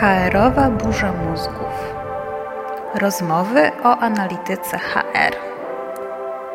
HR-owa 0.00 0.70
burza 0.70 1.12
mózgów. 1.12 1.94
Rozmowy 2.94 3.70
o 3.84 3.96
analityce 3.96 4.78
HR. 4.78 5.36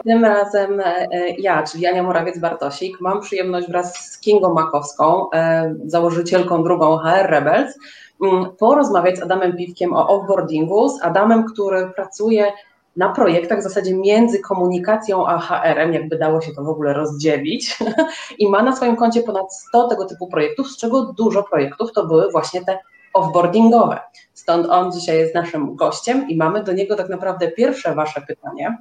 Tym 0.04 0.26
razem 0.26 0.80
e, 0.80 1.08
ja, 1.38 1.64
czyli 1.64 1.88
Ania 1.88 2.04
Morawiec-Bartosik, 2.04 2.92
mam 3.00 3.22
przyjemność 3.22 3.68
wraz 3.68 3.96
z 3.96 4.20
Kingą 4.20 4.54
Makowską, 4.54 5.32
e, 5.32 5.76
założycielką 5.86 6.64
drugą 6.64 6.98
HR 6.98 7.30
Rebels, 7.30 7.78
mm, 8.24 8.46
porozmawiać 8.60 9.18
z 9.18 9.22
Adamem 9.22 9.58
Piwkiem 9.58 9.94
o 9.94 10.08
offboardingu, 10.08 10.90
z 10.90 11.04
Adamem, 11.04 11.46
który 11.46 11.90
pracuje 11.96 12.52
na 12.98 13.10
projektach 13.10 13.60
w 13.60 13.64
zasadzie 13.64 13.96
między 13.96 14.40
komunikacją 14.40 15.28
a 15.28 15.40
HR-em, 15.40 15.94
jakby 15.94 16.18
dało 16.18 16.42
się 16.42 16.52
to 16.52 16.64
w 16.64 16.70
ogóle 16.70 16.94
rozdzielić 16.94 17.78
i 18.40 18.50
ma 18.50 18.64
na 18.64 18.76
swoim 18.76 18.96
koncie 18.96 19.24
ponad 19.24 19.54
100 19.54 19.88
tego 19.88 20.06
typu 20.06 20.28
projektów, 20.28 20.68
z 20.68 20.78
czego 20.78 21.14
dużo 21.18 21.44
projektów 21.44 21.92
to 21.94 22.06
były 22.06 22.32
właśnie 22.32 22.66
te 22.66 22.78
offboardingowe. 23.14 24.00
Stąd 24.34 24.68
on 24.70 24.92
dzisiaj 24.92 25.18
jest 25.18 25.36
naszym 25.36 25.76
gościem 25.76 26.30
i 26.30 26.38
mamy 26.38 26.64
do 26.64 26.74
niego 26.74 26.96
tak 26.96 27.10
naprawdę 27.10 27.52
pierwsze 27.52 27.96
Wasze 27.96 28.22
pytanie, 28.22 28.78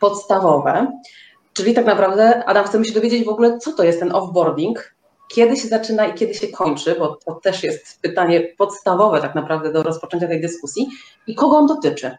podstawowe, 0.00 0.92
czyli 1.52 1.74
tak 1.74 1.86
naprawdę, 1.86 2.44
Adam, 2.44 2.64
chcemy 2.64 2.84
się 2.84 2.94
dowiedzieć 2.94 3.24
w 3.24 3.28
ogóle, 3.28 3.58
co 3.58 3.72
to 3.72 3.84
jest 3.84 4.00
ten 4.00 4.14
offboarding, 4.14 4.94
kiedy 5.34 5.56
się 5.56 5.68
zaczyna 5.68 6.06
i 6.06 6.14
kiedy 6.14 6.34
się 6.34 6.48
kończy, 6.48 6.96
bo 6.98 7.18
to 7.26 7.34
też 7.34 7.62
jest 7.62 8.00
pytanie 8.02 8.40
podstawowe 8.58 9.20
tak 9.20 9.34
naprawdę 9.34 9.72
do 9.72 9.82
rozpoczęcia 9.82 10.28
tej 10.28 10.40
dyskusji 10.40 10.88
i 11.26 11.34
kogo 11.34 11.56
on 11.56 11.66
dotyczy. 11.66 12.16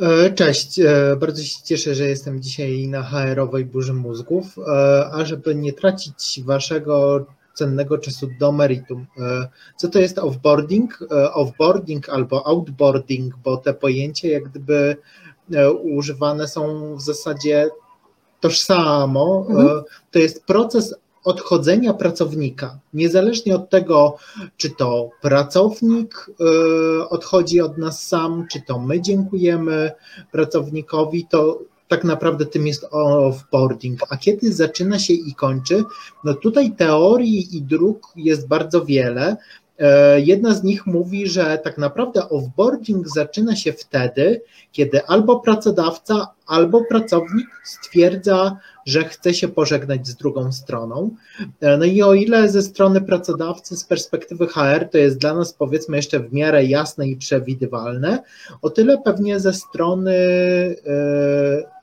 E, 0.00 0.30
cześć, 0.30 0.78
e, 0.78 1.16
bardzo 1.20 1.42
się 1.42 1.62
cieszę, 1.64 1.94
że 1.94 2.04
jestem 2.04 2.42
dzisiaj 2.42 2.88
na 2.88 3.02
HR-owej 3.02 3.64
burzy 3.64 3.92
mózgów, 3.92 4.58
e, 4.58 5.10
a 5.12 5.24
żeby 5.24 5.54
nie 5.54 5.72
tracić 5.72 6.40
waszego 6.44 7.26
cennego 7.54 7.98
czasu 7.98 8.28
do 8.40 8.52
meritum. 8.52 9.06
Co 9.76 9.88
to 9.88 9.98
jest 9.98 10.18
offboarding? 10.18 10.98
Offboarding 11.32 12.08
albo 12.08 12.46
outboarding, 12.46 13.34
bo 13.44 13.56
te 13.56 13.74
pojęcia 13.74 14.28
jak 14.28 14.48
gdyby 14.48 14.96
używane 15.82 16.48
są 16.48 16.94
w 16.96 17.02
zasadzie 17.02 17.70
tożsamo. 18.40 19.46
Mhm. 19.48 19.82
To 20.10 20.18
jest 20.18 20.44
proces 20.44 20.94
odchodzenia 21.24 21.94
pracownika, 21.94 22.78
niezależnie 22.94 23.54
od 23.54 23.70
tego, 23.70 24.16
czy 24.56 24.70
to 24.70 25.10
pracownik 25.20 26.30
odchodzi 27.10 27.60
od 27.60 27.78
nas 27.78 28.06
sam, 28.06 28.46
czy 28.50 28.62
to 28.66 28.78
my 28.78 29.00
dziękujemy 29.00 29.92
pracownikowi, 30.32 31.26
to 31.30 31.58
tak 31.94 32.04
naprawdę 32.04 32.46
tym 32.46 32.66
jest 32.66 32.86
offboarding. 32.90 34.00
A 34.10 34.16
kiedy 34.16 34.52
zaczyna 34.52 34.98
się 34.98 35.12
i 35.12 35.34
kończy, 35.34 35.84
no 36.24 36.34
tutaj 36.34 36.72
teorii 36.72 37.56
i 37.56 37.62
dróg 37.62 38.12
jest 38.16 38.48
bardzo 38.48 38.84
wiele. 38.84 39.36
E, 39.78 40.20
jedna 40.20 40.54
z 40.54 40.62
nich 40.62 40.86
mówi, 40.86 41.28
że 41.28 41.58
tak 41.64 41.78
naprawdę 41.78 42.28
offboarding 42.28 43.08
zaczyna 43.08 43.56
się 43.56 43.72
wtedy, 43.72 44.42
kiedy 44.72 45.06
albo 45.06 45.40
pracodawca, 45.40 46.26
albo 46.46 46.84
pracownik 46.84 47.46
stwierdza, 47.64 48.56
że 48.86 49.04
chce 49.04 49.34
się 49.34 49.48
pożegnać 49.48 50.08
z 50.08 50.14
drugą 50.14 50.52
stroną. 50.52 51.10
E, 51.60 51.76
no 51.76 51.84
i 51.84 52.02
o 52.02 52.14
ile 52.14 52.48
ze 52.48 52.62
strony 52.62 53.00
pracodawcy, 53.00 53.76
z 53.76 53.84
perspektywy 53.84 54.46
HR, 54.46 54.88
to 54.90 54.98
jest 54.98 55.18
dla 55.18 55.34
nas 55.34 55.52
powiedzmy 55.52 55.96
jeszcze 55.96 56.20
w 56.20 56.32
miarę 56.32 56.64
jasne 56.64 57.08
i 57.08 57.16
przewidywalne, 57.16 58.22
o 58.62 58.70
tyle 58.70 58.98
pewnie 58.98 59.40
ze 59.40 59.52
strony 59.52 60.14
e, 60.86 61.73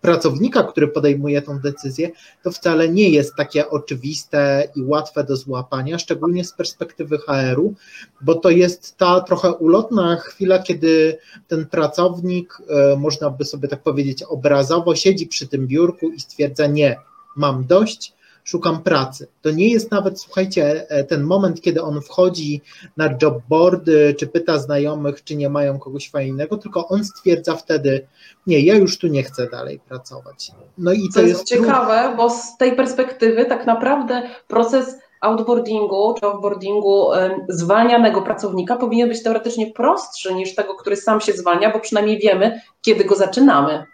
pracownika, 0.00 0.62
który 0.62 0.88
podejmuje 0.88 1.42
tą 1.42 1.58
decyzję, 1.58 2.10
to 2.42 2.50
wcale 2.50 2.88
nie 2.88 3.10
jest 3.10 3.34
takie 3.36 3.70
oczywiste 3.70 4.68
i 4.76 4.82
łatwe 4.82 5.24
do 5.24 5.36
złapania, 5.36 5.98
szczególnie 5.98 6.44
z 6.44 6.52
perspektywy 6.52 7.18
HR-u, 7.18 7.74
bo 8.20 8.34
to 8.34 8.50
jest 8.50 8.96
ta 8.96 9.20
trochę 9.20 9.52
ulotna 9.52 10.16
chwila, 10.16 10.58
kiedy 10.58 11.18
ten 11.48 11.66
pracownik, 11.66 12.58
e, 12.68 12.96
można 12.96 13.30
by 13.30 13.44
sobie 13.44 13.68
tak 13.68 13.82
powiedzieć, 13.82 14.22
obrazowo 14.22 14.96
siedzi 14.96 15.26
przy 15.26 15.48
tym 15.48 15.66
biurku 15.66 16.08
i 16.08 16.20
stwierdza: 16.20 16.66
Nie, 16.66 16.96
mam 17.36 17.66
dość, 17.66 18.17
szukam 18.48 18.82
pracy. 18.82 19.28
To 19.42 19.50
nie 19.50 19.68
jest 19.68 19.90
nawet, 19.90 20.20
słuchajcie, 20.20 20.90
e, 20.90 21.04
ten 21.04 21.22
moment, 21.22 21.60
kiedy 21.60 21.82
on 21.82 22.00
wchodzi 22.00 22.60
na 22.96 23.08
jobboardy, 23.22 24.14
czy 24.18 24.26
pyta 24.26 24.58
znajomych, 24.58 25.24
czy 25.24 25.36
nie 25.36 25.50
mają 25.50 25.78
kogoś 25.78 26.10
fajnego, 26.10 26.56
tylko 26.56 26.88
on 26.88 27.04
stwierdza 27.04 27.56
wtedy, 27.56 28.06
nie, 28.46 28.60
ja 28.60 28.74
już 28.74 28.98
tu 28.98 29.06
nie 29.06 29.22
chcę 29.22 29.46
dalej 29.46 29.80
pracować. 29.88 30.52
No 30.78 30.92
i 30.92 31.08
to, 31.08 31.14
to 31.14 31.20
jest, 31.20 31.32
jest 31.32 31.48
ciekawe, 31.48 32.14
bo 32.16 32.30
z 32.30 32.56
tej 32.56 32.76
perspektywy 32.76 33.44
tak 33.44 33.66
naprawdę 33.66 34.22
proces 34.48 34.98
outboardingu 35.20 36.14
czy 36.20 36.26
offboardingu 36.26 37.10
zwalnianego 37.48 38.22
pracownika 38.22 38.76
powinien 38.76 39.08
być 39.08 39.22
teoretycznie 39.22 39.72
prostszy 39.72 40.34
niż 40.34 40.54
tego, 40.54 40.74
który 40.74 40.96
sam 40.96 41.20
się 41.20 41.32
zwalnia, 41.32 41.72
bo 41.72 41.80
przynajmniej 41.80 42.18
wiemy, 42.18 42.60
kiedy 42.82 43.04
go 43.04 43.14
zaczynamy. 43.14 43.84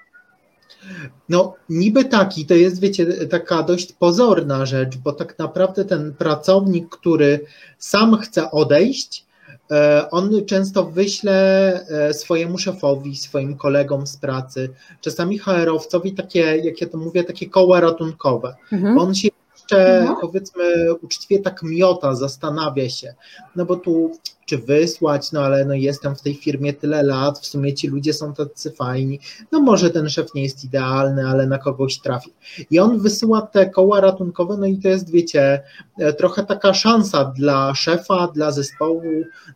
No, 1.28 1.54
niby 1.68 2.04
taki, 2.04 2.46
to 2.46 2.54
jest, 2.54 2.80
wiecie, 2.80 3.06
taka 3.26 3.62
dość 3.62 3.92
pozorna 3.92 4.66
rzecz, 4.66 4.96
bo 4.96 5.12
tak 5.12 5.38
naprawdę 5.38 5.84
ten 5.84 6.14
pracownik, 6.14 6.88
który 6.88 7.40
sam 7.78 8.16
chce 8.16 8.50
odejść, 8.50 9.26
e, 9.70 10.10
on 10.10 10.46
często 10.46 10.84
wyśle 10.84 11.72
e, 11.88 12.14
swojemu 12.14 12.58
szefowi, 12.58 13.16
swoim 13.16 13.56
kolegom 13.56 14.06
z 14.06 14.16
pracy, 14.16 14.70
czasami 15.00 15.38
HR-owcowi 15.38 16.12
takie, 16.12 16.40
jak 16.40 16.80
ja 16.80 16.88
to 16.88 16.98
mówię, 16.98 17.24
takie 17.24 17.50
koła 17.50 17.80
ratunkowe. 17.80 18.54
Mhm. 18.72 18.98
On 18.98 19.14
się 19.14 19.28
jeszcze 19.64 19.98
mhm. 19.98 20.16
powiedzmy 20.20 20.94
uczciwie 20.94 21.38
tak 21.38 21.62
miota, 21.62 22.14
zastanawia 22.14 22.88
się, 22.88 23.14
no 23.56 23.64
bo 23.64 23.76
tu 23.76 24.10
czy 24.46 24.58
wysłać, 24.58 25.32
no 25.32 25.40
ale 25.40 25.64
no 25.64 25.74
jestem 25.74 26.16
w 26.16 26.22
tej 26.22 26.34
firmie 26.34 26.72
tyle 26.72 27.02
lat, 27.02 27.38
w 27.38 27.46
sumie 27.46 27.74
ci 27.74 27.88
ludzie 27.88 28.12
są 28.12 28.34
tacy 28.34 28.70
fajni, 28.70 29.20
no 29.52 29.60
może 29.60 29.90
ten 29.90 30.10
szef 30.10 30.34
nie 30.34 30.42
jest 30.42 30.64
idealny, 30.64 31.28
ale 31.28 31.46
na 31.46 31.58
kogoś 31.58 31.98
trafi. 31.98 32.32
I 32.70 32.78
on 32.78 32.98
wysyła 33.00 33.42
te 33.42 33.70
koła 33.70 34.00
ratunkowe, 34.00 34.56
no 34.56 34.66
i 34.66 34.78
to 34.78 34.88
jest, 34.88 35.10
wiecie, 35.10 35.62
e, 35.98 36.12
trochę 36.12 36.44
taka 36.44 36.74
szansa 36.74 37.24
dla 37.24 37.74
szefa, 37.74 38.28
dla 38.34 38.50
zespołu, 38.50 39.02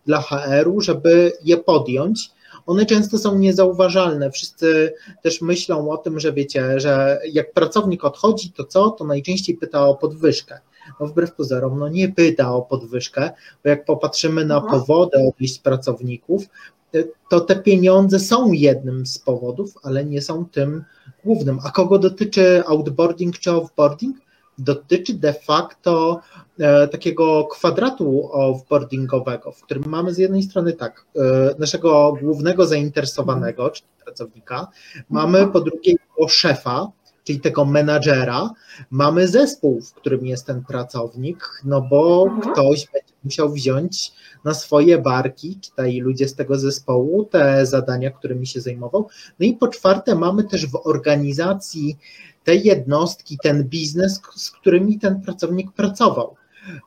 dla 0.07 0.21
HR-u, 0.21 0.81
żeby 0.81 1.33
je 1.45 1.57
podjąć, 1.57 2.31
one 2.69 2.87
często 2.87 3.19
są 3.19 3.39
niezauważalne. 3.39 4.31
Wszyscy 4.31 4.95
też 5.23 5.41
myślą 5.41 5.91
o 5.91 5.97
tym, 5.97 6.21
że 6.21 6.33
wiecie, 6.33 6.81
że 6.81 7.21
jak 7.33 7.53
pracownik 7.53 8.05
odchodzi, 8.05 8.53
to 8.53 8.65
co? 8.65 8.91
To 8.91 9.05
najczęściej 9.05 9.57
pyta 9.57 9.87
o 9.87 9.95
podwyżkę. 9.95 10.61
No 11.01 11.07
wbrew 11.07 11.35
pozorom, 11.35 11.79
no 11.79 11.89
nie 11.89 12.09
pyta 12.09 12.55
o 12.55 12.63
podwyżkę, 12.63 13.31
bo 13.65 13.71
jak 13.71 13.85
popatrzymy 13.85 14.45
na 14.45 14.57
mhm. 14.57 14.73
powody 14.73 15.19
odejść 15.29 15.59
pracowników, 15.59 16.45
to 17.31 17.41
te 17.41 17.57
pieniądze 17.57 18.21
są 18.21 18.53
jednym 18.53 19.07
z 19.07 19.19
powodów, 19.19 19.75
ale 19.83 20.05
nie 20.05 20.23
są 20.23 20.45
tym 20.45 20.85
głównym. 21.25 21.59
A 21.65 21.71
kogo 21.71 21.99
dotyczy 21.99 22.63
outboarding 22.67 23.39
czy 23.39 23.53
offboarding? 23.53 24.17
Dotyczy 24.59 25.15
de 25.15 25.33
facto 25.33 26.21
e, 26.59 26.89
takiego 26.89 27.45
kwadratu 27.45 28.33
offboardingowego, 28.33 29.53
w 29.53 29.63
którym 29.63 29.85
mamy 29.87 30.15
z 30.15 30.19
jednej 30.19 30.43
strony 30.43 30.73
tak, 30.73 31.05
e, 31.17 31.21
naszego 31.59 32.17
głównego 32.23 32.67
zainteresowanego, 32.67 33.71
czyli 33.71 33.89
pracownika, 34.05 34.69
mamy 35.11 35.47
po 35.47 35.61
drugie 35.61 35.93
jego 35.93 36.29
szefa, 36.29 36.91
czyli 37.25 37.41
tego 37.41 37.65
menadżera, 37.65 38.51
mamy 38.91 39.29
zespół, 39.29 39.81
w 39.81 39.93
którym 39.93 40.27
jest 40.27 40.47
ten 40.47 40.65
pracownik, 40.65 41.61
no 41.65 41.81
bo 41.81 42.27
mhm. 42.29 42.53
ktoś 42.53 42.87
będzie 42.93 43.15
musiał 43.25 43.53
wziąć 43.53 44.13
na 44.45 44.55
swoje 44.55 44.99
barki, 44.99 45.59
czytaj 45.61 45.99
ludzie 45.99 46.29
z 46.29 46.35
tego 46.35 46.59
zespołu, 46.59 47.25
te 47.25 47.67
zadania, 47.67 48.11
którymi 48.11 48.47
się 48.47 48.61
zajmował. 48.61 49.09
No 49.41 49.47
i 49.47 49.53
po 49.53 49.69
czwarte, 49.69 50.15
mamy 50.15 50.45
też 50.45 50.67
w 50.67 50.81
organizacji 50.85 51.99
te 52.49 52.57
jednostki, 52.57 53.39
ten 53.43 53.65
biznes, 53.65 54.21
z 54.37 54.51
którymi 54.51 54.99
ten 54.99 55.21
pracownik 55.21 55.73
pracował. 55.73 56.35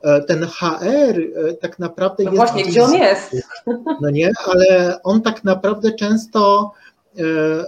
E, 0.04 0.22
ten 0.22 0.46
HR 0.46 1.20
e, 1.50 1.54
tak 1.54 1.80
naprawdę 1.80 2.24
no 2.24 2.32
jest. 2.32 2.38
Właśnie, 2.38 2.64
gdzie 2.64 2.84
on 2.84 2.94
jest? 2.94 3.36
No 4.02 4.10
nie, 4.10 4.32
ale 4.46 5.00
on 5.04 5.22
tak 5.22 5.44
naprawdę 5.44 5.92
często, 5.92 6.72
e, 7.18 7.24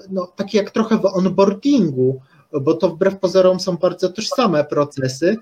no, 0.10 0.28
tak 0.36 0.54
jak 0.54 0.72
trochę 0.72 0.98
w 0.98 1.06
onboardingu, 1.06 2.22
bo 2.62 2.74
to 2.74 2.90
wbrew 2.90 3.20
pozorom 3.20 3.60
są 3.60 3.78
bardzo 3.78 4.10
tożsame 4.10 4.64
procesy, 4.64 5.38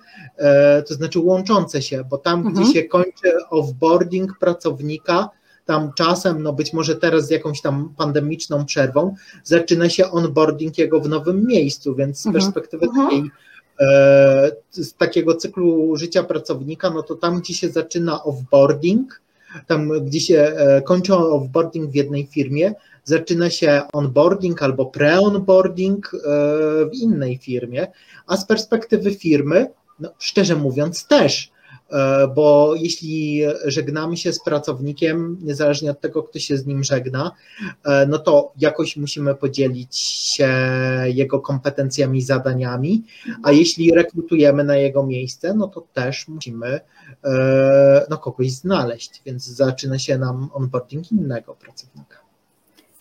to 0.87 0.93
znaczy 0.93 1.19
łączące 1.19 1.81
się, 1.81 2.03
bo 2.09 2.17
tam, 2.17 2.39
mhm. 2.39 2.55
gdzie 2.55 2.73
się 2.73 2.83
kończy 2.83 3.33
offboarding 3.49 4.39
pracownika, 4.39 5.29
tam 5.71 5.93
czasem, 5.95 6.43
no 6.43 6.53
być 6.53 6.73
może 6.73 6.95
teraz 6.95 7.27
z 7.27 7.29
jakąś 7.29 7.61
tam 7.61 7.93
pandemiczną 7.97 8.65
przerwą, 8.65 9.15
zaczyna 9.43 9.89
się 9.89 10.11
onboarding 10.11 10.77
jego 10.77 10.99
w 10.99 11.09
nowym 11.09 11.47
miejscu, 11.47 11.95
więc 11.95 12.21
z 12.21 12.25
mhm. 12.25 12.43
perspektywy 12.43 12.85
mhm. 12.85 13.05
takiej 13.05 13.31
e, 13.79 14.51
z 14.71 14.93
takiego 14.93 15.35
cyklu 15.35 15.95
życia 15.95 16.23
pracownika, 16.23 16.89
no 16.89 17.03
to 17.03 17.15
tam, 17.15 17.39
gdzie 17.39 17.53
się 17.53 17.69
zaczyna 17.69 18.23
offboarding, 18.23 19.21
tam, 19.67 20.05
gdzie 20.05 20.19
się 20.19 20.39
e, 20.39 20.81
kończy 20.81 21.15
offboarding 21.15 21.91
w 21.91 21.95
jednej 21.95 22.25
firmie, 22.25 22.73
zaczyna 23.03 23.49
się 23.49 23.81
onboarding 23.93 24.63
albo 24.63 24.85
pre-onboarding 24.85 25.99
e, 26.13 26.19
w 26.85 26.93
innej 26.93 27.37
firmie, 27.37 27.87
a 28.27 28.37
z 28.37 28.45
perspektywy 28.45 29.15
firmy, 29.15 29.67
no, 29.99 30.09
szczerze 30.19 30.55
mówiąc, 30.55 31.07
też 31.07 31.51
bo 32.35 32.75
jeśli 32.75 33.41
żegnamy 33.65 34.17
się 34.17 34.33
z 34.33 34.43
pracownikiem, 34.43 35.37
niezależnie 35.41 35.91
od 35.91 36.01
tego, 36.01 36.23
kto 36.23 36.39
się 36.39 36.57
z 36.57 36.65
nim 36.65 36.83
żegna, 36.83 37.31
e, 37.85 38.05
no 38.05 38.19
to 38.19 38.53
jakoś 38.57 38.97
musimy 38.97 39.35
podzielić 39.35 39.97
się 39.97 40.49
jego 41.05 41.39
kompetencjami, 41.39 42.21
zadaniami, 42.21 43.03
a 43.43 43.51
jeśli 43.51 43.91
rekrutujemy 43.91 44.63
na 44.63 44.75
jego 44.75 45.03
miejsce, 45.03 45.53
no 45.53 45.67
to 45.67 45.81
też 45.93 46.27
musimy 46.27 46.79
no, 48.09 48.17
kogoś 48.17 48.51
znaleźć, 48.51 49.21
więc 49.25 49.45
zaczyna 49.45 49.99
się 49.99 50.17
nam 50.17 50.49
onboarding 50.53 51.11
innego 51.11 51.55
pracownika. 51.55 52.30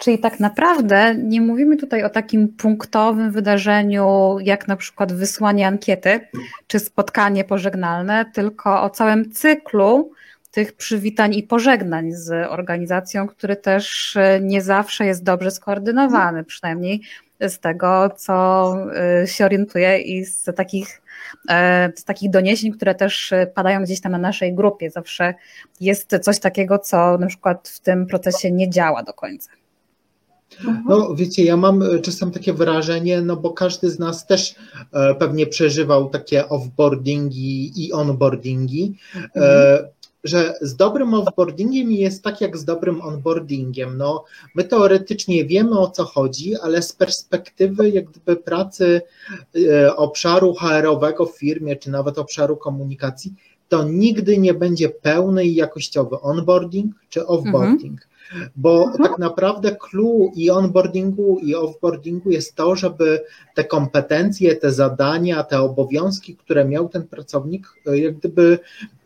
Czyli 0.00 0.19
tak 0.19 0.41
naprawdę 0.41 1.14
nie 1.14 1.41
mówimy 1.41 1.76
tutaj 1.76 2.05
o 2.05 2.11
takim 2.11 2.49
punktowym 2.49 3.32
wydarzeniu, 3.32 4.37
jak 4.43 4.69
na 4.69 4.76
przykład 4.76 5.12
wysłanie 5.12 5.67
ankiety 5.67 6.20
czy 6.67 6.79
spotkanie 6.79 7.44
pożegnalne, 7.44 8.25
tylko 8.35 8.82
o 8.82 8.91
całym 8.91 9.32
cyklu 9.32 10.12
tych 10.50 10.73
przywitań 10.73 11.35
i 11.35 11.43
pożegnań 11.43 12.12
z 12.12 12.50
organizacją, 12.50 13.26
który 13.26 13.56
też 13.56 14.19
nie 14.41 14.62
zawsze 14.62 15.06
jest 15.06 15.25
dobrze 15.25 15.50
skoordynowany, 15.50 16.44
przynajmniej 16.44 17.00
z 17.41 17.58
tego, 17.58 18.11
co 18.17 18.75
y, 19.23 19.26
się 19.26 19.44
orientuję 19.44 19.99
i 19.99 20.25
z 20.25 20.44
takich, 20.56 21.03
e, 21.49 21.93
z 21.96 22.05
takich 22.05 22.31
doniesień, 22.31 22.73
które 22.73 22.94
też 22.94 23.35
padają 23.55 23.82
gdzieś 23.82 24.00
tam 24.00 24.12
na 24.12 24.19
naszej 24.19 24.55
grupie. 24.55 24.91
Zawsze 24.91 25.35
jest 25.81 26.19
coś 26.23 26.41
takiego, 26.41 26.79
co 26.79 27.19
na 27.19 27.26
przykład 27.26 27.69
w 27.69 27.81
tym 27.81 28.06
procesie 28.06 28.50
nie 28.50 28.70
działa 28.70 29.03
do 29.03 29.12
końca. 29.12 29.60
No 30.88 31.14
wiecie, 31.14 31.44
ja 31.44 31.56
mam 31.56 31.82
e, 31.82 31.99
czasem 31.99 32.31
takie 32.31 32.52
wrażenie, 32.52 33.20
no 33.23 33.37
bo 33.37 33.50
każdy 33.50 33.91
z 33.91 33.99
nas 33.99 34.26
też 34.26 34.55
e, 34.93 35.14
pewnie 35.14 35.47
przeżywał 35.47 36.08
takie 36.08 36.49
offboardingi 36.49 37.73
i 37.87 37.93
onboardingi, 37.93 38.94
e, 39.14 39.20
mhm. 39.35 39.88
że 40.25 40.55
z 40.61 40.76
dobrym 40.76 41.14
offboardingiem 41.14 41.93
jest 41.93 42.25
tak 42.25 42.41
jak 42.41 42.56
z 42.56 42.64
dobrym 42.64 43.00
onboardingiem. 43.00 43.97
No, 43.97 44.25
my 44.55 44.64
teoretycznie 44.64 45.44
wiemy 45.44 45.79
o 45.79 45.91
co 45.91 46.05
chodzi, 46.05 46.56
ale 46.56 46.82
z 46.82 46.93
perspektywy 46.93 47.91
jak 47.91 48.05
gdyby 48.05 48.37
pracy 48.37 49.03
obszaru 49.96 50.55
HR-owego 50.55 51.26
w 51.26 51.38
firmie, 51.38 51.76
czy 51.76 51.91
nawet 51.91 52.19
obszaru 52.19 52.56
komunikacji, 52.56 53.35
to 53.69 53.85
nigdy 53.85 54.38
nie 54.38 54.55
będzie 54.55 54.88
pełny 54.88 55.44
i 55.44 55.55
jakościowy 55.55 56.20
onboarding 56.20 56.94
czy 57.08 57.26
offboarding. 57.26 57.93
Mhm 57.93 58.10
bo 58.56 58.93
tak 59.03 59.19
naprawdę 59.19 59.77
clue 59.77 60.31
i 60.35 60.50
onboardingu 60.50 61.38
i 61.43 61.55
offboardingu 61.55 62.31
jest 62.31 62.55
to, 62.55 62.77
żeby 62.77 63.25
te 63.55 63.65
kompetencje, 63.65 64.56
te 64.56 64.73
zadania, 64.73 65.43
te 65.43 65.61
obowiązki, 65.61 66.37
które 66.37 66.65
miał 66.65 66.88
ten 66.88 67.09
pracownik, 67.09 67.67
e, 67.87 67.99
jak 67.99 68.17
gdyby 68.17 68.59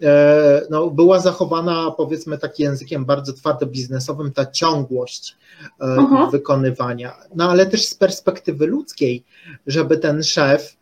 e, 0.02 0.62
no, 0.70 0.90
była 0.90 1.20
zachowana, 1.20 1.90
powiedzmy 1.96 2.38
tak 2.38 2.58
językiem 2.58 3.04
bardzo 3.04 3.32
twardo 3.32 3.66
biznesowym, 3.66 4.32
ta 4.32 4.46
ciągłość 4.46 5.36
e, 5.80 5.84
mhm. 5.84 6.30
wykonywania. 6.30 7.14
No 7.34 7.50
ale 7.50 7.66
też 7.66 7.86
z 7.86 7.94
perspektywy 7.94 8.66
ludzkiej, 8.66 9.24
żeby 9.66 9.98
ten 9.98 10.22
szef 10.22 10.76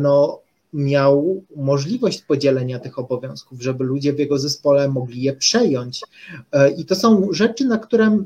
no, 0.00 0.43
miał 0.74 1.42
możliwość 1.56 2.22
podzielenia 2.22 2.78
tych 2.78 2.98
obowiązków, 2.98 3.62
żeby 3.62 3.84
ludzie 3.84 4.12
w 4.12 4.18
jego 4.18 4.38
zespole 4.38 4.88
mogli 4.88 5.22
je 5.22 5.32
przejąć. 5.32 6.00
E, 6.52 6.70
I 6.70 6.84
to 6.84 6.94
są 6.94 7.28
rzeczy, 7.32 7.64
na 7.64 7.78
które 7.78 8.18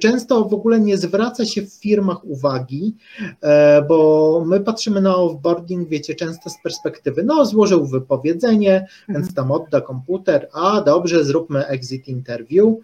często 0.00 0.44
w 0.44 0.54
ogóle 0.54 0.80
nie 0.80 0.96
zwraca 0.96 1.44
się 1.44 1.62
w 1.62 1.72
firmach 1.72 2.24
uwagi, 2.24 2.96
e, 3.40 3.82
bo 3.82 4.44
my 4.46 4.60
patrzymy 4.60 5.00
na 5.00 5.16
offboarding, 5.16 5.88
wiecie, 5.88 6.14
często 6.14 6.50
z 6.50 6.62
perspektywy, 6.62 7.22
no 7.22 7.46
złożył 7.46 7.86
wypowiedzenie, 7.86 8.80
mhm. 8.80 8.88
więc 9.08 9.34
tam 9.34 9.50
odda 9.50 9.80
komputer, 9.80 10.48
a 10.52 10.80
dobrze, 10.80 11.24
zróbmy 11.24 11.66
exit 11.66 12.08
interview, 12.08 12.74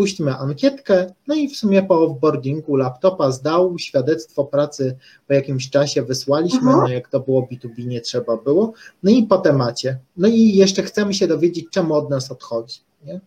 puśćmy 0.00 0.36
ankietkę, 0.36 1.06
no 1.26 1.34
i 1.34 1.48
w 1.48 1.56
sumie 1.56 1.82
po 1.82 2.02
offboardingu 2.04 2.76
laptopa 2.76 3.30
zdał, 3.30 3.78
świadectwo 3.78 4.44
pracy 4.44 4.96
po 5.26 5.34
jakimś 5.34 5.70
czasie 5.70 6.02
wysłaliśmy, 6.02 6.70
mhm. 6.70 6.80
no 6.80 6.88
jak 6.88 7.08
to 7.08 7.20
było 7.20 7.48
B2B 7.52 7.86
nie 7.86 8.00
trzeba 8.00 8.36
było, 8.36 8.72
no 9.02 9.10
i 9.10 9.22
po 9.22 9.38
temacie. 9.38 9.98
No 10.16 10.28
i 10.28 10.54
jeszcze 10.54 10.82
chcemy 10.82 11.14
się 11.14 11.26
dowiedzieć, 11.28 11.66
czemu 11.70 11.94
od 11.94 12.10
nas 12.10 12.30
odchodzi, 12.30 12.80
nie? 13.06 13.20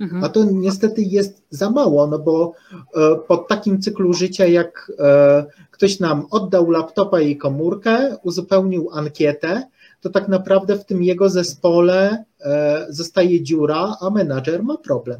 Mhm. 0.00 0.24
A 0.24 0.28
to 0.28 0.44
niestety 0.44 1.02
jest 1.02 1.42
za 1.50 1.70
mało, 1.70 2.06
no 2.06 2.18
bo 2.18 2.52
e, 2.72 3.16
pod 3.28 3.48
takim 3.48 3.80
cyklu 3.80 4.12
życia, 4.12 4.46
jak 4.46 4.92
e, 4.98 5.44
ktoś 5.70 6.00
nam 6.00 6.26
oddał 6.30 6.70
laptopa 6.70 7.20
i 7.20 7.36
komórkę, 7.36 8.16
uzupełnił 8.22 8.90
ankietę, 8.92 9.62
to 10.00 10.10
tak 10.10 10.28
naprawdę 10.28 10.78
w 10.78 10.84
tym 10.84 11.02
jego 11.02 11.28
zespole 11.28 12.24
e, 12.40 12.86
zostaje 12.88 13.42
dziura, 13.42 13.96
a 14.00 14.10
menadżer 14.10 14.62
ma 14.62 14.76
problem. 14.76 15.18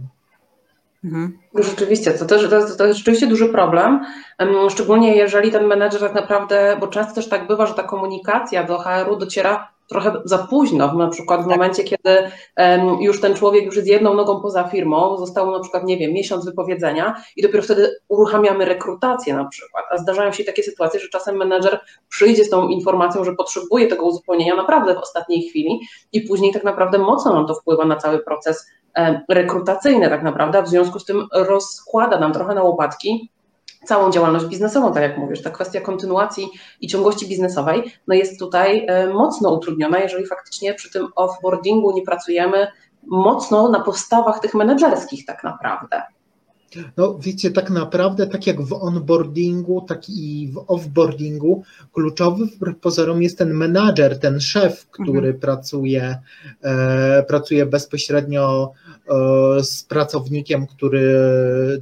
Mhm. 1.05 1.38
Rzeczywiście, 1.55 2.12
to 2.12 2.25
też 2.25 2.49
to 2.50 2.56
jest, 2.56 2.79
to 2.79 2.87
jest 2.87 2.99
rzeczywiście 2.99 3.26
duży 3.26 3.49
problem, 3.49 4.00
szczególnie 4.69 5.17
jeżeli 5.17 5.50
ten 5.50 5.67
menedżer 5.67 6.00
tak 6.00 6.14
naprawdę, 6.14 6.76
bo 6.81 6.87
często 6.87 7.14
też 7.14 7.29
tak 7.29 7.47
bywa, 7.47 7.67
że 7.67 7.75
ta 7.75 7.82
komunikacja 7.82 8.64
do 8.64 8.79
HR-u 8.79 9.17
dociera 9.17 9.69
trochę 9.91 10.12
za 10.25 10.38
późno, 10.38 10.94
na 10.94 11.08
przykład 11.08 11.41
w 11.41 11.49
tak. 11.49 11.52
momencie, 11.52 11.85
kiedy 11.85 12.31
um, 12.56 13.00
już 13.00 13.20
ten 13.20 13.35
człowiek 13.35 13.64
już 13.64 13.76
jest 13.76 13.88
jedną 13.88 14.14
nogą 14.14 14.41
poza 14.41 14.64
firmą, 14.64 15.17
zostało 15.17 15.50
na 15.50 15.61
przykład, 15.61 15.85
nie 15.85 15.97
wiem, 15.97 16.12
miesiąc 16.12 16.44
wypowiedzenia 16.44 17.23
i 17.37 17.43
dopiero 17.43 17.62
wtedy 17.62 17.97
uruchamiamy 18.08 18.64
rekrutację 18.64 19.35
na 19.35 19.44
przykład, 19.44 19.85
a 19.91 19.99
zdarzają 19.99 20.32
się 20.32 20.44
takie 20.44 20.62
sytuacje, 20.62 21.00
że 21.00 21.08
czasem 21.08 21.37
menedżer 21.37 21.81
przyjdzie 22.08 22.44
z 22.44 22.50
tą 22.50 22.69
informacją, 22.69 23.25
że 23.25 23.35
potrzebuje 23.35 23.87
tego 23.87 24.06
uzupełnienia 24.06 24.56
naprawdę 24.56 24.94
w 24.94 24.99
ostatniej 24.99 25.49
chwili 25.49 25.81
i 26.12 26.20
później 26.20 26.52
tak 26.52 26.64
naprawdę 26.64 26.99
mocno 26.99 27.35
nam 27.35 27.47
to 27.47 27.55
wpływa 27.55 27.85
na 27.85 27.97
cały 27.97 28.19
proces 28.19 28.70
rekrutacyjne 29.29 30.09
tak 30.09 30.23
naprawdę, 30.23 30.63
w 30.63 30.69
związku 30.69 30.99
z 30.99 31.05
tym 31.05 31.27
rozkłada 31.33 32.19
nam 32.19 32.33
trochę 32.33 32.55
na 32.55 32.63
łopatki 32.63 33.31
całą 33.85 34.11
działalność 34.11 34.45
biznesową, 34.45 34.93
tak 34.93 35.03
jak 35.03 35.19
mówisz. 35.19 35.43
Ta 35.43 35.51
kwestia 35.51 35.81
kontynuacji 35.81 36.49
i 36.81 36.87
ciągłości 36.87 37.29
biznesowej 37.29 37.93
no 38.09 38.15
jest 38.15 38.39
tutaj 38.39 38.87
e, 38.89 39.07
mocno 39.07 39.55
utrudniona, 39.55 39.99
jeżeli 39.99 40.27
faktycznie 40.27 40.75
przy 40.75 40.93
tym 40.93 41.09
offboardingu 41.17 41.93
nie 41.93 42.03
pracujemy 42.03 42.67
mocno 43.07 43.69
na 43.69 43.81
postawach 43.81 44.41
tych 44.41 44.55
menedżerskich 44.55 45.27
tak 45.27 45.45
naprawdę. 45.45 46.03
No 46.97 47.19
wiecie, 47.19 47.51
tak 47.51 47.71
naprawdę, 47.71 48.27
tak 48.27 48.47
jak 48.47 48.62
w 48.62 48.73
onboardingu, 48.73 49.81
tak 49.89 50.09
i 50.09 50.50
w 50.53 50.65
offboardingu, 50.67 51.62
kluczowy 51.93 52.45
pozorom 52.81 53.23
jest 53.23 53.39
ten 53.39 53.55
menadżer, 53.55 54.19
ten 54.19 54.41
szef, 54.41 54.87
który 54.91 55.19
mhm. 55.19 55.39
pracuje, 55.39 56.19
e, 56.62 57.23
pracuje 57.23 57.67
bezpośrednio 57.67 58.73
e, 59.09 59.65
z 59.65 59.85
pracownikiem, 59.85 60.67
który 60.67 61.00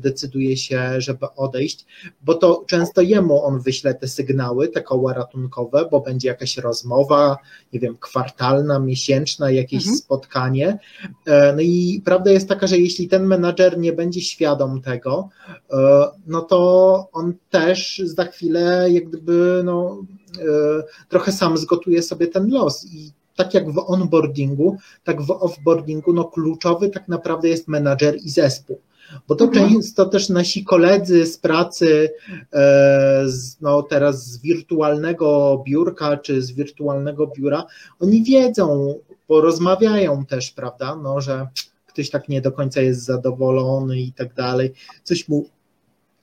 decyduje 0.00 0.56
się, 0.56 1.00
żeby 1.00 1.26
odejść, 1.36 1.86
bo 2.22 2.34
to 2.34 2.64
często 2.66 3.00
jemu 3.00 3.44
on 3.44 3.60
wyśle 3.60 3.94
te 3.94 4.08
sygnały, 4.08 4.68
te 4.68 4.82
koła 4.82 5.12
ratunkowe, 5.14 5.88
bo 5.90 6.00
będzie 6.00 6.28
jakaś 6.28 6.56
rozmowa, 6.56 7.36
nie 7.72 7.80
wiem, 7.80 7.96
kwartalna, 8.00 8.78
miesięczna, 8.78 9.50
jakieś 9.50 9.82
mhm. 9.82 9.96
spotkanie. 9.96 10.78
E, 11.26 11.52
no 11.52 11.60
i 11.60 12.02
prawda 12.04 12.30
jest 12.30 12.48
taka, 12.48 12.66
że 12.66 12.78
jeśli 12.78 13.08
ten 13.08 13.26
menadżer 13.26 13.78
nie 13.78 13.92
będzie 13.92 14.20
świadom 14.20 14.77
tego, 14.82 15.28
e, 15.70 16.04
no 16.26 16.40
to 16.40 17.08
on 17.12 17.34
też 17.50 18.02
za 18.04 18.24
chwilę 18.24 18.86
jak 18.90 19.08
gdyby 19.08 19.62
no, 19.64 20.02
e, 20.38 20.82
trochę 21.08 21.32
sam 21.32 21.58
zgotuje 21.58 22.02
sobie 22.02 22.26
ten 22.26 22.50
los 22.50 22.86
i 22.92 23.12
tak 23.36 23.54
jak 23.54 23.70
w 23.70 23.78
onboardingu, 23.86 24.76
tak 25.04 25.22
w 25.22 25.30
offboardingu, 25.30 26.12
no 26.12 26.24
kluczowy 26.24 26.90
tak 26.90 27.08
naprawdę 27.08 27.48
jest 27.48 27.68
menadżer 27.68 28.16
i 28.16 28.30
zespół. 28.30 28.80
Bo 29.28 29.34
to 29.34 29.44
mhm. 29.44 29.68
często 29.70 30.06
też 30.06 30.28
nasi 30.28 30.64
koledzy 30.64 31.26
z 31.26 31.38
pracy, 31.38 32.10
e, 32.52 33.24
no 33.60 33.82
teraz 33.82 34.26
z 34.26 34.38
wirtualnego 34.38 35.62
biurka 35.66 36.16
czy 36.16 36.42
z 36.42 36.52
wirtualnego 36.52 37.26
biura, 37.26 37.64
oni 38.00 38.24
wiedzą, 38.24 38.94
porozmawiają 39.26 40.26
też, 40.26 40.50
prawda, 40.50 40.96
no, 40.96 41.20
że 41.20 41.46
ktoś 41.88 42.10
tak 42.10 42.28
nie 42.28 42.40
do 42.40 42.52
końca 42.52 42.80
jest 42.80 43.04
zadowolony 43.04 44.00
i 44.00 44.12
tak 44.12 44.34
dalej, 44.34 44.72
coś 45.04 45.28
mu 45.28 45.48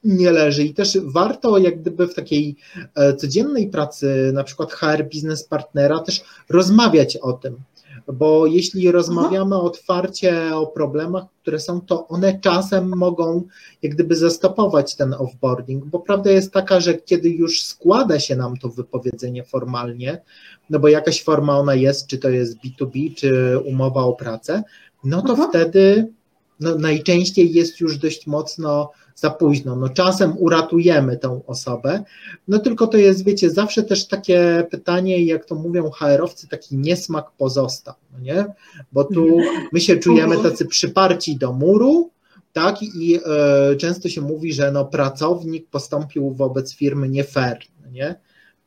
nie 0.05 0.31
leży. 0.31 0.63
I 0.63 0.73
też 0.73 0.97
warto 1.03 1.57
jak 1.57 1.81
gdyby 1.81 2.07
w 2.07 2.13
takiej 2.13 2.55
e, 2.95 3.15
codziennej 3.15 3.67
pracy, 3.67 4.31
na 4.33 4.43
przykład 4.43 4.73
HR 4.73 5.03
biznes 5.09 5.43
partnera 5.43 5.99
też 5.99 6.23
rozmawiać 6.49 7.17
o 7.17 7.33
tym, 7.33 7.55
bo 8.13 8.45
jeśli 8.45 8.91
rozmawiamy 8.91 9.55
otwarcie 9.55 10.55
o 10.55 10.67
problemach, 10.67 11.23
które 11.41 11.59
są, 11.59 11.81
to 11.81 12.07
one 12.07 12.39
czasem 12.39 12.97
mogą 12.97 13.43
jak 13.81 13.93
gdyby 13.93 14.15
zastopować 14.15 14.95
ten 14.95 15.13
offboarding, 15.13 15.85
bo 15.85 15.99
prawda 15.99 16.31
jest 16.31 16.53
taka, 16.53 16.79
że 16.79 16.93
kiedy 16.93 17.29
już 17.29 17.63
składa 17.63 18.19
się 18.19 18.35
nam 18.35 18.57
to 18.57 18.69
wypowiedzenie 18.69 19.43
formalnie, 19.43 20.21
no 20.69 20.79
bo 20.79 20.87
jakaś 20.87 21.23
forma 21.23 21.57
ona 21.57 21.75
jest, 21.75 22.07
czy 22.07 22.17
to 22.17 22.29
jest 22.29 22.57
B2B, 22.57 23.15
czy 23.15 23.59
umowa 23.59 24.03
o 24.03 24.13
pracę, 24.13 24.63
no 25.05 25.21
to 25.21 25.29
mhm. 25.29 25.49
wtedy 25.49 26.07
no, 26.59 26.75
najczęściej 26.75 27.53
jest 27.53 27.79
już 27.79 27.97
dość 27.97 28.27
mocno 28.27 28.91
za 29.15 29.29
późno. 29.29 29.75
No, 29.75 29.89
czasem 29.89 30.33
uratujemy 30.37 31.17
tą 31.17 31.45
osobę, 31.45 32.03
no 32.47 32.59
tylko 32.59 32.87
to 32.87 32.97
jest, 32.97 33.25
wiecie, 33.25 33.49
zawsze 33.49 33.83
też 33.83 34.07
takie 34.07 34.67
pytanie, 34.71 35.25
jak 35.25 35.45
to 35.45 35.55
mówią 35.55 35.91
HR-owcy, 35.91 36.47
taki 36.47 36.77
niesmak 36.77 37.31
pozostał, 37.37 37.93
no 38.13 38.19
nie? 38.19 38.45
Bo 38.91 39.03
tu 39.03 39.37
my 39.71 39.81
się 39.81 39.97
czujemy 39.97 40.37
tacy 40.37 40.65
przyparci 40.65 41.37
do 41.37 41.53
muru, 41.53 42.09
tak? 42.53 42.83
I 42.83 43.19
e, 43.25 43.75
często 43.75 44.09
się 44.09 44.21
mówi, 44.21 44.53
że 44.53 44.71
no, 44.71 44.85
pracownik 44.85 45.67
postąpił 45.69 46.31
wobec 46.31 46.75
firmy 46.75 47.09
nie 47.09 47.23
fair, 47.23 47.59
no 47.83 47.91
nie? 47.91 48.15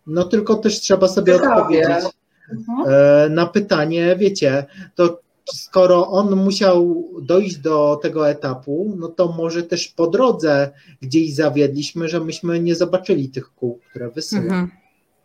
No 0.07 0.25
tylko 0.25 0.55
też 0.55 0.81
trzeba 0.81 1.09
sobie 1.09 1.33
Ciekawie. 1.33 1.55
odpowiedzieć 1.55 2.13
mhm. 2.53 2.89
e, 2.89 3.29
na 3.29 3.47
pytanie, 3.47 4.17
wiecie, 4.19 4.67
to 4.95 5.21
skoro 5.55 6.09
on 6.09 6.37
musiał 6.37 7.05
dojść 7.23 7.57
do 7.57 7.99
tego 8.03 8.31
etapu, 8.31 8.95
no 8.99 9.09
to 9.09 9.33
może 9.33 9.63
też 9.63 9.89
po 9.89 10.07
drodze 10.07 10.71
gdzieś 11.03 11.35
zawiedliśmy, 11.35 12.09
że 12.09 12.21
myśmy 12.21 12.61
nie 12.61 12.75
zobaczyli 12.75 13.29
tych 13.29 13.55
kół, 13.55 13.81
które 13.91 14.11
wysyła. 14.11 14.43
Mhm. 14.43 14.71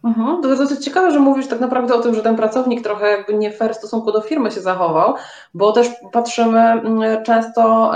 Mhm. 0.04 0.42
To 0.42 0.50
jest 0.50 0.62
dosyć 0.62 0.86
ciekawe, 0.86 1.12
że 1.12 1.20
mówisz 1.20 1.48
tak 1.48 1.60
naprawdę 1.60 1.94
o 1.96 2.00
tym, 2.00 2.16
że 2.16 2.22
ten 2.22 2.36
pracownik 2.36 2.82
trochę 2.82 3.12
jakby 3.12 3.34
nie 3.34 3.52
fair 3.52 3.74
w 3.74 3.78
stosunku 3.78 4.12
do 4.12 4.22
firmy 4.22 4.52
się 4.52 4.62
zachował, 4.62 5.14
bo 5.54 5.72
też 5.72 5.90
patrzymy 6.12 6.60
mm, 6.60 7.24
często 7.24 7.92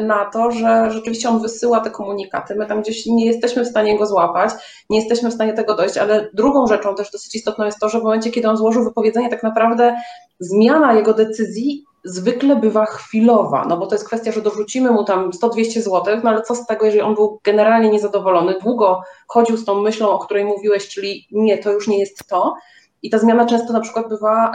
na 0.00 0.24
to, 0.24 0.50
że 0.50 0.90
rzeczywiście 0.90 1.28
on 1.28 1.42
wysyła 1.42 1.80
te 1.80 1.90
komunikaty. 1.90 2.54
My 2.54 2.66
tam 2.66 2.82
gdzieś 2.82 3.06
nie 3.06 3.26
jesteśmy 3.26 3.64
w 3.64 3.68
stanie 3.68 3.98
go 3.98 4.06
złapać, 4.06 4.50
nie 4.90 4.98
jesteśmy 4.98 5.30
w 5.30 5.34
stanie 5.34 5.52
tego 5.52 5.74
dojść, 5.74 5.96
ale 5.96 6.30
drugą 6.34 6.66
rzeczą 6.66 6.94
też 6.94 7.10
dosyć 7.10 7.34
istotną 7.34 7.64
jest 7.64 7.78
to, 7.78 7.88
że 7.88 8.00
w 8.00 8.02
momencie, 8.02 8.30
kiedy 8.30 8.48
on 8.48 8.56
złożył 8.56 8.84
wypowiedzenie, 8.84 9.30
tak 9.30 9.42
naprawdę 9.42 9.96
zmiana 10.40 10.92
jego 10.92 11.14
decyzji 11.14 11.84
zwykle 12.08 12.56
bywa 12.56 12.84
chwilowa, 12.84 13.64
no 13.68 13.76
bo 13.76 13.86
to 13.86 13.94
jest 13.94 14.06
kwestia, 14.06 14.32
że 14.32 14.42
dorzucimy 14.42 14.90
mu 14.90 15.04
tam 15.04 15.30
100-200 15.30 15.80
zł, 15.80 16.20
no 16.24 16.30
ale 16.30 16.42
co 16.42 16.54
z 16.54 16.66
tego, 16.66 16.86
jeżeli 16.86 17.02
on 17.02 17.14
był 17.14 17.40
generalnie 17.44 17.90
niezadowolony, 17.90 18.54
długo 18.62 19.00
chodził 19.28 19.56
z 19.56 19.64
tą 19.64 19.80
myślą, 19.80 20.10
o 20.10 20.18
której 20.18 20.44
mówiłeś, 20.44 20.88
czyli 20.88 21.26
nie, 21.30 21.58
to 21.58 21.72
już 21.72 21.88
nie 21.88 21.98
jest 21.98 22.26
to. 22.28 22.54
I 23.02 23.10
ta 23.10 23.18
zmiana 23.18 23.46
często 23.46 23.72
na 23.72 23.80
przykład 23.80 24.08
bywa 24.08 24.52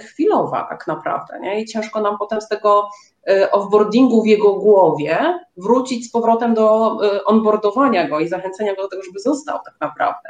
chwilowa 0.00 0.66
tak 0.70 0.86
naprawdę, 0.86 1.40
nie? 1.40 1.60
I 1.60 1.64
ciężko 1.64 2.00
nam 2.00 2.18
potem 2.18 2.40
z 2.40 2.48
tego 2.48 2.88
e, 3.28 3.50
offboardingu 3.50 4.22
w 4.22 4.26
jego 4.26 4.52
głowie 4.52 5.38
wrócić 5.56 6.08
z 6.08 6.10
powrotem 6.10 6.54
do 6.54 6.96
e, 7.04 7.24
onboardowania 7.24 8.08
go 8.08 8.20
i 8.20 8.28
zachęcenia 8.28 8.74
go 8.74 8.82
do 8.82 8.88
tego, 8.88 9.02
żeby 9.02 9.20
został 9.20 9.58
tak 9.64 9.74
naprawdę. 9.80 10.28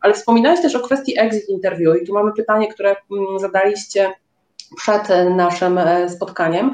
Ale 0.00 0.14
wspominałeś 0.14 0.62
też 0.62 0.74
o 0.74 0.80
kwestii 0.80 1.18
exit 1.18 1.48
interview 1.48 2.02
i 2.02 2.06
tu 2.06 2.14
mamy 2.14 2.32
pytanie, 2.32 2.68
które 2.68 2.96
mm, 3.10 3.38
zadaliście 3.38 4.14
przed 4.76 5.08
naszym 5.30 5.78
e, 5.78 6.08
spotkaniem. 6.08 6.72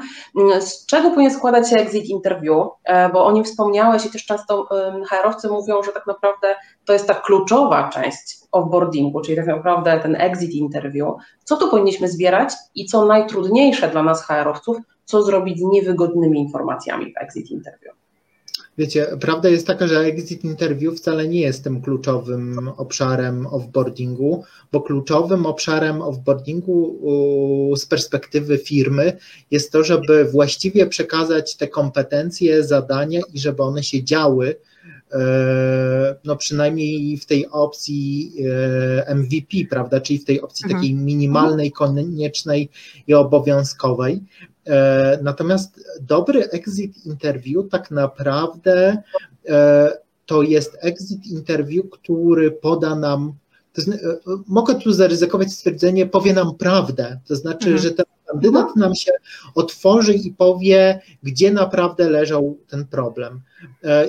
Z 0.59 0.85
czego 0.85 1.09
powinien 1.09 1.33
składać 1.33 1.69
się 1.69 1.75
exit 1.75 2.05
interview? 2.05 2.67
E, 2.83 3.09
bo 3.09 3.25
o 3.25 3.31
nim 3.31 3.43
wspomniałeś 3.43 4.05
i 4.05 4.09
też 4.09 4.25
często 4.25 4.67
HR-owcy 5.09 5.49
mówią, 5.49 5.83
że 5.83 5.91
tak 5.91 6.07
naprawdę 6.07 6.55
to 6.85 6.93
jest 6.93 7.07
ta 7.07 7.13
kluczowa 7.13 7.89
część 7.89 8.39
offboardingu, 8.51 9.21
czyli 9.21 9.37
tak 9.37 9.47
naprawdę 9.47 9.99
ten 9.99 10.15
exit 10.15 10.51
interview. 10.51 11.07
Co 11.43 11.57
tu 11.57 11.69
powinniśmy 11.69 12.07
zbierać 12.07 12.53
i 12.75 12.85
co 12.85 13.05
najtrudniejsze 13.05 13.87
dla 13.87 14.03
nas 14.03 14.27
HR-owców, 14.27 14.77
co 15.05 15.23
zrobić 15.23 15.59
z 15.59 15.63
niewygodnymi 15.63 16.39
informacjami 16.39 17.13
w 17.13 17.17
exit 17.17 17.51
interview? 17.51 17.98
Wiecie, 18.79 19.07
prawda 19.19 19.49
jest 19.49 19.67
taka, 19.67 19.87
że 19.87 19.99
exit 19.99 20.43
interview 20.43 20.97
wcale 20.97 21.27
nie 21.27 21.41
jest 21.41 21.63
tym 21.63 21.81
kluczowym 21.81 22.69
obszarem 22.77 23.47
offboardingu, 23.47 24.43
bo 24.71 24.81
kluczowym 24.81 25.45
obszarem 25.45 26.01
offboardingu 26.01 26.99
z 27.77 27.85
perspektywy 27.85 28.57
firmy 28.57 29.17
jest 29.51 29.71
to, 29.71 29.83
żeby 29.83 30.25
właściwie 30.25 30.87
przekazać 30.87 31.55
te 31.55 31.67
kompetencje, 31.67 32.63
zadania 32.63 33.21
i 33.33 33.39
żeby 33.39 33.63
one 33.63 33.83
się 33.83 34.03
działy, 34.03 34.55
e, 35.11 36.15
no 36.23 36.35
przynajmniej 36.35 37.17
w 37.17 37.25
tej 37.25 37.47
opcji 37.47 38.33
e, 39.07 39.15
MVP, 39.15 39.57
prawda, 39.69 40.01
czyli 40.01 40.19
w 40.19 40.25
tej 40.25 40.41
opcji 40.41 40.63
mhm. 40.65 40.81
takiej 40.81 40.95
minimalnej, 40.95 41.71
koniecznej 41.71 42.69
i 43.07 43.13
obowiązkowej. 43.13 44.21
E, 44.69 45.19
natomiast 45.23 45.85
dobry 46.01 46.49
exit 46.49 47.05
interview 47.05 47.69
tak 47.69 47.91
naprawdę 47.91 49.03
e, 49.47 49.91
to 50.25 50.41
jest 50.41 50.77
exit 50.81 51.27
interview, 51.27 51.89
który 51.89 52.51
poda 52.51 52.95
nam, 52.95 53.33
znaczy, 53.73 53.99
mogę 54.47 54.75
tu 54.75 54.93
zaryzykować 54.93 55.53
stwierdzenie, 55.53 56.05
powie 56.05 56.33
nam 56.33 56.55
prawdę, 56.55 57.19
to 57.27 57.35
znaczy, 57.35 57.69
mhm. 57.69 57.77
że 57.77 57.91
ten 57.91 58.05
kandydat 58.27 58.67
mhm. 58.67 58.79
nam 58.79 58.95
się 58.95 59.11
otworzy 59.55 60.13
i 60.13 60.31
powie, 60.31 61.01
gdzie 61.23 61.51
naprawdę 61.51 62.09
leżał 62.09 62.57
ten 62.67 62.85
problem. 62.85 63.41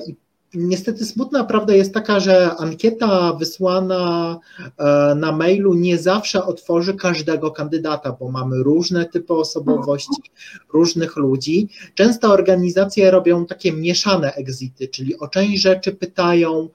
I 0.07 0.17
Niestety 0.55 1.07
smutna 1.07 1.45
prawda 1.45 1.75
jest 1.75 1.95
taka, 1.95 2.21
że 2.21 2.57
ankieta 2.57 3.33
wysłana 3.33 4.39
e, 4.79 5.15
na 5.15 5.33
mailu 5.33 5.75
nie 5.75 5.99
zawsze 5.99 6.45
otworzy 6.45 6.95
każdego 6.95 7.51
kandydata, 7.51 8.13
bo 8.13 8.31
mamy 8.31 8.63
różne 8.63 9.05
typy 9.05 9.35
osobowości, 9.35 10.23
różnych 10.73 11.17
ludzi. 11.17 11.69
Często 11.95 12.33
organizacje 12.33 13.11
robią 13.11 13.47
takie 13.47 13.73
mieszane 13.73 14.35
exity, 14.35 14.89
czyli 14.89 15.19
o 15.19 15.29
część 15.29 15.63
rzeczy 15.63 15.93
pytają 15.93 16.63
e, 16.65 16.69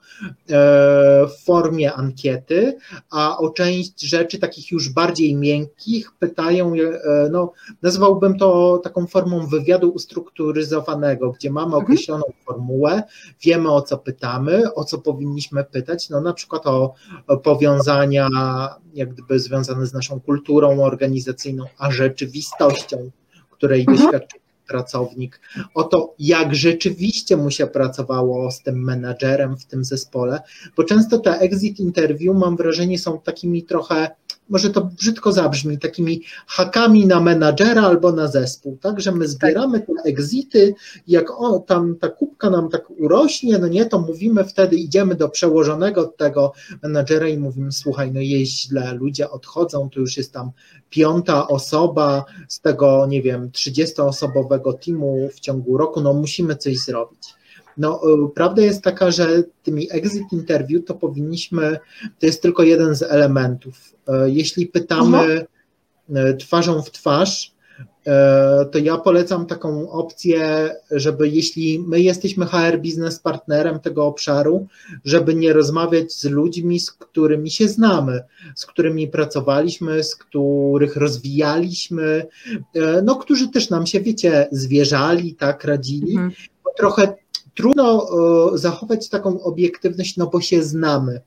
w 1.26 1.44
formie 1.44 1.92
ankiety, 1.92 2.76
a 3.10 3.38
o 3.38 3.50
część 3.50 4.00
rzeczy 4.00 4.38
takich 4.38 4.70
już 4.70 4.88
bardziej 4.88 5.34
miękkich 5.34 6.12
pytają, 6.18 6.74
e, 6.74 7.28
no 7.30 7.52
nazwałbym 7.82 8.38
to 8.38 8.78
taką 8.84 9.06
formą 9.06 9.46
wywiadu 9.46 9.90
ustrukturyzowanego, 9.90 11.32
gdzie 11.32 11.50
mamy 11.50 11.66
mhm. 11.66 11.82
określoną 11.82 12.24
formułę, 12.44 13.02
wiemy 13.42 13.65
wiemy 13.66 13.72
o 13.72 13.82
co 13.82 13.98
pytamy, 13.98 14.74
o 14.74 14.84
co 14.84 14.98
powinniśmy 14.98 15.64
pytać, 15.64 16.10
no 16.10 16.20
na 16.20 16.32
przykład 16.32 16.66
o, 16.66 16.94
powiązania 17.42 18.28
jak 18.94 19.14
gdyby 19.14 19.38
związane 19.38 19.86
z 19.86 19.92
naszą 19.92 20.20
kulturą 20.20 20.82
organizacyjną, 20.82 21.64
a 21.78 21.90
rzeczywistością, 21.90 23.10
której 23.50 23.80
mhm. 23.80 23.98
doświadczył 23.98 24.40
pracownik, 24.68 25.40
o 25.74 25.82
to, 25.82 26.14
jak 26.18 26.54
rzeczywiście 26.54 27.36
mu 27.36 27.50
się 27.50 27.66
pracowało 27.66 28.50
z 28.50 28.62
tym 28.62 28.84
menadżerem 28.84 29.56
w 29.56 29.64
tym 29.64 29.84
zespole, 29.84 30.40
bo 30.76 30.84
często 30.84 31.18
te 31.18 31.38
exit 31.38 31.80
interview, 31.80 32.36
mam 32.36 32.56
wrażenie, 32.56 32.98
są 32.98 33.20
takimi 33.20 33.62
trochę 33.62 34.10
może 34.48 34.70
to 34.70 34.80
brzydko 34.80 35.32
zabrzmi, 35.32 35.78
takimi 35.78 36.22
hakami 36.46 37.06
na 37.06 37.20
menadżera 37.20 37.82
albo 37.82 38.12
na 38.12 38.26
zespół, 38.26 38.78
tak, 38.80 39.00
że 39.00 39.12
my 39.12 39.28
zbieramy 39.28 39.80
te 39.80 39.92
exity, 40.04 40.74
jak 41.08 41.30
o, 41.30 41.58
tam 41.58 41.96
ta 41.96 42.08
kubka 42.08 42.50
nam 42.50 42.68
tak 42.68 42.90
urośnie, 42.90 43.58
no 43.58 43.68
nie, 43.68 43.86
to 43.86 43.98
mówimy 43.98 44.44
wtedy, 44.44 44.76
idziemy 44.76 45.14
do 45.14 45.28
przełożonego 45.28 46.04
tego 46.04 46.52
menadżera 46.82 47.28
i 47.28 47.38
mówimy, 47.38 47.72
słuchaj, 47.72 48.12
no 48.12 48.20
jest 48.20 48.52
źle, 48.52 48.94
ludzie 48.94 49.30
odchodzą, 49.30 49.90
to 49.90 50.00
już 50.00 50.16
jest 50.16 50.32
tam 50.32 50.50
piąta 50.90 51.48
osoba 51.48 52.24
z 52.48 52.60
tego, 52.60 53.06
nie 53.06 53.22
wiem, 53.22 53.50
30-osobowego 53.50 54.78
teamu 54.84 55.28
w 55.34 55.40
ciągu 55.40 55.76
roku, 55.76 56.00
no 56.00 56.12
musimy 56.12 56.56
coś 56.56 56.78
zrobić. 56.78 57.35
No, 57.78 58.00
y, 58.26 58.28
prawda 58.34 58.62
jest 58.62 58.82
taka, 58.82 59.10
że 59.10 59.42
tymi 59.62 59.88
exit 59.90 60.32
interview 60.32 60.84
to 60.84 60.94
powinniśmy, 60.94 61.78
to 62.18 62.26
jest 62.26 62.42
tylko 62.42 62.62
jeden 62.62 62.94
z 62.94 63.02
elementów. 63.02 63.94
Y, 64.08 64.30
jeśli 64.30 64.66
pytamy 64.66 65.46
y, 66.10 66.36
twarzą 66.36 66.82
w 66.82 66.90
twarz, 66.90 67.56
to 68.72 68.78
ja 68.78 68.96
polecam 68.96 69.46
taką 69.46 69.90
opcję, 69.90 70.70
żeby 70.90 71.28
jeśli 71.28 71.78
my 71.78 72.00
jesteśmy 72.00 72.46
HR 72.46 72.78
biznes 72.80 73.18
partnerem 73.18 73.80
tego 73.80 74.06
obszaru, 74.06 74.66
żeby 75.04 75.34
nie 75.34 75.52
rozmawiać 75.52 76.12
z 76.12 76.24
ludźmi, 76.24 76.80
z 76.80 76.90
którymi 76.90 77.50
się 77.50 77.68
znamy, 77.68 78.22
z 78.54 78.66
którymi 78.66 79.08
pracowaliśmy, 79.08 80.04
z 80.04 80.16
których 80.16 80.96
rozwijaliśmy, 80.96 82.26
no 83.02 83.16
którzy 83.16 83.48
też 83.48 83.70
nam 83.70 83.86
się, 83.86 84.00
wiecie, 84.00 84.48
zwierzali, 84.52 85.34
tak, 85.34 85.64
radzili, 85.64 86.10
mhm. 86.10 86.32
bo 86.64 86.70
trochę 86.76 87.14
trudno 87.56 88.08
e, 88.54 88.58
zachować 88.58 89.08
taką 89.08 89.42
obiektywność, 89.42 90.16
no 90.16 90.26
bo 90.26 90.40
się 90.40 90.62
znamy. 90.62 91.20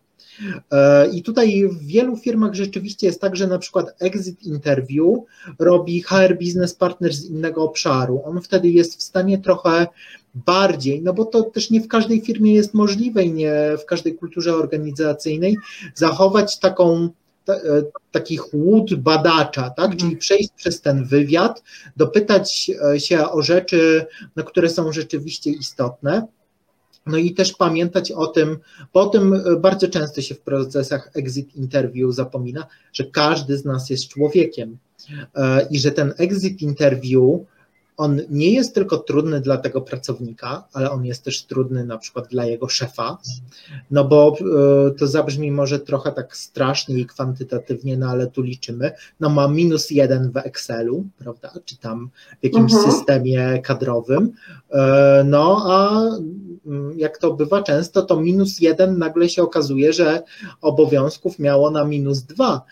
E, 0.71 1.09
I 1.09 1.23
tutaj 1.23 1.67
w 1.67 1.85
wielu 1.85 2.17
firmach 2.17 2.53
rzeczywiście 2.53 3.07
jest 3.07 3.21
tak, 3.21 3.35
że 3.35 3.47
na 3.47 3.59
przykład 3.59 3.95
exit 3.99 4.43
interview 4.43 5.17
robi 5.59 6.01
HR 6.01 6.37
business 6.39 6.73
partner 6.73 7.13
z 7.13 7.25
innego 7.25 7.63
obszaru. 7.63 8.21
On 8.25 8.41
wtedy 8.41 8.69
jest 8.69 8.99
w 8.99 9.03
stanie 9.03 9.37
trochę 9.37 9.87
bardziej, 10.35 11.01
no 11.01 11.13
bo 11.13 11.25
to 11.25 11.43
też 11.43 11.69
nie 11.69 11.81
w 11.81 11.87
każdej 11.87 12.21
firmie 12.21 12.53
jest 12.53 12.73
możliwe 12.73 13.23
i 13.23 13.33
nie 13.33 13.53
w 13.81 13.85
każdej 13.85 14.15
kulturze 14.15 14.55
organizacyjnej 14.55 15.57
zachować 15.95 16.59
taką 16.59 17.09
E, 17.49 17.83
taki 18.11 18.37
chłód 18.37 18.95
badacza, 18.95 19.69
tak? 19.69 19.91
czyli 19.91 20.03
mhm. 20.03 20.19
przejść 20.19 20.49
przez 20.55 20.81
ten 20.81 21.05
wywiad, 21.05 21.63
dopytać 21.97 22.71
e, 22.93 22.99
się 22.99 23.29
o 23.29 23.41
rzeczy, 23.41 24.05
no, 24.35 24.43
które 24.43 24.69
są 24.69 24.91
rzeczywiście 24.91 25.51
istotne. 25.51 26.27
No 27.05 27.17
i 27.17 27.33
też 27.33 27.53
pamiętać 27.53 28.11
o 28.11 28.27
tym, 28.27 28.57
bo 28.93 29.01
o 29.01 29.07
tym 29.07 29.33
e, 29.33 29.55
bardzo 29.55 29.87
często 29.87 30.21
się 30.21 30.35
w 30.35 30.41
procesach 30.41 31.11
exit 31.15 31.55
interview 31.55 32.13
zapomina, 32.13 32.67
że 32.93 33.03
każdy 33.03 33.57
z 33.57 33.65
nas 33.65 33.89
jest 33.89 34.07
człowiekiem 34.07 34.77
i 35.69 35.79
że 35.79 35.91
ten 35.91 36.13
exit 36.17 36.61
interview 36.61 37.23
on 37.99 38.21
nie 38.29 38.51
jest 38.51 38.75
tylko 38.75 38.97
trudny 38.97 39.41
dla 39.41 39.57
tego 39.57 39.81
pracownika, 39.81 40.67
ale 40.73 40.91
on 40.91 41.05
jest 41.05 41.23
też 41.23 41.43
trudny 41.43 41.85
na 41.85 41.97
przykład 41.97 42.27
dla 42.27 42.45
jego 42.45 42.69
szefa, 42.69 43.17
no 43.91 44.03
bo 44.05 44.35
e, 44.37 44.91
to 44.91 45.07
zabrzmi 45.07 45.51
może 45.51 45.79
trochę 45.79 46.11
tak 46.11 46.37
strasznie 46.37 46.99
i 46.99 47.05
kwantytatywnie, 47.05 47.97
no 47.97 48.09
ale 48.09 48.27
tu 48.27 48.41
liczymy, 48.41 48.91
no 49.19 49.29
ma 49.29 49.47
minus 49.47 49.91
jeden 49.91 50.31
w 50.31 50.37
Excelu, 50.37 51.05
prawda, 51.17 51.53
czy 51.65 51.77
tam 51.77 52.09
w 52.41 52.43
jakimś 52.43 52.73
mhm. 52.73 52.91
systemie 52.91 53.61
kadrowym, 53.63 54.31
e, 54.71 55.23
no 55.25 55.65
a 55.67 56.01
mm, 56.65 56.99
jak 56.99 57.17
to 57.17 57.33
bywa 57.33 57.63
często, 57.63 58.01
to 58.01 58.21
minus 58.21 58.59
jeden 58.59 58.97
nagle 58.97 59.29
się 59.29 59.43
okazuje, 59.43 59.93
że 59.93 60.23
obowiązków 60.61 61.39
miało 61.39 61.71
na 61.71 61.85
minus 61.85 62.21
dwa, 62.21 62.65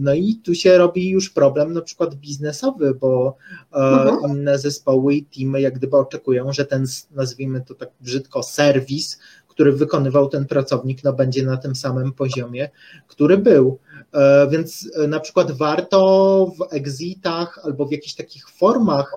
no 0.00 0.14
i 0.14 0.34
tu 0.44 0.54
się 0.54 0.78
robi 0.78 1.10
już 1.10 1.30
problem 1.30 1.72
na 1.72 1.82
przykład 1.82 2.14
biznesowy, 2.14 2.94
bo 2.94 3.36
e, 3.72 3.76
mhm. 3.76 4.32
inne 4.32 4.58
zespoły 4.58 5.14
i 5.14 5.24
teamy 5.24 5.60
jak 5.60 5.74
gdyby 5.74 5.96
oczekują, 5.96 6.52
że 6.52 6.64
ten, 6.64 6.86
nazwijmy 7.10 7.60
to 7.60 7.74
tak 7.74 7.90
brzydko, 8.00 8.42
serwis, 8.42 9.18
który 9.48 9.72
wykonywał 9.72 10.28
ten 10.28 10.46
pracownik, 10.46 11.04
no 11.04 11.12
będzie 11.12 11.46
na 11.46 11.56
tym 11.56 11.76
samym 11.76 12.12
poziomie, 12.12 12.70
który 13.08 13.38
był. 13.38 13.78
E, 14.14 14.48
więc 14.50 14.90
na 15.08 15.20
przykład 15.20 15.52
warto 15.52 16.46
w 16.58 16.74
exitach 16.74 17.58
albo 17.64 17.86
w 17.86 17.92
jakichś 17.92 18.14
takich 18.14 18.48
formach, 18.48 19.14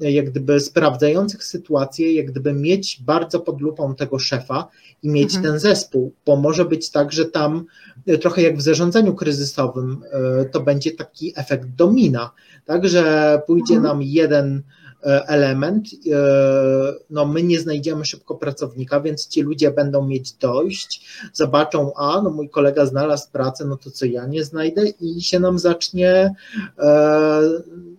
jak 0.00 0.30
gdyby 0.30 0.60
sprawdzających 0.60 1.44
sytuację, 1.44 2.14
jak 2.14 2.26
gdyby 2.26 2.52
mieć 2.52 3.02
bardzo 3.02 3.40
pod 3.40 3.60
lupą 3.60 3.94
tego 3.94 4.18
szefa 4.18 4.68
i 5.02 5.08
mieć 5.08 5.34
mhm. 5.34 5.44
ten 5.44 5.60
zespół, 5.60 6.12
bo 6.26 6.36
może 6.36 6.64
być 6.64 6.90
tak, 6.90 7.12
że 7.12 7.24
tam 7.24 7.64
e, 8.06 8.18
trochę 8.18 8.42
jak 8.42 8.56
w 8.56 8.62
zarządzaniu 8.62 9.14
kryzysowym 9.14 10.02
e, 10.12 10.44
to 10.44 10.60
będzie 10.60 10.90
taki 10.92 11.32
efekt 11.36 11.68
domina, 11.68 12.30
tak, 12.64 12.88
że 12.88 13.40
pójdzie 13.46 13.74
mhm. 13.74 13.82
nam 13.82 14.02
jeden 14.02 14.56
e, 14.56 14.62
element, 15.02 15.88
no 17.10 17.26
my 17.26 17.42
nie 17.42 17.60
znajdziemy 17.60 18.04
szybko 18.04 18.34
pracownika, 18.34 19.00
więc 19.00 19.28
ci 19.28 19.42
ludzie 19.42 19.70
będą 19.70 20.06
mieć 20.06 20.32
dojść, 20.32 21.08
zobaczą, 21.32 21.92
a 21.94 22.22
no 22.22 22.30
mój 22.30 22.48
kolega 22.48 22.86
znalazł 22.86 23.30
pracę, 23.32 23.64
no 23.64 23.76
to 23.76 23.90
co 23.90 24.06
ja 24.06 24.26
nie 24.26 24.44
znajdę 24.44 24.88
i 24.88 25.22
się 25.22 25.40
nam 25.40 25.58
zacznie, 25.58 26.34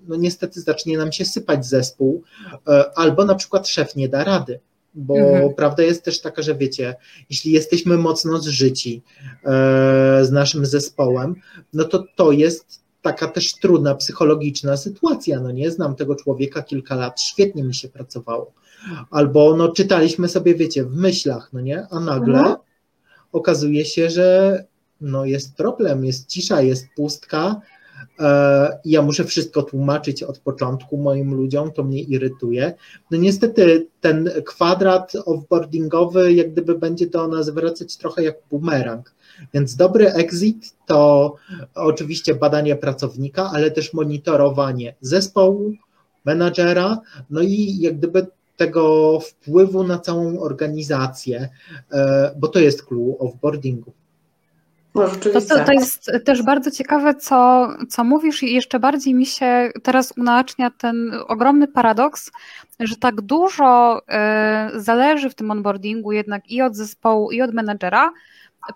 no 0.07 0.15
niestety 0.15 0.61
zacznie 0.61 0.97
nam 0.97 1.11
się 1.11 1.25
sypać 1.25 1.65
zespół, 1.65 2.23
albo 2.95 3.25
na 3.25 3.35
przykład 3.35 3.67
szef 3.67 3.95
nie 3.95 4.09
da 4.09 4.23
rady 4.23 4.59
bo 4.93 5.17
mhm. 5.17 5.53
prawda 5.53 5.83
jest 5.83 6.03
też 6.03 6.21
taka, 6.21 6.41
że 6.41 6.55
wiecie, 6.55 6.95
jeśli 7.29 7.51
jesteśmy 7.51 7.97
mocno 7.97 8.39
zżyci 8.39 9.01
e, 9.45 10.25
z 10.25 10.31
naszym 10.31 10.65
zespołem, 10.65 11.35
no 11.73 11.83
to 11.83 12.03
to 12.15 12.31
jest 12.31 12.78
taka 13.01 13.27
też 13.27 13.53
trudna 13.53 13.95
psychologiczna 13.95 14.77
sytuacja, 14.77 15.39
no 15.39 15.51
nie, 15.51 15.71
znam 15.71 15.95
tego 15.95 16.15
człowieka 16.15 16.61
kilka 16.61 16.95
lat, 16.95 17.21
świetnie 17.21 17.63
mi 17.63 17.75
się 17.75 17.89
pracowało, 17.89 18.53
albo 19.11 19.55
no 19.55 19.69
czytaliśmy 19.69 20.29
sobie, 20.29 20.55
wiecie, 20.55 20.83
w 20.83 20.95
myślach, 20.95 21.49
no 21.53 21.61
nie, 21.61 21.87
a 21.91 21.99
nagle 21.99 22.39
mhm. 22.39 22.57
okazuje 23.31 23.85
się, 23.85 24.09
że 24.09 24.63
no 25.01 25.25
jest 25.25 25.55
problem, 25.55 26.05
jest 26.05 26.27
cisza, 26.27 26.61
jest 26.61 26.87
pustka, 26.95 27.61
E, 28.19 28.79
ja 28.85 29.01
muszę 29.01 29.23
wszystko 29.23 29.63
tłumaczyć 29.63 30.23
od 30.23 30.39
początku 30.39 30.97
moim 30.97 31.33
ludziom, 31.33 31.71
to 31.71 31.83
mnie 31.83 32.01
irytuje. 32.01 32.73
No 33.11 33.17
niestety 33.17 33.87
ten 34.01 34.29
kwadrat 34.45 35.13
offboardingowy 35.25 36.33
jak 36.33 36.51
gdyby 36.51 36.77
będzie 36.77 37.07
do 37.07 37.27
nas 37.27 37.49
wracać 37.49 37.97
trochę 37.97 38.23
jak 38.23 38.35
bumerang. 38.51 39.13
Więc 39.53 39.75
dobry 39.75 40.13
exit 40.13 40.73
to 40.85 41.35
oczywiście 41.75 42.35
badanie 42.35 42.75
pracownika, 42.75 43.49
ale 43.53 43.71
też 43.71 43.93
monitorowanie 43.93 44.95
zespołu, 45.01 45.73
menadżera, 46.25 46.99
no 47.29 47.41
i 47.41 47.77
jak 47.79 47.97
gdyby 47.97 48.27
tego 48.57 49.19
wpływu 49.19 49.83
na 49.83 49.99
całą 49.99 50.39
organizację, 50.39 51.49
e, 51.91 52.31
bo 52.37 52.47
to 52.47 52.59
jest 52.59 52.85
clue 52.85 53.17
offboardingu. 53.19 53.93
No, 54.95 55.07
to, 55.07 55.41
to, 55.41 55.65
to, 55.65 55.73
jest 55.73 56.11
też 56.25 56.43
bardzo 56.43 56.71
ciekawe, 56.71 57.15
co, 57.15 57.67
co 57.89 58.03
mówisz, 58.03 58.43
i 58.43 58.53
jeszcze 58.53 58.79
bardziej 58.79 59.13
mi 59.13 59.25
się 59.25 59.71
teraz 59.83 60.13
unacznia 60.17 60.71
ten 60.71 61.11
ogromny 61.27 61.67
paradoks, 61.67 62.31
że 62.79 62.95
tak 62.95 63.21
dużo 63.21 63.99
y, 63.99 64.81
zależy 64.81 65.29
w 65.29 65.35
tym 65.35 65.51
onboardingu 65.51 66.11
jednak 66.11 66.51
i 66.51 66.61
od 66.61 66.75
zespołu, 66.75 67.31
i 67.31 67.41
od 67.41 67.53
menedżera, 67.53 68.11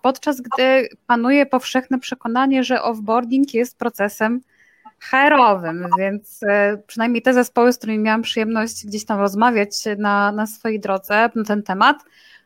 podczas 0.01 0.41
gdy 0.41 0.89
panuje 1.07 1.45
powszechne 1.45 1.99
przekonanie, 1.99 2.63
że 2.63 2.81
offboarding 2.81 3.53
jest 3.53 3.77
procesem 3.77 4.41
HR-owym, 4.99 5.87
więc 5.99 6.43
y, 6.43 6.47
przynajmniej 6.87 7.21
te 7.21 7.33
zespoły, 7.33 7.73
z 7.73 7.77
którymi 7.77 7.99
miałam 7.99 8.21
przyjemność 8.21 8.85
gdzieś 8.85 9.05
tam 9.05 9.19
rozmawiać 9.19 9.69
na, 9.97 10.31
na 10.31 10.47
swojej 10.47 10.79
drodze 10.79 11.29
na 11.35 11.43
ten 11.43 11.63
temat, 11.63 12.03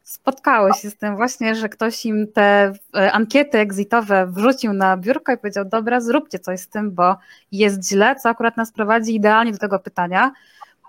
spotkały 0.07 0.73
się 0.73 0.89
z 0.89 0.97
tym 0.97 1.15
właśnie, 1.15 1.55
że 1.55 1.69
ktoś 1.69 2.05
im 2.05 2.27
te 2.33 2.73
e, 2.95 3.11
ankiety 3.11 3.57
exitowe 3.57 4.27
wrzucił 4.27 4.73
na 4.73 4.97
biurko 4.97 5.31
i 5.33 5.37
powiedział, 5.37 5.65
dobra, 5.65 6.01
zróbcie 6.01 6.39
coś 6.39 6.59
z 6.59 6.67
tym, 6.67 6.91
bo 6.91 7.17
jest 7.51 7.89
źle, 7.89 8.15
co 8.15 8.29
akurat 8.29 8.57
nas 8.57 8.71
prowadzi 8.71 9.15
idealnie 9.15 9.51
do 9.51 9.57
tego 9.57 9.79
pytania, 9.79 10.31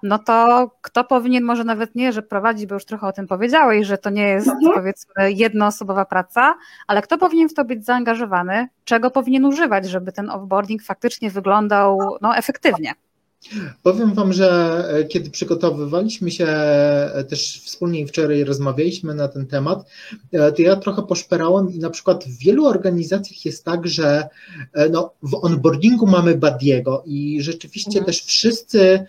no 0.03 0.19
to 0.19 0.71
kto 0.83 1.05
powinien, 1.05 1.45
może 1.45 1.65
nawet 1.65 1.95
nie, 1.95 2.13
że 2.13 2.23
prowadzi, 2.23 2.67
bo 2.67 2.75
już 2.75 2.85
trochę 2.85 3.07
o 3.07 3.13
tym 3.13 3.27
powiedziałeś, 3.27 3.87
że 3.87 3.99
to 3.99 4.11
nie 4.11 4.29
jest 4.29 4.49
mhm. 4.49 4.75
powiedzmy 4.75 5.33
jednoosobowa 5.33 6.05
praca, 6.05 6.55
ale 6.87 7.03
kto 7.03 7.19
powinien 7.19 7.49
w 7.49 7.55
to 7.55 7.65
być 7.65 7.85
zaangażowany, 7.85 8.69
czego 8.85 9.11
powinien 9.11 9.45
używać, 9.45 9.89
żeby 9.89 10.13
ten 10.13 10.31
offboarding 10.31 10.83
faktycznie 10.83 11.31
wyglądał 11.31 12.17
no, 12.21 12.37
efektywnie. 12.37 12.95
Powiem 13.83 14.15
Wam, 14.15 14.33
że 14.33 14.85
e, 14.89 15.05
kiedy 15.05 15.31
przygotowywaliśmy 15.31 16.31
się 16.31 16.47
e, 16.47 17.25
też 17.29 17.63
wspólnie 17.65 18.07
wczoraj 18.07 18.45
rozmawialiśmy 18.45 19.15
na 19.15 19.29
ten 19.29 19.47
temat, 19.47 19.91
e, 20.33 20.53
to 20.53 20.63
ja 20.63 20.77
trochę 20.77 21.03
poszperałem 21.03 21.73
i 21.73 21.79
na 21.79 21.91
przykład 21.91 22.25
w 22.25 22.39
wielu 22.39 22.67
organizacjach 22.67 23.45
jest 23.45 23.65
tak, 23.65 23.87
że 23.87 24.29
no, 24.91 25.13
w 25.23 25.45
onboardingu 25.45 26.07
mamy 26.07 26.35
badiego 26.35 27.03
i 27.07 27.43
rzeczywiście 27.43 27.99
mhm. 27.99 28.05
też 28.05 28.23
wszyscy 28.23 29.05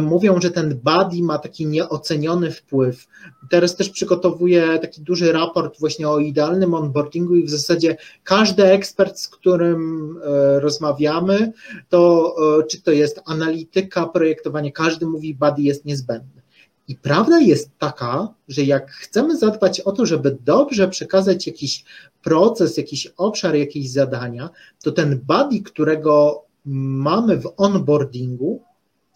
mówią, 0.00 0.40
że 0.40 0.50
ten 0.50 0.80
buddy 0.84 1.22
ma 1.22 1.38
taki 1.38 1.66
nieoceniony 1.66 2.50
wpływ. 2.50 3.06
Teraz 3.50 3.76
też 3.76 3.90
przygotowuję 3.90 4.78
taki 4.82 5.00
duży 5.00 5.32
raport 5.32 5.80
właśnie 5.80 6.08
o 6.08 6.18
idealnym 6.18 6.74
onboardingu 6.74 7.36
i 7.36 7.44
w 7.44 7.50
zasadzie 7.50 7.96
każdy 8.24 8.64
ekspert, 8.64 9.18
z 9.18 9.28
którym 9.28 10.14
rozmawiamy, 10.58 11.52
to 11.88 12.36
czy 12.70 12.82
to 12.82 12.90
jest 12.90 13.20
analityk, 13.24 13.69
analityka, 13.70 14.06
projektowanie, 14.06 14.72
każdy 14.72 15.06
mówi, 15.06 15.34
buddy 15.34 15.62
jest 15.62 15.84
niezbędny. 15.84 16.42
I 16.88 16.96
prawda 16.96 17.40
jest 17.40 17.70
taka, 17.78 18.34
że 18.48 18.62
jak 18.62 18.90
chcemy 18.90 19.36
zadbać 19.36 19.80
o 19.80 19.92
to, 19.92 20.06
żeby 20.06 20.38
dobrze 20.44 20.88
przekazać 20.88 21.46
jakiś 21.46 21.84
proces, 22.22 22.76
jakiś 22.76 23.06
obszar, 23.16 23.54
jakieś 23.54 23.90
zadania, 23.90 24.50
to 24.82 24.92
ten 24.92 25.20
buddy, 25.26 25.62
którego 25.62 26.44
mamy 26.64 27.36
w 27.36 27.52
onboardingu, 27.56 28.62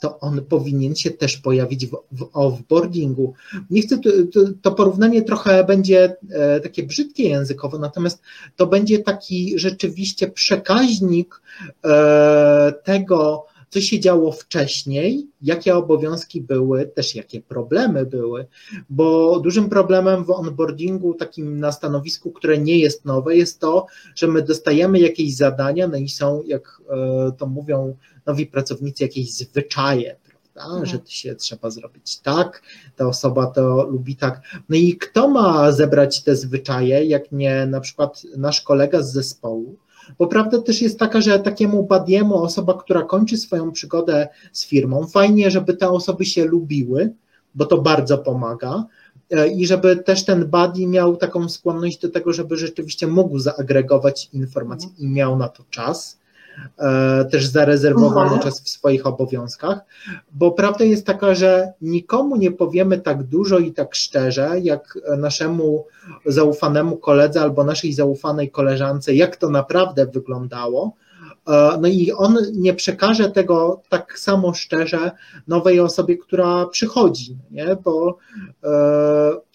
to 0.00 0.20
on 0.20 0.44
powinien 0.44 0.94
się 0.94 1.10
też 1.10 1.36
pojawić 1.36 1.86
w, 1.86 1.96
w 2.12 2.28
offboardingu. 2.32 3.34
Nie 3.70 3.82
chcę, 3.82 3.98
to, 3.98 4.10
to, 4.62 4.72
porównanie 4.72 5.22
trochę 5.22 5.64
będzie 5.64 6.16
e, 6.30 6.60
takie 6.60 6.82
brzydkie 6.82 7.28
językowo, 7.28 7.78
natomiast 7.78 8.22
to 8.56 8.66
będzie 8.66 8.98
taki 8.98 9.58
rzeczywiście 9.58 10.28
przekaźnik 10.28 11.42
e, 11.84 12.72
tego, 12.84 13.46
co 13.74 13.80
się 13.80 14.00
działo 14.00 14.32
wcześniej, 14.32 15.26
jakie 15.42 15.76
obowiązki 15.76 16.40
były, 16.40 16.86
też 16.86 17.14
jakie 17.14 17.40
problemy 17.40 18.06
były, 18.06 18.46
bo 18.90 19.40
dużym 19.40 19.68
problemem 19.68 20.24
w 20.24 20.30
onboardingu, 20.30 21.14
takim 21.14 21.60
na 21.60 21.72
stanowisku, 21.72 22.32
które 22.32 22.58
nie 22.58 22.78
jest 22.78 23.04
nowe, 23.04 23.36
jest 23.36 23.60
to, 23.60 23.86
że 24.14 24.28
my 24.28 24.42
dostajemy 24.42 25.00
jakieś 25.00 25.36
zadania, 25.36 25.88
no 25.88 25.96
i 25.96 26.08
są, 26.08 26.42
jak 26.46 26.80
e, 26.90 27.32
to 27.38 27.46
mówią 27.46 27.96
nowi 28.26 28.46
pracownicy, 28.46 29.04
jakieś 29.04 29.32
zwyczaje, 29.32 30.16
Mhm. 30.56 30.86
że 30.86 30.98
to 30.98 31.10
się 31.10 31.34
trzeba 31.34 31.70
zrobić 31.70 32.18
tak, 32.18 32.62
ta 32.96 33.06
osoba 33.06 33.46
to 33.46 33.86
lubi 33.90 34.16
tak. 34.16 34.42
No 34.68 34.76
i 34.76 34.96
kto 34.96 35.28
ma 35.28 35.72
zebrać 35.72 36.22
te 36.22 36.36
zwyczaje, 36.36 37.04
jak 37.04 37.32
nie 37.32 37.66
na 37.66 37.80
przykład 37.80 38.22
nasz 38.36 38.60
kolega 38.60 39.02
z 39.02 39.12
zespołu, 39.12 39.76
bo 40.18 40.26
prawda 40.26 40.58
też 40.58 40.82
jest 40.82 40.98
taka, 40.98 41.20
że 41.20 41.38
takiemu 41.38 41.82
badiemu, 41.82 42.42
osoba, 42.42 42.74
która 42.74 43.02
kończy 43.02 43.36
swoją 43.36 43.72
przygodę 43.72 44.28
z 44.52 44.66
firmą, 44.66 45.06
fajnie, 45.06 45.50
żeby 45.50 45.74
te 45.74 45.90
osoby 45.90 46.24
się 46.24 46.44
lubiły, 46.44 47.12
bo 47.54 47.66
to 47.66 47.78
bardzo 47.78 48.18
pomaga. 48.18 48.84
E, 49.30 49.48
I 49.48 49.66
żeby 49.66 49.96
też 49.96 50.24
ten 50.24 50.44
buddy 50.44 50.86
miał 50.86 51.16
taką 51.16 51.48
skłonność 51.48 51.98
do 51.98 52.08
tego, 52.08 52.32
żeby 52.32 52.56
rzeczywiście 52.56 53.06
mógł 53.06 53.38
zaagregować 53.38 54.30
informacje 54.32 54.88
i 54.98 55.06
miał 55.08 55.36
na 55.36 55.48
to 55.48 55.64
czas 55.70 56.23
też 57.30 57.46
zarezerwowany 57.46 58.32
mhm. 58.34 58.42
czas 58.42 58.62
w 58.62 58.68
swoich 58.68 59.06
obowiązkach, 59.06 59.78
bo 60.32 60.52
prawda 60.52 60.84
jest 60.84 61.06
taka, 61.06 61.34
że 61.34 61.72
nikomu 61.80 62.36
nie 62.36 62.52
powiemy 62.52 63.00
tak 63.00 63.22
dużo 63.22 63.58
i 63.58 63.72
tak 63.72 63.94
szczerze, 63.94 64.50
jak 64.62 64.98
naszemu 65.18 65.86
zaufanemu 66.26 66.96
koledze 66.96 67.40
albo 67.40 67.64
naszej 67.64 67.92
zaufanej 67.92 68.50
koleżance, 68.50 69.14
jak 69.14 69.36
to 69.36 69.50
naprawdę 69.50 70.06
wyglądało, 70.06 70.96
no 71.80 71.88
i 71.88 72.12
on 72.12 72.38
nie 72.52 72.74
przekaże 72.74 73.30
tego 73.30 73.82
tak 73.88 74.18
samo 74.18 74.54
szczerze 74.54 75.10
nowej 75.48 75.80
osobie, 75.80 76.16
która 76.16 76.66
przychodzi, 76.66 77.36
nie? 77.50 77.76
Bo 77.84 78.18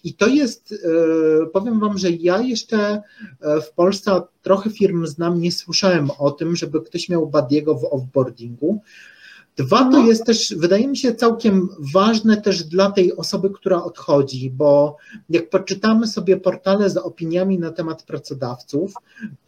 i 0.04 0.14
to 0.14 0.26
jest, 0.26 0.74
powiem 1.52 1.80
Wam, 1.80 1.98
że 1.98 2.10
ja 2.10 2.40
jeszcze 2.40 3.02
w 3.40 3.70
Polsce 3.74 4.22
trochę 4.42 4.70
firm 4.70 5.06
znam, 5.06 5.40
nie 5.40 5.52
słyszałem 5.52 6.10
o 6.18 6.30
tym, 6.30 6.56
żeby 6.56 6.80
ktoś 6.80 7.08
miał 7.08 7.26
badiego 7.26 7.74
w 7.74 7.84
offboardingu. 7.84 8.82
Dwa 9.60 9.78
to 9.78 9.90
no. 9.90 10.06
jest 10.06 10.26
też, 10.26 10.54
wydaje 10.56 10.88
mi 10.88 10.96
się, 10.96 11.14
całkiem 11.14 11.68
ważne 11.94 12.42
też 12.42 12.64
dla 12.64 12.90
tej 12.90 13.16
osoby, 13.16 13.50
która 13.50 13.84
odchodzi, 13.84 14.50
bo 14.50 14.96
jak 15.30 15.50
poczytamy 15.50 16.06
sobie 16.06 16.36
portale 16.36 16.90
z 16.90 16.96
opiniami 16.96 17.58
na 17.58 17.70
temat 17.70 18.02
pracodawców, 18.02 18.94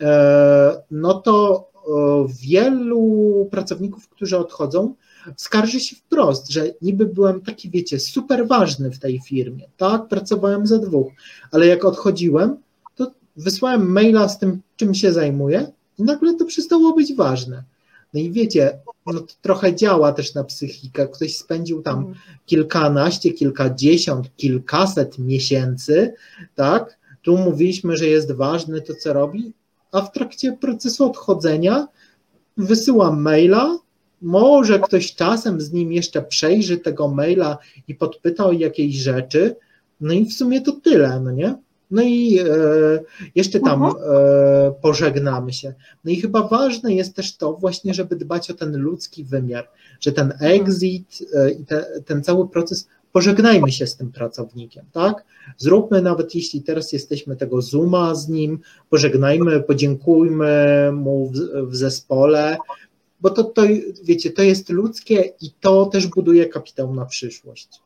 e, 0.01 0.83
no 0.91 1.15
to 1.15 1.69
e, 1.75 2.27
wielu 2.43 3.49
pracowników, 3.51 4.09
którzy 4.09 4.39
odchodzą, 4.39 4.95
skarży 5.37 5.81
się 5.81 5.97
wprost, 5.97 6.51
że 6.51 6.75
niby 6.83 7.07
byłem 7.07 7.41
taki, 7.41 7.71
wiecie, 7.71 8.01
super 8.01 8.47
ważny 8.47 8.91
w 8.91 8.99
tej 8.99 9.21
firmie, 9.21 9.69
tak, 9.77 10.09
pracowałem 10.09 10.67
ze 10.67 10.79
dwóch, 10.79 11.13
ale 11.53 11.67
jak 11.67 11.85
odchodziłem, 11.85 12.57
to 12.95 13.11
wysłałem 13.37 13.93
maila 13.93 14.29
z 14.29 14.39
tym, 14.39 14.61
czym 14.77 14.95
się 14.95 15.13
zajmuję 15.13 15.73
i 15.99 16.03
nagle 16.03 16.35
to 16.35 16.45
przestało 16.45 16.95
być 16.95 17.15
ważne. 17.15 17.63
No 18.15 18.21
i 18.21 18.31
wiecie, 18.31 18.79
no 19.07 19.21
to 19.21 19.35
trochę 19.43 19.75
działa 19.75 20.13
też 20.13 20.35
na 20.35 20.45
psychikę. 20.45 21.09
Ktoś 21.09 21.37
spędził 21.37 21.83
tam 21.83 21.99
mhm. 21.99 22.17
kilkanaście, 22.47 23.33
kilkadziesiąt, 23.33 24.37
kilkaset 24.37 25.19
miesięcy, 25.19 26.15
tak? 26.55 26.99
Tu 27.23 27.39
mówiliśmy, 27.39 27.97
że 27.97 28.07
jest 28.07 28.33
ważny 28.33 28.81
to, 28.81 28.95
co 28.95 29.13
robi, 29.13 29.53
a 29.93 30.01
w 30.01 30.13
trakcie 30.13 30.53
procesu 30.53 31.05
odchodzenia 31.05 31.89
wysyła 32.57 33.13
maila, 33.13 33.79
może 34.23 34.81
ktoś 34.81 35.15
czasem 35.15 35.61
z 35.61 35.73
nim 35.73 35.93
jeszcze 35.93 36.23
przejrzy 36.23 36.79
tego 36.79 37.09
maila 37.09 37.59
i 37.89 37.95
podpyta 37.95 38.47
o 38.47 38.53
jakieś 38.53 38.95
rzeczy, 38.95 39.57
no 40.01 40.15
i 40.15 40.25
w 40.25 40.33
sumie 40.33 40.61
to 40.61 40.73
tyle, 40.73 41.21
no 41.21 41.31
nie? 41.31 41.55
No 41.93 42.03
i 42.03 42.39
e, 42.39 42.45
jeszcze 43.35 43.61
tam 43.61 43.85
mhm. 43.85 44.05
e, 44.05 44.73
pożegnamy 44.83 45.53
się. 45.53 45.75
No 46.05 46.11
i 46.11 46.17
chyba 46.17 46.49
ważne 46.49 46.95
jest 46.95 47.17
też 47.17 47.37
to 47.37 47.53
właśnie, 47.53 47.95
żeby 47.95 48.17
dbać 48.17 48.51
o 48.51 48.55
ten 48.55 48.77
ludzki 48.77 49.25
wymiar, 49.25 49.69
że 50.01 50.13
ten 50.13 50.33
mhm. 50.33 50.61
exit 50.61 51.19
e, 51.35 51.51
i 51.51 51.65
te, 51.65 51.87
ten 52.07 52.25
cały 52.25 52.49
proces, 52.49 52.89
pożegnajmy 53.13 53.73
się 53.73 53.87
z 53.87 53.97
tym 53.97 54.13
pracownikiem, 54.13 54.85
tak? 54.93 55.25
Zróbmy 55.57 56.03
nawet 56.03 56.35
jeśli 56.35 56.63
teraz 56.63 56.93
jesteśmy 56.93 57.37
tego 57.37 57.63
Zooma 57.63 58.15
z 58.15 58.29
nim, 58.29 58.59
pożegnajmy, 58.91 59.61
podziękujmy 59.61 60.91
mu 60.93 61.31
w, 61.31 61.39
w 61.71 61.77
zespole, 61.77 62.57
bo 63.21 63.31
to, 63.31 63.45
to, 63.45 63.63
wiecie, 64.05 64.31
to 64.31 64.43
jest 64.43 64.69
ludzkie 64.69 65.33
i 65.41 65.51
to 65.61 65.87
też 65.87 66.07
buduje 66.07 66.49
kapitał 66.49 66.95
na 66.95 67.07
przyszłość. 67.07 67.82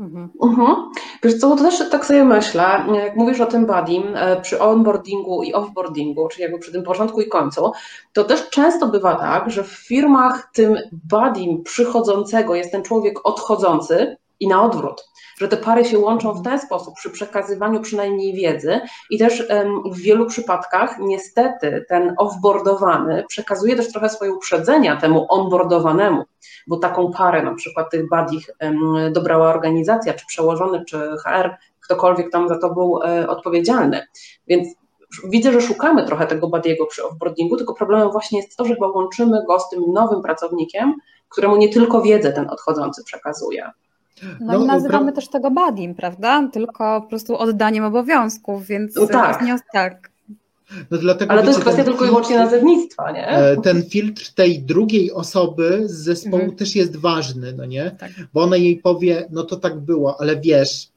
Mhm. 0.00 0.28
Mhm. 0.42 0.76
Wiesz 1.22 1.38
co, 1.38 1.56
to 1.56 1.62
też 1.62 1.90
tak 1.90 2.06
sobie 2.06 2.24
myślę, 2.24 2.84
jak 2.94 3.16
mówisz 3.16 3.40
o 3.40 3.46
tym 3.46 3.66
budding, 3.66 4.06
e, 4.14 4.40
przy 4.40 4.60
onboardingu 4.60 5.42
i 5.42 5.52
offboardingu, 5.52 6.28
czyli 6.28 6.42
jakby 6.42 6.58
przy 6.58 6.72
tym 6.72 6.82
początku 6.82 7.20
i 7.20 7.28
końcu, 7.28 7.72
to 8.12 8.24
też 8.24 8.50
często 8.50 8.86
bywa 8.86 9.14
tak, 9.14 9.50
że 9.50 9.64
w 9.64 9.68
firmach 9.68 10.50
tym 10.52 10.78
budding 11.10 11.64
przychodzącego 11.64 12.54
jest 12.54 12.72
ten 12.72 12.82
człowiek 12.82 13.26
odchodzący 13.26 14.16
i 14.40 14.48
na 14.48 14.62
odwrót 14.62 15.10
że 15.40 15.48
te 15.48 15.56
pary 15.56 15.84
się 15.84 15.98
łączą 15.98 16.32
w 16.32 16.42
ten 16.42 16.58
sposób 16.58 16.94
przy 16.94 17.10
przekazywaniu 17.10 17.80
przynajmniej 17.80 18.34
wiedzy 18.34 18.80
i 19.10 19.18
też 19.18 19.48
w 19.92 19.98
wielu 19.98 20.26
przypadkach 20.26 20.98
niestety 20.98 21.84
ten 21.88 22.14
offboardowany 22.18 23.24
przekazuje 23.28 23.76
też 23.76 23.92
trochę 23.92 24.08
swoje 24.08 24.32
uprzedzenia 24.32 24.96
temu 24.96 25.26
onboardowanemu, 25.28 26.24
bo 26.66 26.76
taką 26.76 27.12
parę 27.12 27.42
na 27.42 27.54
przykład 27.54 27.90
tych 27.90 28.08
badich 28.08 28.50
dobrała 29.12 29.48
organizacja, 29.48 30.14
czy 30.14 30.26
przełożony, 30.26 30.84
czy 30.84 30.98
HR, 31.24 31.56
ktokolwiek 31.80 32.30
tam 32.30 32.48
za 32.48 32.58
to 32.58 32.74
był 32.74 33.00
e, 33.02 33.28
odpowiedzialny. 33.28 34.06
Więc 34.48 34.68
widzę, 35.24 35.52
że 35.52 35.60
szukamy 35.60 36.06
trochę 36.06 36.26
tego 36.26 36.48
badiego 36.48 36.86
przy 36.86 37.04
offboardingu, 37.04 37.56
tylko 37.56 37.74
problemem 37.74 38.10
właśnie 38.10 38.38
jest 38.38 38.56
to, 38.56 38.64
że 38.64 38.74
chyba 38.74 38.88
łączymy 38.88 39.44
go 39.46 39.60
z 39.60 39.68
tym 39.68 39.82
nowym 39.92 40.22
pracownikiem, 40.22 40.94
któremu 41.28 41.56
nie 41.56 41.68
tylko 41.68 42.02
wiedzę 42.02 42.32
ten 42.32 42.50
odchodzący 42.50 43.04
przekazuje. 43.04 43.70
No, 44.40 44.52
no 44.58 44.64
i 44.64 44.66
nazywamy 44.66 45.12
pra... 45.12 45.20
też 45.20 45.28
tego 45.28 45.50
badim, 45.50 45.94
prawda? 45.94 46.48
Tylko 46.52 47.00
po 47.00 47.08
prostu 47.08 47.38
oddaniem 47.38 47.84
obowiązków, 47.84 48.66
więc 48.66 48.96
no 48.96 49.06
tak. 49.06 49.42
Nie, 49.42 49.56
tak. 49.72 50.10
No 50.90 50.98
dlatego, 50.98 51.32
Ale 51.32 51.42
to 51.42 51.48
jest 51.48 51.60
kwestia 51.60 51.84
tylko 51.84 52.04
i 52.04 52.08
wyłącznie 52.08 52.38
nazewnictwa, 52.38 53.10
nie? 53.10 53.28
E, 53.28 53.56
ten 53.56 53.82
filtr 53.82 54.34
tej 54.34 54.62
drugiej 54.62 55.12
osoby 55.12 55.82
z 55.84 55.92
zespołu 55.92 56.42
mhm. 56.42 56.56
też 56.58 56.76
jest 56.76 56.96
ważny, 56.96 57.52
no 57.52 57.64
nie? 57.64 57.90
Tak. 57.90 58.10
Bo 58.32 58.42
ona 58.42 58.56
jej 58.56 58.76
powie, 58.76 59.26
no 59.30 59.42
to 59.42 59.56
tak 59.56 59.80
było, 59.80 60.20
ale 60.20 60.40
wiesz, 60.40 60.88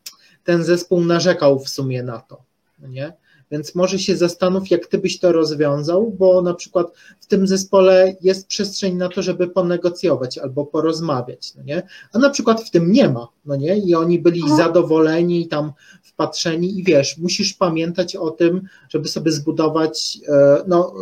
ten 0.43 0.63
zespół 0.63 1.01
narzekał 1.01 1.59
w 1.59 1.69
sumie 1.69 2.03
na 2.03 2.19
to, 2.19 2.41
no 2.79 2.87
nie? 2.87 3.13
Więc 3.53 3.75
może 3.75 3.99
się 3.99 4.17
zastanów, 4.17 4.71
jak 4.71 4.87
ty 4.87 4.97
byś 4.97 5.19
to 5.19 5.31
rozwiązał, 5.31 6.11
bo 6.11 6.41
na 6.41 6.53
przykład 6.53 6.87
w 7.19 7.27
tym 7.27 7.47
zespole 7.47 8.15
jest 8.21 8.47
przestrzeń 8.47 8.95
na 8.95 9.09
to, 9.09 9.21
żeby 9.21 9.47
ponegocjować 9.47 10.37
albo 10.37 10.65
porozmawiać, 10.65 11.55
no 11.55 11.63
nie? 11.63 11.83
A 12.13 12.19
na 12.19 12.29
przykład 12.29 12.63
w 12.63 12.71
tym 12.71 12.91
nie 12.91 13.09
ma, 13.09 13.27
no 13.45 13.55
nie? 13.55 13.77
I 13.77 13.95
oni 13.95 14.19
byli 14.19 14.41
no. 14.41 14.57
zadowoleni 14.57 15.41
i 15.41 15.47
tam 15.47 15.71
wpatrzeni 16.03 16.79
i 16.79 16.83
wiesz, 16.83 17.17
musisz 17.17 17.53
pamiętać 17.53 18.15
o 18.15 18.31
tym, 18.31 18.61
żeby 18.89 19.07
sobie 19.07 19.31
zbudować, 19.31 20.19
e, 20.27 20.63
no, 20.67 20.93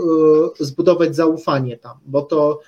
e, 0.59 0.65
zbudować 0.65 1.15
zaufanie 1.15 1.77
tam, 1.77 1.97
bo 2.05 2.21
to, 2.21 2.59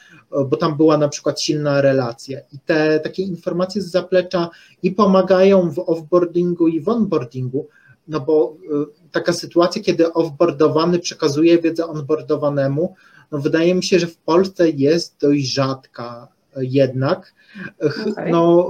bo 0.50 0.58
tam 0.58 0.78
była 0.78 0.98
na 0.98 1.10
przykład 1.10 1.41
silna 1.41 1.82
relacja 1.82 2.39
i 2.54 2.60
te 2.60 3.00
takie 3.00 3.24
informacje 3.24 3.82
z 3.82 3.91
zaplecza 3.91 4.50
i 4.84 4.91
pomagają 4.91 5.72
w 5.72 5.80
offboardingu 5.80 6.67
i 6.67 6.82
w 6.82 6.89
onboardingu, 6.89 7.67
no 8.08 8.19
bo 8.19 8.58
taka 9.13 9.34
sytuacja, 9.34 9.82
kiedy 9.82 10.13
offboardowany 10.13 10.99
przekazuje 10.99 11.60
wiedzę 11.60 11.88
onboardowanemu, 11.88 12.95
no 13.32 13.39
wydaje 13.39 13.76
mi 13.76 13.84
się, 13.84 13.99
że 13.99 14.08
w 14.08 14.17
Polsce 14.17 14.69
jest 14.69 15.17
dość 15.21 15.54
rzadka 15.54 16.28
jednak. 16.58 17.34
Okay. 17.80 18.32
No, 18.32 18.67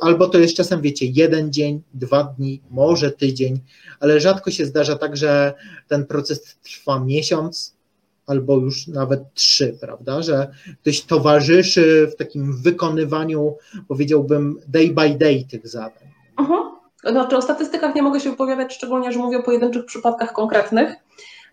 y, 0.00 0.04
albo 0.04 0.28
to 0.28 0.38
jest 0.38 0.54
czasem, 0.54 0.80
wiecie, 0.80 1.06
jeden 1.06 1.52
dzień, 1.52 1.82
dwa 1.94 2.24
dni, 2.24 2.62
może 2.70 3.10
tydzień, 3.10 3.60
ale 4.00 4.20
rzadko 4.20 4.50
się 4.50 4.66
zdarza 4.66 4.96
tak, 4.96 5.16
że 5.16 5.54
ten 5.88 6.06
proces 6.06 6.56
trwa 6.62 7.00
miesiąc, 7.04 7.76
albo 8.26 8.56
już 8.56 8.86
nawet 8.86 9.20
trzy, 9.34 9.78
prawda? 9.80 10.22
Że 10.22 10.50
ktoś 10.80 11.02
towarzyszy 11.02 12.08
w 12.12 12.16
takim 12.16 12.62
wykonywaniu, 12.62 13.56
powiedziałbym, 13.88 14.60
day 14.68 14.88
by 14.88 15.10
day 15.10 15.44
tych 15.50 15.68
zadań. 15.68 16.08
Uh 16.38 16.81
Znaczy 17.04 17.36
o 17.36 17.42
statystykach 17.42 17.94
nie 17.94 18.02
mogę 18.02 18.20
się 18.20 18.30
wypowiadać, 18.30 18.74
szczególnie, 18.74 19.12
że 19.12 19.18
mówię 19.18 19.38
o 19.38 19.42
pojedynczych 19.42 19.84
przypadkach 19.84 20.32
konkretnych. 20.32 20.96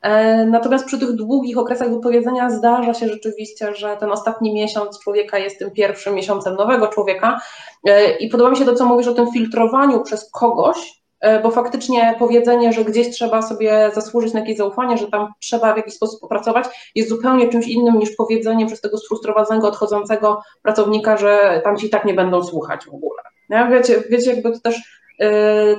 E, 0.02 0.46
natomiast 0.46 0.86
przy 0.86 1.00
tych 1.00 1.12
długich 1.12 1.58
okresach 1.58 1.90
wypowiedzenia 1.94 2.50
zdarza 2.50 2.94
się 2.94 3.08
rzeczywiście, 3.08 3.76
że 3.76 3.98
ten 3.98 4.12
ostatni 4.12 4.54
miesiąc 4.54 5.00
człowieka 5.00 5.38
jest 5.38 5.60
tym 5.60 5.72
pierwszym 5.72 6.16
miesiącem 6.16 6.56
nowego 6.56 6.88
człowieka. 6.88 7.40
E, 7.88 8.18
I 8.18 8.30
podoba 8.30 8.50
mi 8.50 8.58
się 8.58 8.66
to, 8.66 8.76
co 8.76 8.86
mówisz 8.86 9.08
o 9.08 9.14
tym 9.14 9.32
filtrowaniu 9.32 10.02
przez 10.02 10.32
kogoś, 10.32 11.02
e, 11.20 11.42
bo 11.42 11.52
faktycznie 11.52 12.16
powiedzenie, 12.20 12.74
że 12.74 12.86
gdzieś 12.86 13.10
trzeba 13.10 13.42
sobie 13.42 13.92
zasłużyć 13.96 14.34
na 14.34 14.40
jakieś 14.40 14.58
zaufanie, 14.58 14.98
że 14.98 15.08
tam 15.08 15.28
trzeba 15.40 15.74
w 15.74 15.78
jakiś 15.78 15.94
sposób 15.94 16.22
popracować, 16.22 16.92
jest 16.96 17.10
zupełnie 17.10 17.50
czymś 17.50 17.68
innym 17.68 18.00
niż 18.00 18.16
powiedzenie 18.16 18.66
przez 18.66 18.82
tego 18.82 18.98
sfrustrowanego, 18.98 19.68
odchodzącego 19.68 20.42
pracownika, 20.62 21.18
że 21.18 21.62
tam 21.64 21.78
ci 21.78 21.90
tak 21.90 22.06
nie 22.06 22.14
będą 22.14 22.44
słuchać 22.44 22.86
w 22.86 22.94
ogóle. 22.94 23.22
Wiecie, 23.72 24.04
wiecie, 24.10 24.34
jakby 24.34 24.52
to 24.52 24.60
też 24.60 25.00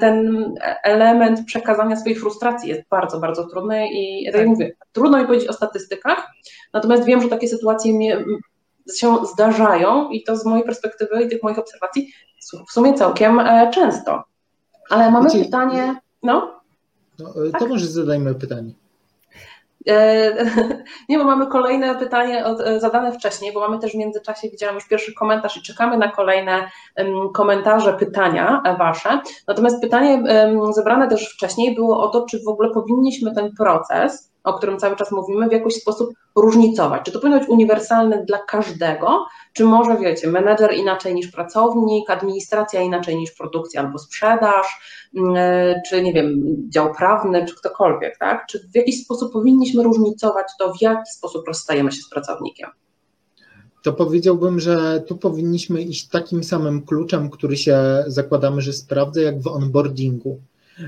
ten 0.01 0.55
element 0.85 1.47
przekazania 1.47 1.97
swojej 1.97 2.19
frustracji 2.19 2.69
jest 2.69 2.83
bardzo, 2.91 3.21
bardzo 3.21 3.47
trudny 3.47 3.89
i 3.93 4.27
tak 4.33 4.41
jak 4.41 4.49
mówię, 4.49 4.77
trudno 4.93 5.19
mi 5.19 5.27
powiedzieć 5.27 5.49
o 5.49 5.53
statystykach, 5.53 6.27
natomiast 6.73 7.05
wiem, 7.05 7.23
że 7.23 7.29
takie 7.29 7.49
sytuacje 7.49 7.93
się 8.97 9.17
zdarzają 9.33 10.11
i 10.11 10.23
to 10.23 10.37
z 10.37 10.45
mojej 10.45 10.65
perspektywy 10.65 11.23
i 11.23 11.29
tych 11.29 11.43
moich 11.43 11.59
obserwacji 11.59 12.13
w 12.69 12.73
sumie 12.73 12.95
całkiem 12.95 13.41
e, 13.41 13.71
często. 13.75 14.25
Ale 14.91 15.11
mamy 15.11 15.31
Wiecie, 15.31 15.45
pytanie, 15.45 16.01
no? 16.23 16.61
no 17.19 17.33
to 17.33 17.59
tak? 17.59 17.69
może 17.69 17.87
zadajmy 17.87 18.35
pytanie. 18.35 18.73
E, 19.89 20.45
nie, 21.09 21.19
bo 21.19 21.25
mamy 21.25 21.47
kolejne 21.47 21.95
pytanie 21.95 22.47
e, 22.47 22.81
zadane 22.81 23.13
wcześniej, 23.13 23.53
bo 23.53 23.61
mamy 23.61 23.79
też 23.79 23.93
w 23.93 23.99
międzyczasie, 23.99 24.49
widziałam 24.49 24.75
już 24.75 24.89
pierwszy 24.89 25.15
komentarz 25.15 25.57
i 25.57 25.63
czekamy 25.63 25.99
na 25.99 26.09
kolejne 26.09 26.71
komentarze, 27.35 27.93
pytania 27.93 28.63
e, 28.65 28.77
Wasze. 28.77 29.21
Natomiast 29.49 29.81
pytanie 29.81 30.23
zebrane 30.71 31.09
też 31.09 31.35
wcześniej 31.35 31.75
było 31.75 32.03
o 32.03 32.09
to, 32.09 32.27
czy 32.27 32.39
w 32.45 32.49
ogóle 32.49 32.71
powinniśmy 32.71 33.35
ten 33.35 33.53
proces 33.53 34.30
o 34.45 34.53
którym 34.53 34.79
cały 34.79 34.97
czas 34.97 35.13
mówimy, 35.13 35.49
w 35.49 35.53
jakiś 35.53 35.75
sposób 35.75 36.11
różnicować? 36.37 37.03
Czy 37.05 37.13
to 37.13 37.21
powinno 37.21 37.41
być 37.41 37.49
uniwersalne 37.49 38.25
dla 38.25 38.39
każdego, 38.39 39.27
czy 39.53 39.65
może, 39.65 39.97
wiecie, 39.97 40.29
menedżer 40.29 40.75
inaczej 40.75 41.15
niż 41.15 41.29
pracownik, 41.29 42.11
administracja 42.11 42.81
inaczej 42.81 43.17
niż 43.17 43.33
produkcja 43.33 43.81
albo 43.81 43.99
sprzedaż, 43.99 44.67
mm, 45.17 45.37
czy 45.89 46.03
nie 46.03 46.13
wiem, 46.13 46.57
dział 46.69 46.95
prawny, 46.95 47.47
czy 47.47 47.57
ktokolwiek, 47.57 48.19
tak? 48.19 48.47
Czy 48.47 48.69
w 48.73 48.77
jakiś 48.77 49.05
sposób 49.05 49.33
powinniśmy 49.33 49.83
różnicować 49.83 50.47
to, 50.59 50.73
w 50.73 50.83
jaki 50.83 51.11
sposób 51.11 51.49
rozstajemy 51.49 51.93
się 51.93 52.03
z 52.03 52.09
pracownikiem? 52.09 52.71
to 53.83 53.93
powiedziałbym, 53.93 54.61
że 54.61 55.05
tu 55.07 55.17
powinniśmy 55.17 55.83
iść 55.83 56.09
takim 56.09 56.45
samym 56.45 56.83
kluczem, 56.83 57.31
który 57.31 57.57
się 57.57 58.05
zakładamy, 58.07 58.61
że 58.61 58.73
sprawdza, 58.73 59.21
jak 59.21 59.41
w 59.41 59.47
onboardingu. 59.47 60.41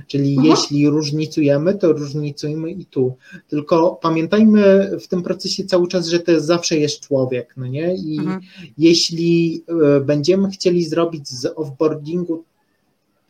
Czyli 0.06 0.32
mhm. 0.32 0.48
jeśli 0.48 0.88
różnicujemy, 0.88 1.74
to 1.74 1.92
różnicujmy 1.92 2.70
i 2.70 2.84
tu. 2.84 3.16
Tylko 3.48 3.98
pamiętajmy 4.02 4.90
w 5.00 5.08
tym 5.08 5.22
procesie 5.22 5.64
cały 5.64 5.88
czas, 5.88 6.08
że 6.08 6.18
to 6.18 6.40
zawsze 6.40 6.78
jest 6.78 7.00
człowiek, 7.00 7.54
no 7.56 7.66
nie? 7.66 7.94
I 7.94 8.18
mhm. 8.18 8.40
jeśli 8.78 9.64
e, 9.96 10.00
będziemy 10.00 10.50
chcieli 10.50 10.84
zrobić 10.84 11.28
z 11.28 11.46
offboardingu 11.56 12.44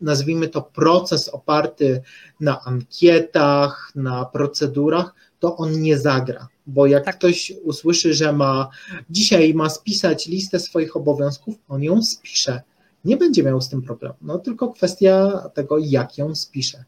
nazwijmy 0.02 0.48
to 0.48 0.62
proces 0.62 1.28
oparty 1.28 2.02
na 2.40 2.64
ankietach, 2.64 3.92
na 3.94 4.24
procedurach, 4.24 5.14
to 5.40 5.56
on 5.56 5.82
nie 5.82 5.98
zagra. 5.98 6.48
Bo 6.66 6.86
jak 6.86 7.04
tak. 7.04 7.18
ktoś 7.18 7.52
usłyszy, 7.64 8.14
że 8.14 8.32
ma 8.32 8.68
dzisiaj 9.10 9.54
ma 9.54 9.68
spisać 9.68 10.26
listę 10.26 10.60
swoich 10.60 10.96
obowiązków, 10.96 11.54
on 11.68 11.82
ją 11.82 12.02
spisze 12.02 12.62
nie 13.04 13.16
będzie 13.16 13.42
miał 13.42 13.60
z 13.60 13.68
tym 13.68 13.82
problemu. 13.82 14.14
No 14.22 14.38
tylko 14.38 14.68
kwestia 14.68 15.42
tego, 15.54 15.78
jak 15.78 16.18
ją 16.18 16.34
spisze 16.34 16.84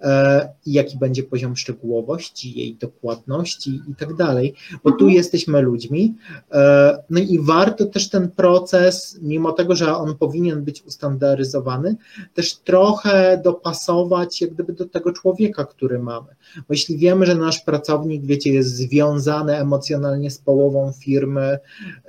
e, 0.00 0.48
i 0.66 0.72
jaki 0.72 0.98
będzie 0.98 1.22
poziom 1.22 1.56
szczegółowości, 1.56 2.58
jej 2.58 2.74
dokładności 2.74 3.80
i 3.88 3.94
tak 3.94 4.14
dalej, 4.14 4.54
bo 4.84 4.90
tu 4.90 5.04
mhm. 5.04 5.12
jesteśmy 5.12 5.60
ludźmi. 5.62 6.14
E, 6.52 6.98
no 7.10 7.20
i 7.20 7.38
warto 7.38 7.86
też 7.86 8.08
ten 8.10 8.30
proces, 8.30 9.18
mimo 9.22 9.52
tego, 9.52 9.76
że 9.76 9.96
on 9.96 10.16
powinien 10.16 10.64
być 10.64 10.82
ustandaryzowany, 10.82 11.96
też 12.34 12.54
trochę 12.56 13.40
dopasować 13.44 14.40
jak 14.40 14.54
gdyby 14.54 14.72
do 14.72 14.86
tego 14.86 15.12
człowieka, 15.12 15.64
który 15.64 15.98
mamy. 15.98 16.28
Bo 16.56 16.64
jeśli 16.70 16.98
wiemy, 16.98 17.26
że 17.26 17.34
nasz 17.34 17.60
pracownik, 17.60 18.24
wiecie, 18.24 18.52
jest 18.52 18.76
związany 18.76 19.56
emocjonalnie 19.56 20.30
z 20.30 20.38
połową 20.38 20.92
firmy 20.92 21.58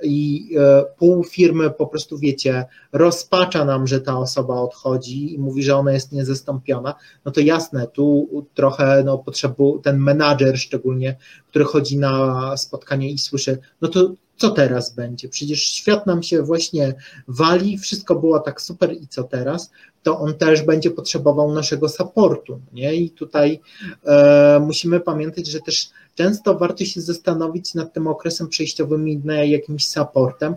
i 0.02 0.50
e, 0.58 0.84
pół 0.98 1.24
firmy 1.24 1.70
po 1.70 1.86
prostu, 1.86 2.18
wiecie, 2.18 2.64
rozpacza 2.92 3.47
wytłumacza 3.48 3.64
nam, 3.64 3.86
że 3.86 4.00
ta 4.00 4.18
osoba 4.18 4.54
odchodzi 4.54 5.34
i 5.34 5.38
mówi, 5.38 5.62
że 5.62 5.76
ona 5.76 5.92
jest 5.92 6.12
niezastąpiona, 6.12 6.94
no 7.24 7.32
to 7.32 7.40
jasne, 7.40 7.86
tu 7.86 8.28
trochę 8.54 9.02
no, 9.04 9.18
potrzebu, 9.18 9.78
ten 9.78 9.98
menadżer 9.98 10.58
szczególnie, 10.58 11.16
który 11.48 11.64
chodzi 11.64 11.98
na 11.98 12.56
spotkanie 12.56 13.10
i 13.10 13.18
słyszy, 13.18 13.58
no 13.80 13.88
to 13.88 14.12
co 14.36 14.50
teraz 14.50 14.94
będzie? 14.94 15.28
Przecież 15.28 15.62
świat 15.62 16.06
nam 16.06 16.22
się 16.22 16.42
właśnie 16.42 16.94
wali, 17.28 17.78
wszystko 17.78 18.14
było 18.14 18.40
tak 18.40 18.60
super 18.60 18.92
i 18.92 19.08
co 19.08 19.24
teraz? 19.24 19.70
To 20.02 20.18
on 20.18 20.34
też 20.34 20.62
będzie 20.62 20.90
potrzebował 20.90 21.54
naszego 21.54 21.88
supportu, 21.88 22.60
nie? 22.72 22.94
I 22.94 23.10
tutaj 23.10 23.60
e, 24.06 24.60
musimy 24.66 25.00
pamiętać, 25.00 25.46
że 25.46 25.60
też 25.60 25.90
często 26.14 26.54
warto 26.54 26.84
się 26.84 27.00
zastanowić 27.00 27.74
nad 27.74 27.92
tym 27.92 28.06
okresem 28.06 28.48
przejściowym 28.48 29.08
i 29.08 29.20
jakimś 29.44 29.88
supportem, 29.88 30.54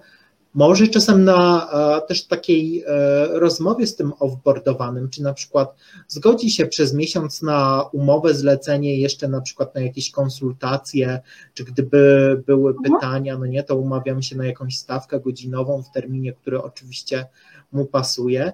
może 0.54 0.88
czasem 0.88 1.24
na 1.24 1.68
też 2.08 2.26
takiej 2.26 2.84
e, 2.88 3.28
rozmowie 3.28 3.88
z 3.88 3.96
tym 3.96 4.14
offboardowanym, 4.20 5.10
czy 5.10 5.24
na 5.24 5.34
przykład 5.34 5.76
zgodzi 6.08 6.50
się 6.50 6.66
przez 6.66 6.94
miesiąc 6.94 7.42
na 7.42 7.84
umowę, 7.92 8.34
zlecenie, 8.34 9.00
jeszcze 9.00 9.28
na 9.28 9.42
przykład 9.42 9.76
na 9.76 9.82
jakieś 9.82 10.12
konsultacje, 10.12 11.20
czy 11.54 11.64
gdyby 11.64 12.44
były 12.46 12.72
mhm. 12.72 12.94
pytania, 12.94 13.38
no 13.38 13.46
nie, 13.46 13.64
to 13.64 13.76
umawiam 13.76 14.22
się 14.22 14.38
na 14.38 14.46
jakąś 14.46 14.78
stawkę 14.78 15.20
godzinową 15.20 15.84
w 15.84 15.92
terminie, 15.92 16.34
który 16.34 16.62
oczywiście 16.62 17.26
mu 17.72 17.86
pasuje. 17.86 18.52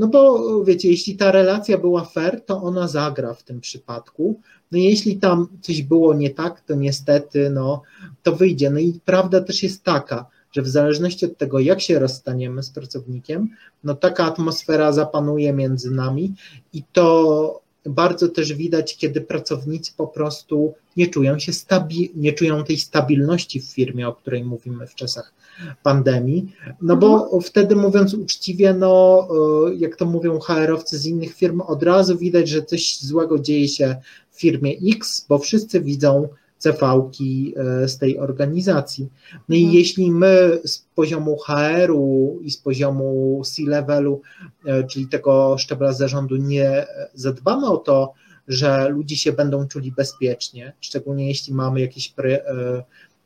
No 0.00 0.08
bo 0.08 0.64
wiecie, 0.64 0.90
jeśli 0.90 1.16
ta 1.16 1.32
relacja 1.32 1.78
była 1.78 2.04
fair, 2.04 2.40
to 2.44 2.62
ona 2.62 2.88
zagra 2.88 3.34
w 3.34 3.42
tym 3.42 3.60
przypadku. 3.60 4.40
No 4.72 4.78
jeśli 4.78 5.16
tam 5.16 5.48
coś 5.60 5.82
było 5.82 6.14
nie 6.14 6.30
tak, 6.30 6.60
to 6.60 6.74
niestety, 6.74 7.50
no 7.50 7.82
to 8.22 8.36
wyjdzie. 8.36 8.70
No 8.70 8.78
i 8.78 9.00
prawda 9.04 9.40
też 9.40 9.62
jest 9.62 9.84
taka, 9.84 10.26
że 10.52 10.62
w 10.62 10.68
zależności 10.68 11.26
od 11.26 11.38
tego, 11.38 11.58
jak 11.58 11.80
się 11.80 11.98
rozstaniemy 11.98 12.62
z 12.62 12.70
pracownikiem, 12.70 13.48
no 13.84 13.94
taka 13.94 14.24
atmosfera 14.24 14.92
zapanuje 14.92 15.52
między 15.52 15.90
nami 15.90 16.34
i 16.72 16.82
to 16.92 17.60
bardzo 17.86 18.28
też 18.28 18.54
widać, 18.54 18.96
kiedy 18.96 19.20
pracownicy 19.20 19.92
po 19.96 20.06
prostu 20.06 20.74
nie 20.96 21.06
czują 21.06 21.38
się 21.38 21.52
stabi- 21.52 22.10
nie 22.14 22.32
czują 22.32 22.64
tej 22.64 22.78
stabilności 22.78 23.60
w 23.60 23.64
firmie, 23.64 24.08
o 24.08 24.12
której 24.12 24.44
mówimy 24.44 24.86
w 24.86 24.94
czasach 24.94 25.34
pandemii, 25.82 26.52
no 26.82 26.96
bo 26.96 27.24
mhm. 27.24 27.42
wtedy 27.42 27.76
mówiąc 27.76 28.14
uczciwie, 28.14 28.74
no 28.74 29.28
e, 29.70 29.74
jak 29.74 29.96
to 29.96 30.06
mówią 30.06 30.38
HR-owcy 30.38 30.98
z 30.98 31.06
innych 31.06 31.34
firm, 31.34 31.60
od 31.60 31.82
razu 31.82 32.18
widać, 32.18 32.48
że 32.48 32.62
coś 32.62 32.98
złego 33.00 33.38
dzieje 33.38 33.68
się 33.68 33.96
w 34.30 34.40
firmie 34.40 34.72
X, 34.96 35.26
bo 35.28 35.38
wszyscy 35.38 35.80
widzą 35.80 36.28
CV-ki 36.62 37.54
e, 37.56 37.88
z 37.88 37.98
tej 37.98 38.18
organizacji. 38.18 39.08
No 39.48 39.56
i 39.56 39.62
mhm. 39.62 39.78
jeśli 39.78 40.10
my 40.10 40.60
z 40.64 40.78
poziomu 40.94 41.36
HR-u 41.46 42.38
i 42.42 42.50
z 42.50 42.56
poziomu 42.56 43.42
C-levelu, 43.44 44.20
e, 44.66 44.84
czyli 44.84 45.08
tego 45.08 45.58
szczebla 45.58 45.92
zarządu, 45.92 46.36
nie 46.36 46.86
zadbamy 47.14 47.66
o 47.66 47.76
to, 47.76 48.12
że 48.48 48.88
ludzie 48.88 49.16
się 49.16 49.32
będą 49.32 49.68
czuli 49.68 49.92
bezpiecznie, 49.92 50.72
szczególnie 50.80 51.28
jeśli 51.28 51.54
mamy 51.54 51.80
jakieś 51.80 52.14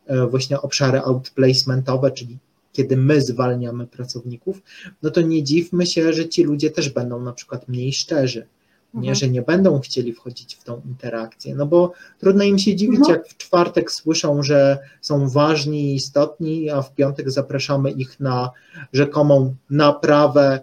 E, 0.07 0.27
właśnie 0.27 0.61
obszary 0.61 1.01
outplacementowe, 1.01 2.11
czyli 2.11 2.39
kiedy 2.73 2.97
my 2.97 3.21
zwalniamy 3.21 3.87
pracowników, 3.87 4.63
no 5.03 5.11
to 5.11 5.21
nie 5.21 5.43
dziwmy 5.43 5.87
się, 5.87 6.13
że 6.13 6.29
ci 6.29 6.43
ludzie 6.43 6.71
też 6.71 6.91
będą 6.91 7.21
na 7.21 7.33
przykład 7.33 7.69
mniej 7.69 7.93
szczerzy. 7.93 8.47
Nie, 8.95 9.01
mhm. 9.01 9.15
że 9.15 9.29
nie 9.29 9.43
będą 9.43 9.81
chcieli 9.81 10.13
wchodzić 10.13 10.55
w 10.55 10.65
tą 10.65 10.81
interakcję, 10.87 11.55
no 11.55 11.67
bo 11.67 11.93
trudno 12.19 12.45
im 12.45 12.59
się 12.59 12.77
dziwić, 12.77 12.99
mhm. 12.99 13.19
jak 13.19 13.29
w 13.29 13.37
czwartek 13.37 13.91
słyszą, 13.91 14.43
że 14.43 14.79
są 15.01 15.29
ważni 15.29 15.93
i 15.93 15.95
istotni, 15.95 16.71
a 16.71 16.83
w 16.83 16.95
piątek 16.95 17.31
zapraszamy 17.31 17.91
ich 17.91 18.21
na 18.21 18.51
rzekomą 18.93 19.55
naprawę 19.71 20.61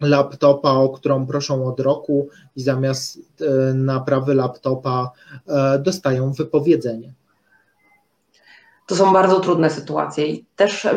laptopa, 0.00 0.70
o 0.70 0.88
którą 0.88 1.26
proszą 1.26 1.66
od 1.66 1.80
roku 1.80 2.28
i 2.56 2.62
zamiast 2.62 3.18
e, 3.40 3.74
naprawy 3.74 4.34
laptopa 4.34 5.10
e, 5.46 5.78
dostają 5.78 6.32
wypowiedzenie. 6.32 7.12
To 8.86 8.96
są 8.96 9.12
bardzo 9.12 9.40
trudne 9.40 9.70
sytuacje 9.70 10.26
i 10.26 10.44
też 10.56 10.88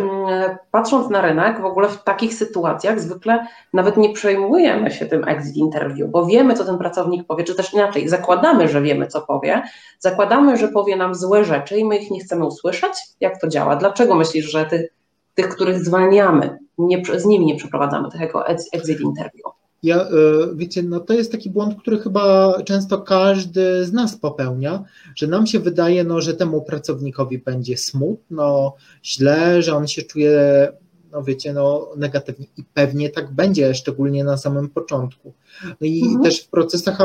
patrząc 0.72 1.10
na 1.10 1.22
rynek, 1.22 1.62
w 1.62 1.66
ogóle 1.66 1.90
w 1.90 2.04
takich 2.04 2.34
sytuacjach 2.34 3.00
zwykle 3.00 3.48
nawet 3.74 3.98
nie 3.98 4.14
przejmujemy 4.14 4.92
się 4.92 5.06
tym 5.06 5.28
exit 5.28 5.56
interview, 5.56 6.10
bo 6.12 6.26
wiemy, 6.26 6.54
co 6.54 6.66
ten 6.66 6.78
pracownik 6.78 7.28
powie, 7.28 7.44
czy 7.44 7.56
też 7.56 7.74
inaczej, 7.74 8.10
zakładamy, 8.10 8.68
że 8.68 8.82
wiemy, 8.82 9.08
co 9.08 9.22
powie, 9.22 9.64
zakładamy, 10.00 10.58
że 10.58 10.68
powie 10.68 10.96
nam 10.96 11.16
złe 11.16 11.46
rzeczy 11.46 11.78
i 11.78 11.86
my 11.86 11.98
ich 11.98 12.12
nie 12.12 12.20
chcemy 12.20 12.46
usłyszeć. 12.46 12.94
Jak 13.20 13.42
to 13.42 13.48
działa? 13.48 13.76
Dlaczego 13.76 14.16
myślisz, 14.16 14.52
że 14.52 14.66
ty, 14.66 14.90
tych, 15.36 15.50
których 15.50 15.80
zwalniamy, 15.86 16.58
nie, 16.78 17.04
z 17.16 17.26
nimi 17.26 17.46
nie 17.46 17.56
przeprowadzamy 17.56 18.12
tego 18.12 18.48
exit 18.48 19.02
interview? 19.02 19.57
Ja, 19.84 20.02
e, 20.02 20.10
wiecie, 20.56 20.84
no 20.84 21.00
to 21.00 21.14
jest 21.14 21.32
taki 21.32 21.50
błąd, 21.50 21.82
który 21.82 22.00
chyba 22.00 22.54
często 22.64 23.02
każdy 23.02 23.86
z 23.86 23.94
nas 23.94 24.18
popełnia, 24.18 24.84
że 25.16 25.28
nam 25.28 25.48
się 25.48 25.60
wydaje, 25.60 26.04
no, 26.04 26.22
że 26.22 26.34
temu 26.34 26.62
pracownikowi 26.62 27.38
będzie 27.38 27.78
smutno, 27.78 28.74
źle, 29.04 29.62
że 29.62 29.76
on 29.76 29.88
się 29.88 30.02
czuje, 30.02 30.68
no 31.12 31.24
wiecie, 31.24 31.54
no 31.54 31.90
negatywnie 31.98 32.46
i 32.58 32.64
pewnie 32.74 33.10
tak 33.10 33.32
będzie, 33.32 33.76
szczególnie 33.76 34.24
na 34.24 34.38
samym 34.38 34.70
początku. 34.70 35.34
No 35.64 35.88
i 35.88 36.02
mhm. 36.02 36.24
też 36.24 36.42
w 36.42 36.50
procesach 36.50 37.02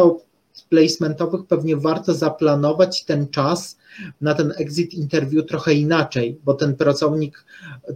placementowych 0.69 1.47
pewnie 1.47 1.77
warto 1.77 2.15
zaplanować 2.15 3.05
ten 3.05 3.29
czas 3.29 3.77
na 4.21 4.35
ten 4.35 4.53
exit 4.59 4.95
interview 4.95 5.47
trochę 5.47 5.75
inaczej, 5.75 6.39
bo 6.45 6.55
ten 6.55 6.77
pracownik, 6.77 7.45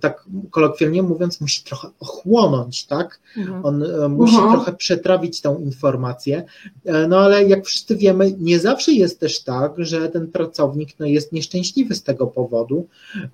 tak 0.00 0.24
kolokwialnie 0.50 1.02
mówiąc, 1.02 1.40
musi 1.40 1.64
trochę 1.64 1.88
ochłonąć, 2.00 2.86
tak? 2.86 3.20
Mhm. 3.36 3.64
On 3.64 3.82
e, 3.82 4.08
musi 4.08 4.34
mhm. 4.34 4.52
trochę 4.52 4.72
przetrawić 4.72 5.40
tą 5.40 5.58
informację. 5.58 6.44
E, 6.84 7.08
no 7.08 7.18
ale 7.18 7.44
jak 7.44 7.64
wszyscy 7.66 7.96
wiemy, 7.96 8.34
nie 8.38 8.58
zawsze 8.58 8.92
jest 8.92 9.20
też 9.20 9.40
tak, 9.40 9.72
że 9.78 10.08
ten 10.08 10.32
pracownik 10.32 10.88
no, 10.98 11.06
jest 11.06 11.32
nieszczęśliwy 11.32 11.94
z 11.94 12.02
tego 12.02 12.26
powodu, 12.26 12.86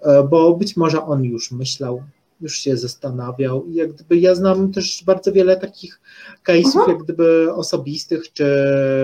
e, 0.03 0.23
bo 0.23 0.57
być 0.57 0.77
może 0.77 1.05
on 1.05 1.25
już 1.25 1.53
myślał, 1.53 2.03
już 2.43 2.57
się 2.57 2.77
zastanawiał. 2.77 3.67
I 3.67 3.75
jak 3.75 3.93
gdyby 3.93 4.19
ja 4.19 4.35
znam 4.35 4.73
też 4.73 5.05
bardzo 5.05 5.33
wiele 5.33 5.57
takich 5.57 6.01
case'ów, 6.47 6.89
jak 6.89 7.03
gdyby 7.03 7.55
osobistych, 7.55 8.33
czy 8.33 8.47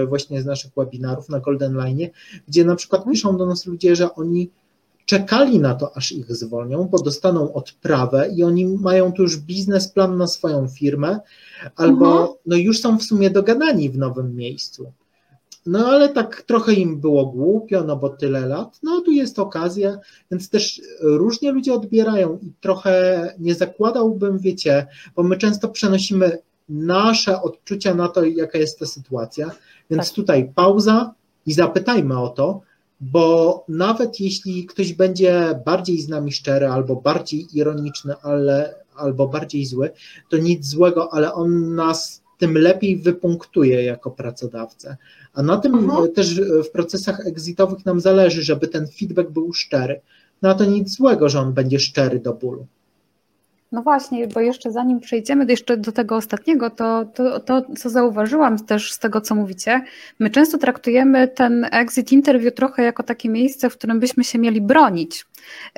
właśnie 0.09 0.43
z 0.43 0.47
naszych 0.47 0.73
webinarów 0.77 1.29
na 1.29 1.41
Golden 1.41 1.77
Line, 1.77 2.09
gdzie 2.49 2.65
na 2.65 2.77
przykład 2.77 3.01
mhm. 3.01 3.15
piszą 3.15 3.37
do 3.37 3.47
nas 3.47 3.67
ludzie, 3.67 3.97
że 3.97 4.15
oni 4.15 4.51
czekali 5.07 5.59
na 5.59 5.75
to, 5.75 5.97
aż 5.97 6.13
ich 6.13 6.37
zwolnią, 6.37 6.85
bo 6.85 6.99
dostaną 6.99 7.53
odprawę 7.53 8.31
i 8.37 8.45
oni 8.45 8.67
mają 8.67 9.13
tu 9.13 9.23
już 9.23 9.37
biznesplan 9.37 10.17
na 10.17 10.27
swoją 10.27 10.69
firmę, 10.69 11.21
albo 11.77 12.11
mhm. 12.11 12.39
no 12.47 12.57
już 12.57 12.81
są 12.81 12.99
w 12.99 13.03
sumie 13.03 13.31
dogadani 13.31 13.91
w 13.91 13.99
nowym 13.99 14.37
miejscu. 14.37 14.93
No 15.67 15.87
ale 15.87 16.09
tak 16.09 16.43
trochę 16.43 16.73
im 16.73 17.01
było 17.01 17.27
głupio, 17.27 17.85
no 17.85 17.97
bo 17.97 18.09
tyle 18.09 18.47
lat, 18.47 18.79
no 18.83 19.01
tu 19.01 19.11
jest 19.11 19.39
okazja, 19.39 19.99
więc 20.31 20.51
też 20.51 20.83
różnie 21.01 21.53
ludzie 21.53 21.75
odbierają 21.75 22.39
i 22.43 22.53
trochę 22.61 23.35
nie 23.39 23.55
zakładałbym, 23.55 24.39
wiecie, 24.39 24.87
bo 25.17 25.23
my 25.23 25.37
często 25.37 25.69
przenosimy 25.69 26.39
nasze 26.69 27.43
odczucia 27.43 27.95
na 27.95 28.09
to, 28.09 28.25
jaka 28.25 28.59
jest 28.59 28.79
ta 28.79 28.87
sytuacja, 28.87 29.51
więc 29.91 30.07
tak. 30.07 30.15
tutaj 30.15 30.53
pauza 30.55 31.15
i 31.47 31.53
zapytajmy 31.53 32.21
o 32.21 32.29
to, 32.29 32.61
bo 33.01 33.65
nawet 33.69 34.21
jeśli 34.21 34.67
ktoś 34.67 34.93
będzie 34.93 35.61
bardziej 35.67 36.01
z 36.01 36.09
nami 36.09 36.33
szczery, 36.33 36.67
albo 36.67 36.97
bardziej 36.97 37.47
ironiczny, 37.53 38.15
ale, 38.23 38.75
albo 38.95 39.29
bardziej 39.29 39.67
zły, 39.67 39.91
to 40.29 40.37
nic 40.37 40.67
złego, 40.67 41.13
ale 41.13 41.35
on 41.35 41.75
nas 41.75 42.23
tym 42.39 42.59
lepiej 42.59 42.97
wypunktuje 42.97 43.83
jako 43.83 44.11
pracodawcę. 44.11 44.97
A 45.35 45.43
na 45.43 45.57
tym 45.57 45.75
mhm. 45.75 46.13
też 46.13 46.41
w 46.41 46.71
procesach 46.71 47.27
exitowych 47.27 47.87
nam 47.87 48.01
zależy, 48.01 48.43
żeby 48.43 48.69
ten 48.69 48.87
feedback 48.87 49.31
był 49.31 49.53
szczery. 49.53 50.01
No 50.43 50.49
a 50.49 50.55
to 50.55 50.65
nic 50.65 50.97
złego, 50.97 51.29
że 51.29 51.41
on 51.41 51.53
będzie 51.53 51.79
szczery 51.79 52.19
do 52.19 52.35
bólu. 52.35 52.67
No 53.73 53.83
właśnie, 53.83 54.27
bo 54.27 54.41
jeszcze 54.41 54.73
zanim 54.73 55.01
przejdziemy 55.01 55.47
jeszcze 55.49 55.77
do 55.77 55.93
tego 55.93 56.17
ostatniego, 56.17 56.71
to, 56.71 57.05
to, 57.05 57.41
to, 57.41 57.63
co 57.79 57.91
zauważyłam 57.91 58.59
też 58.59 58.93
z 58.93 58.99
tego, 58.99 59.21
co 59.21 59.35
mówicie, 59.35 59.81
my 60.19 60.31
często 60.31 60.59
traktujemy 60.59 61.29
ten 61.29 61.67
exit 61.73 62.13
interview 62.13 62.55
trochę 62.55 62.83
jako 62.83 63.03
takie 63.03 63.29
miejsce, 63.29 63.71
w 63.71 63.79
którym 63.79 64.01
byśmy 64.01 64.25
się 64.25 64.39
mieli 64.39 64.61
bronić 64.61 65.27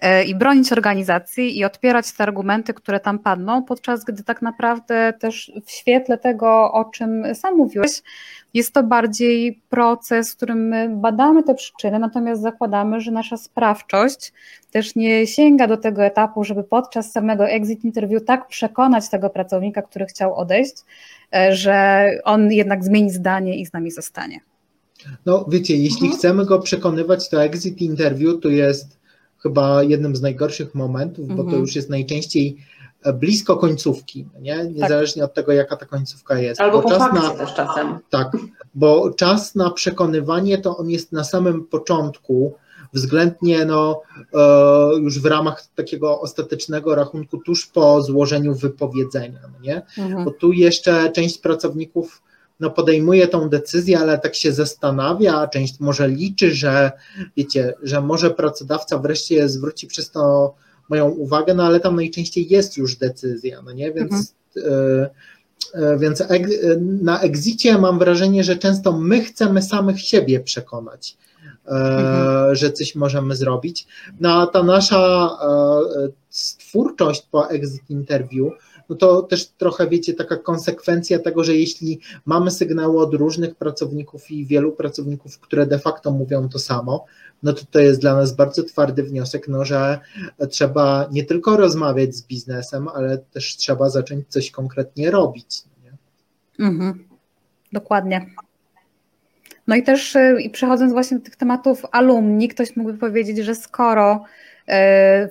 e, 0.03 0.25
i 0.25 0.35
bronić 0.35 0.73
organizacji 0.73 1.59
i 1.59 1.65
odpierać 1.65 2.13
te 2.13 2.23
argumenty, 2.23 2.75
które 2.75 3.01
tam 3.01 3.19
padną, 3.19 3.63
podczas 3.63 4.05
gdy 4.05 4.25
tak 4.25 4.43
naprawdę 4.43 5.13
też 5.21 5.53
w 5.67 5.71
świetle 5.71 6.19
tego, 6.19 6.73
o 6.73 6.85
czym 6.85 7.35
sam 7.35 7.57
mówiłeś, 7.57 8.03
jest 8.55 8.75
to 8.75 8.83
bardziej 8.83 9.61
proces, 9.69 10.33
w 10.33 10.37
którym 10.37 10.69
my 10.69 10.89
badamy 10.97 11.43
te 11.43 11.55
przyczyny, 11.55 11.99
natomiast 11.99 12.43
zakładamy, 12.43 13.01
że 13.01 13.11
nasza 13.11 13.37
sprawczość 13.37 14.33
też 14.71 14.95
nie 14.97 15.27
sięga 15.27 15.67
do 15.67 15.77
tego 15.77 16.05
etapu, 16.05 16.45
żeby 16.45 16.65
podczas 16.65 17.13
samego 17.13 17.49
exit 17.49 17.85
interview 17.85 18.25
tak 18.25 18.49
przekonać 18.49 19.11
tego 19.11 19.31
pracownika, 19.31 19.83
który 19.83 20.07
chciał 20.07 20.35
odejść, 20.35 20.75
e, 21.35 21.57
że 21.57 22.07
on 22.25 22.53
jednak 22.53 22.85
zmieni 22.85 23.11
zdanie 23.11 23.59
i 23.59 23.67
z 23.67 23.73
nami 23.73 23.91
zostanie. 23.91 24.41
No 25.27 25.47
wiecie, 25.49 25.77
jeśli 25.77 26.07
mhm. 26.07 26.19
chcemy 26.19 26.47
go 26.47 26.59
przekonywać, 26.59 27.29
to 27.29 27.45
exit 27.45 27.83
interview 27.83 28.41
to 28.43 28.49
jest 28.49 29.01
chyba 29.43 29.83
jednym 29.83 30.17
z 30.17 30.23
najgorszych 30.23 30.75
momentów, 30.75 31.29
bo 31.29 31.37
to 31.37 31.43
mhm. 31.43 31.61
już 31.61 31.77
jest 31.77 31.91
najczęściej 31.91 32.57
blisko 33.15 33.57
końcówki, 33.57 34.27
nie? 34.41 34.57
Tak. 34.57 34.75
niezależnie 34.75 35.23
tak. 35.23 35.31
od 35.31 35.35
tego, 35.35 35.53
jaka 35.53 35.77
ta 35.77 35.87
końcówka 35.87 36.39
jest. 36.39 36.61
Albo 36.61 36.77
bo 36.77 36.83
po 36.83 36.91
czas 36.91 37.13
na, 37.13 37.31
też 37.31 37.55
czasem. 37.55 37.99
Tak, 38.11 38.37
bo 38.75 39.11
czas 39.11 39.55
na 39.55 39.71
przekonywanie 39.71 40.59
to 40.59 40.77
on 40.77 40.91
jest 40.91 41.13
na 41.13 41.25
samym 41.25 41.65
początku, 41.65 42.55
względnie 42.93 43.65
no, 43.65 44.03
e, 44.35 44.99
już 44.99 45.21
w 45.21 45.27
ramach 45.27 45.67
takiego 45.75 46.21
ostatecznego 46.21 46.95
rachunku 46.95 47.39
tuż 47.39 47.67
po 47.67 48.03
złożeniu 48.03 48.55
wypowiedzenia, 48.55 49.41
no 49.43 49.61
nie? 49.61 49.83
Mhm. 49.99 50.25
Bo 50.25 50.31
tu 50.31 50.53
jeszcze 50.53 51.11
część 51.13 51.39
pracowników 51.39 52.23
no, 52.61 52.71
podejmuje 52.71 53.29
tą 53.29 53.49
decyzję, 53.49 53.99
ale 53.99 54.19
tak 54.19 54.35
się 54.35 54.53
zastanawia, 54.53 55.49
część 55.49 55.81
może 55.81 56.09
liczy, 56.09 56.55
że 56.55 56.93
wiecie, 57.37 57.75
że 57.83 58.01
może 58.01 58.31
pracodawca 58.31 58.99
wreszcie 58.99 59.49
zwróci 59.49 59.87
przez 59.87 60.11
to 60.11 60.55
moją 60.91 61.09
uwagę, 61.09 61.55
no 61.55 61.63
ale 61.63 61.81
tam 61.81 61.97
najczęściej 61.97 62.49
jest 62.49 62.77
już 62.77 62.97
decyzja, 62.97 63.63
no 63.63 63.73
nie, 63.73 63.93
więc 63.93 64.35
mhm. 64.57 64.75
y, 65.75 65.81
y, 65.95 65.99
więc 65.99 66.23
na 67.03 67.21
egzicie 67.21 67.79
mam 67.79 67.99
wrażenie, 67.99 68.45
że 68.45 68.57
często 68.57 68.93
my 68.99 69.25
chcemy 69.25 69.63
samych 69.63 70.01
siebie 70.01 70.41
przekonać, 70.41 71.17
e, 71.67 71.71
mhm. 71.71 72.55
że 72.55 72.73
coś 72.73 72.95
możemy 72.95 73.37
zrobić. 73.37 73.87
No 74.21 74.43
a 74.43 74.47
ta 74.47 74.63
nasza 74.63 75.31
twórczość 76.59 77.27
po 77.31 77.51
exit 77.51 77.91
interview 77.91 78.53
no 78.91 78.97
to 78.97 79.23
też 79.23 79.47
trochę, 79.49 79.89
wiecie, 79.89 80.15
taka 80.15 80.37
konsekwencja 80.37 81.19
tego, 81.19 81.45
że 81.45 81.57
jeśli 81.57 82.01
mamy 82.27 82.51
sygnały 82.51 83.01
od 83.01 83.15
różnych 83.15 83.55
pracowników 83.55 84.31
i 84.31 84.47
wielu 84.47 84.73
pracowników, 84.73 85.39
które 85.39 85.67
de 85.67 85.79
facto 85.79 86.11
mówią 86.11 86.49
to 86.49 86.59
samo, 86.59 87.05
no 87.43 87.53
to 87.53 87.65
to 87.71 87.81
jest 87.81 88.01
dla 88.01 88.15
nas 88.15 88.37
bardzo 88.37 88.63
twardy 88.63 89.03
wniosek, 89.03 89.49
no, 89.49 89.65
że 89.65 89.99
trzeba 90.51 91.09
nie 91.13 91.25
tylko 91.25 91.57
rozmawiać 91.57 92.15
z 92.15 92.27
biznesem, 92.27 92.89
ale 92.89 93.19
też 93.19 93.57
trzeba 93.57 93.91
zacząć 93.91 94.29
coś 94.29 94.51
konkretnie 94.51 95.11
robić. 95.11 95.63
Mhm. 96.59 97.05
Dokładnie. 97.73 98.27
No 99.67 99.77
i 99.77 99.83
też 99.83 100.17
y, 100.17 100.51
przechodząc 100.53 100.93
właśnie 100.93 101.19
do 101.19 101.25
tych 101.25 101.37
tematów 101.37 101.83
alumni, 101.93 102.49
ktoś 102.49 102.77
mógłby 102.77 102.99
powiedzieć, 102.99 103.39
że 103.39 103.55
skoro 103.55 104.25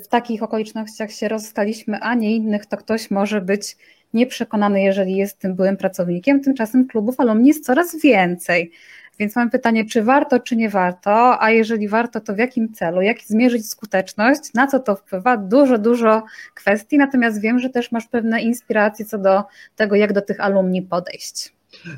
w 0.04 0.08
takich 0.10 0.44
okolicznościach 0.44 1.12
się 1.12 1.28
rozstaliśmy, 1.28 2.00
a 2.00 2.16
nie 2.16 2.36
innych, 2.36 2.66
to 2.66 2.78
ktoś 2.78 3.12
może 3.12 3.42
być 3.42 3.78
nieprzekonany, 4.14 4.82
jeżeli 4.82 5.16
jest 5.16 5.40
tym 5.40 5.56
byłym 5.56 5.78
pracownikiem. 5.78 6.44
Tymczasem 6.44 6.88
klubów 6.88 7.20
alumni 7.20 7.48
jest 7.48 7.66
coraz 7.66 8.02
więcej. 8.02 8.72
Więc 9.20 9.36
mam 9.36 9.50
pytanie, 9.50 9.86
czy 9.86 10.04
warto, 10.04 10.40
czy 10.40 10.56
nie 10.56 10.70
warto, 10.70 11.42
a 11.42 11.52
jeżeli 11.52 11.88
warto, 11.88 12.20
to 12.22 12.34
w 12.34 12.38
jakim 12.38 12.74
celu, 12.74 13.02
jak 13.02 13.18
zmierzyć 13.22 13.70
skuteczność, 13.70 14.54
na 14.54 14.68
co 14.68 14.80
to 14.80 14.96
wpływa? 14.96 15.38
Dużo, 15.38 15.78
dużo 15.78 16.24
kwestii, 16.56 16.98
natomiast 16.98 17.42
wiem, 17.42 17.60
że 17.60 17.70
też 17.70 17.92
masz 17.92 18.08
pewne 18.08 18.42
inspiracje 18.42 19.06
co 19.06 19.18
do 19.18 19.44
tego, 19.76 19.96
jak 19.96 20.14
do 20.14 20.22
tych 20.22 20.40
alumni 20.40 20.82
podejść. 20.82 21.54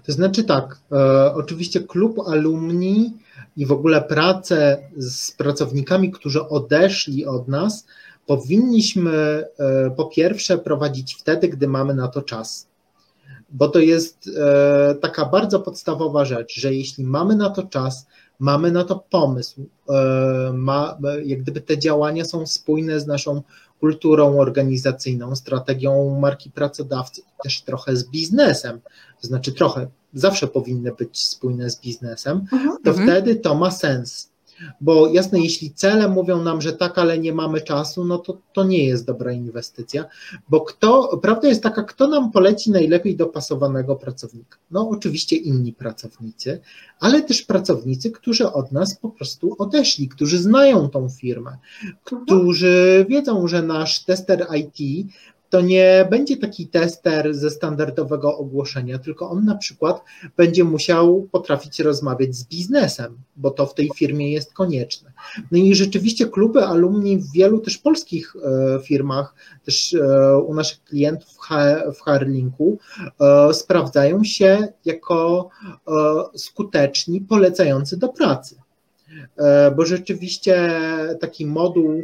To 0.06 0.12
znaczy 0.12 0.44
tak, 0.44 0.78
e, 0.92 1.34
oczywiście 1.34 1.80
klub 1.80 2.20
alumni 2.28 3.14
i 3.58 3.66
w 3.66 3.72
ogóle 3.72 4.02
pracę 4.02 4.78
z 4.98 5.32
pracownikami, 5.32 6.12
którzy 6.12 6.48
odeszli 6.48 7.26
od 7.26 7.48
nas, 7.48 7.86
powinniśmy 8.26 9.12
e, 9.12 9.92
po 9.92 10.06
pierwsze 10.06 10.58
prowadzić 10.58 11.16
wtedy, 11.16 11.48
gdy 11.48 11.68
mamy 11.68 11.96
na 11.96 12.08
to 12.08 12.22
czas. 12.22 12.71
Bo 13.52 13.68
to 13.68 13.80
jest 13.80 14.30
e, 14.38 14.96
taka 14.96 15.26
bardzo 15.26 15.60
podstawowa 15.60 16.26
rzecz, 16.26 16.60
że 16.60 16.74
jeśli 16.74 17.04
mamy 17.04 17.36
na 17.36 17.50
to 17.50 17.64
czas, 17.64 18.08
mamy 18.40 18.72
na 18.72 18.84
to 18.84 19.06
pomysł, 19.10 19.66
e, 19.90 20.52
ma, 20.54 20.98
jak 21.26 21.42
gdyby 21.42 21.62
te 21.62 21.78
działania 21.78 22.26
są 22.26 22.48
spójne 22.48 23.00
z 23.00 23.08
naszą 23.08 23.42
kulturą 23.80 24.40
organizacyjną, 24.40 25.36
strategią 25.36 26.20
marki 26.20 26.52
pracodawcy, 26.52 27.22
też 27.44 27.62
trochę 27.62 27.96
z 27.96 28.10
biznesem, 28.10 28.80
to 29.22 29.28
znaczy 29.28 29.52
trochę, 29.52 29.88
zawsze 30.14 30.48
powinny 30.48 30.92
być 30.92 31.28
spójne 31.28 31.70
z 31.70 31.82
biznesem, 31.82 32.38
mhm. 32.54 32.78
to 32.84 32.90
mhm. 32.90 33.08
wtedy 33.08 33.36
to 33.36 33.56
ma 33.56 33.72
sens. 33.72 34.31
Bo 34.82 35.08
jasne, 35.08 35.39
jeśli 35.39 35.71
cele 35.71 36.08
mówią 36.08 36.43
nam, 36.43 36.62
że 36.62 36.74
tak, 36.74 36.97
ale 36.97 37.19
nie 37.19 37.34
mamy 37.34 37.62
czasu, 37.62 38.06
no 38.06 38.17
to 38.17 38.38
to 38.54 38.63
nie 38.63 38.86
jest 38.86 39.06
dobra 39.06 39.32
inwestycja, 39.32 40.06
bo 40.50 40.62
kto, 40.62 41.17
prawda 41.17 41.47
jest 41.47 41.63
taka, 41.63 41.84
kto 41.84 42.08
nam 42.08 42.32
poleci 42.32 42.71
najlepiej 42.71 43.15
dopasowanego 43.15 43.95
pracownika? 43.95 44.58
No 44.71 44.89
oczywiście 44.89 45.36
inni 45.36 45.74
pracownicy, 45.74 46.60
ale 47.00 47.21
też 47.21 47.41
pracownicy, 47.41 48.12
którzy 48.12 48.52
od 48.52 48.71
nas 48.71 48.95
po 48.95 49.10
prostu 49.10 49.56
odeszli, 49.60 50.10
którzy 50.10 50.39
znają 50.39 50.89
tą 50.89 51.10
firmę, 51.10 51.58
którzy 52.04 53.06
wiedzą, 53.10 53.47
że 53.47 53.62
nasz 53.62 54.04
tester 54.04 54.47
IT 54.54 55.08
to 55.52 55.62
nie 55.62 56.08
będzie 56.10 56.38
taki 56.38 56.68
tester 56.68 57.36
ze 57.36 57.50
standardowego 57.50 58.38
ogłoszenia, 58.38 59.00
tylko 59.00 59.30
on 59.30 59.46
na 59.46 59.56
przykład 59.56 60.04
będzie 60.38 60.64
musiał 60.64 61.28
potrafić 61.32 61.80
rozmawiać 61.80 62.36
z 62.36 62.44
biznesem, 62.44 63.18
bo 63.36 63.52
to 63.52 63.66
w 63.66 63.74
tej 63.74 63.90
firmie 63.96 64.32
jest 64.32 64.54
konieczne. 64.54 65.12
No 65.52 65.58
i 65.58 65.76
rzeczywiście 65.76 66.28
kluby 66.28 66.66
alumni 66.66 67.18
w 67.18 67.32
wielu 67.32 67.60
też 67.60 67.78
polskich 67.78 68.34
e, 68.36 68.80
firmach, 68.84 69.36
też 69.66 69.94
e, 69.94 70.38
u 70.38 70.54
naszych 70.54 70.84
klientów 70.84 71.30
w 71.96 72.02
Harlinku 72.02 72.80
e, 73.22 73.54
sprawdzają 73.54 74.24
się 74.24 74.68
jako 74.86 75.50
skuteczni 76.36 77.22
polecający 77.22 77.98
do 77.98 78.10
pracy. 78.10 78.61
E, 79.38 79.71
bo 79.71 79.86
rzeczywiście 79.86 80.71
taki 81.19 81.45
moduł 81.45 82.02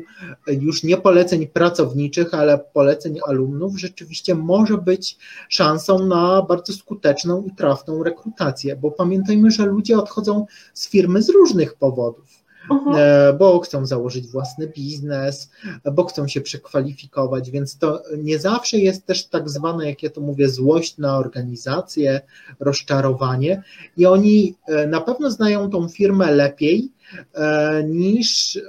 już 0.47 0.83
nie 0.83 0.97
poleceń 0.97 1.47
pracowniczych, 1.47 2.33
ale 2.33 2.59
poleceń 2.73 3.19
alumnów 3.27 3.79
rzeczywiście 3.79 4.35
może 4.35 4.77
być 4.77 5.17
szansą 5.49 6.05
na 6.05 6.41
bardzo 6.41 6.73
skuteczną 6.73 7.43
i 7.43 7.55
trafną 7.55 8.03
rekrutację, 8.03 8.75
bo 8.75 8.91
pamiętajmy, 8.91 9.51
że 9.51 9.65
ludzie 9.65 9.97
odchodzą 9.97 10.45
z 10.73 10.89
firmy 10.89 11.21
z 11.21 11.29
różnych 11.29 11.75
powodów. 11.75 12.37
Mhm. 12.71 12.95
E, 12.99 13.33
bo 13.33 13.59
chcą 13.59 13.85
założyć 13.85 14.27
własny 14.27 14.67
biznes, 14.67 15.51
bo 15.93 16.03
chcą 16.03 16.27
się 16.27 16.41
przekwalifikować, 16.41 17.51
więc 17.51 17.77
to 17.77 18.03
nie 18.17 18.39
zawsze 18.39 18.77
jest 18.77 19.05
też 19.05 19.25
tak 19.25 19.49
zwane, 19.49 19.89
jak 19.89 20.03
ja 20.03 20.09
to 20.09 20.21
mówię, 20.21 20.49
złość 20.49 20.97
na 20.97 21.17
organizację, 21.17 22.21
rozczarowanie 22.59 23.63
i 23.97 24.05
oni 24.05 24.55
e, 24.67 24.87
na 24.87 25.01
pewno 25.01 25.31
znają 25.31 25.69
tą 25.69 25.89
firmę 25.89 26.31
lepiej 26.31 26.79
e, 26.79 26.96
niż 27.87 28.59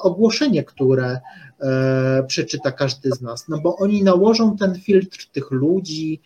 ogłoszenie, 0.00 0.64
które 0.64 1.20
przeczyta 2.26 2.72
każdy 2.72 3.10
z 3.10 3.20
nas, 3.20 3.48
no 3.48 3.58
bo 3.60 3.76
oni 3.76 4.02
nałożą 4.02 4.56
ten 4.56 4.74
filtr 4.74 5.26
tych 5.32 5.50
ludzi, 5.50 6.20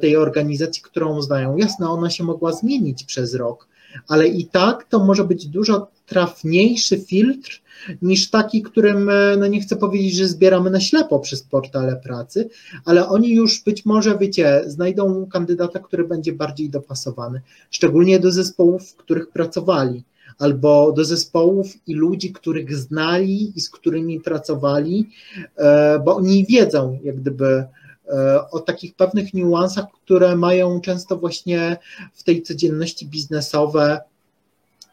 tej 0.00 0.16
organizacji, 0.16 0.82
którą 0.82 1.22
znają. 1.22 1.56
Jasne, 1.56 1.88
ona 1.90 2.10
się 2.10 2.24
mogła 2.24 2.52
zmienić 2.52 3.04
przez 3.04 3.34
rok, 3.34 3.68
ale 4.08 4.28
i 4.28 4.46
tak 4.46 4.84
to 4.84 5.04
może 5.04 5.24
być 5.24 5.46
dużo 5.46 5.90
trafniejszy 6.06 6.98
filtr 6.98 7.62
niż 8.02 8.30
taki, 8.30 8.62
którym, 8.62 9.08
e, 9.08 9.36
no 9.38 9.46
nie 9.46 9.60
chcę 9.60 9.76
powiedzieć, 9.76 10.14
że 10.14 10.28
zbieramy 10.28 10.70
na 10.70 10.80
ślepo 10.80 11.20
przez 11.20 11.42
portale 11.42 11.96
pracy, 11.96 12.48
ale 12.84 13.08
oni 13.08 13.34
już 13.34 13.64
być 13.64 13.84
może, 13.84 14.18
wiecie, 14.18 14.62
znajdą 14.66 15.26
kandydata, 15.26 15.78
który 15.78 16.04
będzie 16.04 16.32
bardziej 16.32 16.70
dopasowany, 16.70 17.40
szczególnie 17.70 18.20
do 18.20 18.32
zespołów, 18.32 18.90
w 18.90 18.96
których 18.96 19.30
pracowali, 19.30 20.04
albo 20.38 20.92
do 20.92 21.04
zespołów 21.04 21.66
i 21.86 21.94
ludzi, 21.94 22.32
których 22.32 22.76
znali 22.76 23.52
i 23.56 23.60
z 23.60 23.70
którymi 23.70 24.20
pracowali, 24.20 25.10
e, 25.56 25.98
bo 26.04 26.16
oni 26.16 26.46
wiedzą, 26.46 26.98
jak 27.02 27.16
gdyby, 27.16 27.64
e, 28.08 28.50
o 28.50 28.60
takich 28.60 28.94
pewnych 28.94 29.34
niuansach, 29.34 29.84
które 30.04 30.36
mają 30.36 30.80
często 30.80 31.16
właśnie 31.16 31.76
w 32.14 32.22
tej 32.22 32.42
codzienności 32.42 33.06
biznesowej 33.06 33.98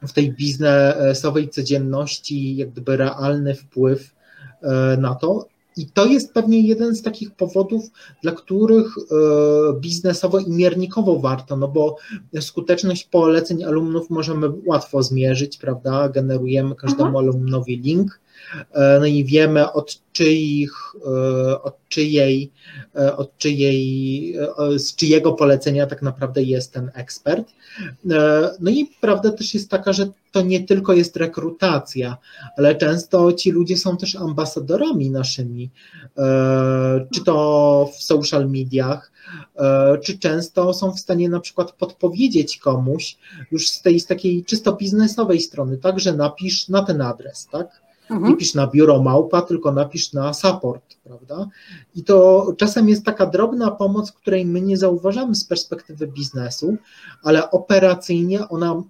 w 0.07 0.13
tej 0.13 0.33
biznesowej 0.33 1.49
codzienności 1.49 2.55
jak 2.55 2.69
gdyby 2.69 2.97
realny 2.97 3.55
wpływ 3.55 4.15
e, 4.61 4.97
na 4.97 5.15
to. 5.15 5.47
I 5.78 5.86
to 5.86 6.05
jest 6.05 6.34
pewnie 6.34 6.61
jeden 6.61 6.95
z 6.95 7.01
takich 7.01 7.32
powodów, 7.32 7.84
dla 8.21 8.32
których 8.32 8.88
e, 8.97 9.80
biznesowo 9.80 10.39
i 10.39 10.51
miernikowo 10.51 11.19
warto, 11.19 11.57
no 11.57 11.67
bo 11.67 11.97
skuteczność 12.39 13.03
poleceń 13.03 13.63
alumnów 13.63 14.09
możemy 14.09 14.49
łatwo 14.65 15.03
zmierzyć, 15.03 15.57
prawda? 15.57 16.09
Generujemy 16.09 16.76
każdemu 16.76 17.07
mhm. 17.07 17.26
alumnowi 17.26 17.78
link, 17.78 18.19
no 18.99 19.05
i 19.05 19.25
wiemy 19.25 19.71
od 19.71 19.99
czyich, 20.13 20.71
od 21.63 21.75
czyjej, 21.89 22.51
od 23.17 23.38
czyjej, 23.38 24.36
z 24.77 24.95
czyjego 24.95 25.33
polecenia 25.33 25.88
tak 25.88 26.01
naprawdę 26.01 26.43
jest 26.43 26.73
ten 26.73 26.91
ekspert. 26.93 27.47
E, 28.11 28.49
no 28.59 28.71
i 28.71 28.91
prawda 29.01 29.31
też 29.31 29.53
jest 29.53 29.69
taka, 29.69 29.93
że 29.93 30.07
to 30.31 30.41
nie 30.41 30.63
tylko 30.63 30.93
jest 30.93 31.17
rekrutacja, 31.17 32.17
ale 32.57 32.75
często 32.75 33.33
ci 33.33 33.51
ludzie 33.51 33.77
są 33.77 33.97
też 33.97 34.15
ambasadorami 34.15 35.09
naszymi, 35.09 35.69
e, 36.17 37.05
czy 37.13 37.23
to 37.23 37.89
w 37.93 38.03
social 38.03 38.49
mediach, 38.49 39.11
e, 39.55 39.97
czy 39.97 40.19
często 40.19 40.73
są 40.73 40.91
w 40.91 40.99
stanie 40.99 41.29
na 41.29 41.39
przykład 41.39 41.71
podpowiedzieć 41.71 42.57
komuś 42.57 43.17
już 43.51 43.69
z 43.69 43.81
tej 43.81 43.99
z 43.99 44.05
takiej 44.05 44.45
czysto 44.45 44.73
biznesowej 44.73 45.41
strony, 45.41 45.77
tak, 45.77 45.99
że 45.99 46.13
napisz 46.13 46.69
na 46.69 46.83
ten 46.83 47.01
adres, 47.01 47.47
tak? 47.51 47.84
Mhm. 48.10 48.32
Nie 48.32 48.38
pisz 48.38 48.53
na 48.53 48.68
biuro 48.68 49.01
małpa, 49.01 49.41
tylko 49.41 49.72
napisz 49.72 50.14
na 50.14 50.34
support, 50.34 50.95
prawda? 51.03 51.47
I 51.95 52.03
to 52.03 52.47
czasem 52.58 52.89
jest 52.89 53.06
taka 53.06 53.26
drobna 53.26 53.72
pomoc, 53.72 54.12
której 54.12 54.45
my 54.45 54.62
nie 54.62 54.78
zauważamy 54.78 55.36
z 55.36 55.43
perspektywy 55.43 56.08
biznesu, 56.08 56.78
ale 57.24 57.51
operacyjnie 57.51 58.49
ona 58.49 58.84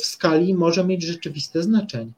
w 0.00 0.06
skali 0.06 0.54
może 0.54 0.84
mieć 0.84 1.02
rzeczywiste 1.02 1.62
znaczenie. 1.62 2.12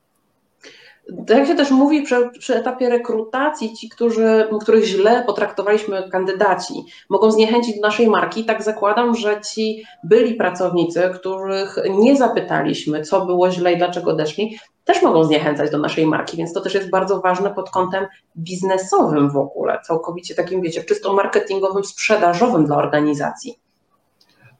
Tak 1.27 1.47
się 1.47 1.55
też 1.55 1.71
mówi 1.71 2.03
przy, 2.03 2.31
przy, 2.39 2.57
etapie 2.57 2.89
rekrutacji, 2.89 3.75
ci, 3.75 3.89
którzy, 3.89 4.49
których 4.61 4.85
źle 4.85 5.25
potraktowaliśmy 5.27 6.09
kandydaci, 6.11 6.75
mogą 7.09 7.31
zniechęcić 7.31 7.77
do 7.77 7.83
naszej 7.83 8.09
marki. 8.09 8.45
Tak 8.45 8.63
zakładam, 8.63 9.17
że 9.17 9.41
ci 9.41 9.83
byli 10.05 10.35
pracownicy, 10.35 11.11
których 11.15 11.77
nie 11.91 12.17
zapytaliśmy, 12.17 13.03
co 13.03 13.27
było 13.27 13.51
źle 13.51 13.73
i 13.73 13.79
dlaczego 13.79 14.11
odeszli, 14.11 14.59
też 14.85 15.03
mogą 15.03 15.25
zniechęcać 15.25 15.71
do 15.71 15.79
naszej 15.79 16.07
marki, 16.07 16.37
więc 16.37 16.53
to 16.53 16.61
też 16.61 16.75
jest 16.75 16.91
bardzo 16.91 17.21
ważne 17.21 17.51
pod 17.51 17.71
kątem 17.71 18.07
biznesowym 18.37 19.31
w 19.31 19.37
ogóle, 19.37 19.81
całkowicie 19.87 20.35
takim, 20.35 20.63
wiecie, 20.63 20.85
czysto 20.85 21.13
marketingowym, 21.13 21.85
sprzedażowym 21.85 22.67
dla 22.67 22.77
organizacji. 22.77 23.66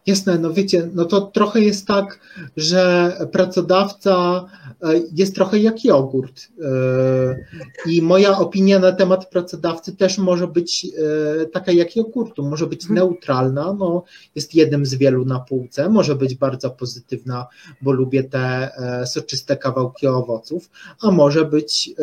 Jasne, 0.07 0.39
no 0.39 0.53
wiecie, 0.53 0.91
no 0.95 1.05
to 1.05 1.21
trochę 1.21 1.61
jest 1.61 1.87
tak, 1.87 2.21
że 2.57 3.13
pracodawca 3.33 4.45
e, 4.83 5.01
jest 5.15 5.35
trochę 5.35 5.59
jak 5.59 5.85
jogurt. 5.85 6.49
E, 6.63 7.91
I 7.91 8.03
moja 8.03 8.39
opinia 8.39 8.79
na 8.79 8.93
temat 8.93 9.31
pracodawcy 9.31 9.97
też 9.97 10.19
może 10.19 10.49
być 10.49 10.87
e, 11.43 11.47
taka 11.47 11.73
jak 11.73 11.97
jogurtu, 11.97 12.43
może 12.43 12.67
być 12.67 12.83
mhm. 12.83 12.99
neutralna, 12.99 13.73
no 13.73 14.05
jest 14.35 14.55
jednym 14.55 14.87
z 14.87 14.95
wielu 14.95 15.25
na 15.25 15.41
półce, 15.41 15.89
może 15.89 16.15
być 16.15 16.35
bardzo 16.35 16.71
pozytywna, 16.71 17.47
bo 17.83 17.93
lubię 17.93 18.25
te 18.25 18.71
soczyste 19.07 19.57
kawałki 19.57 20.07
owoców, 20.07 20.71
a 21.03 21.11
może 21.11 21.45
być 21.45 21.95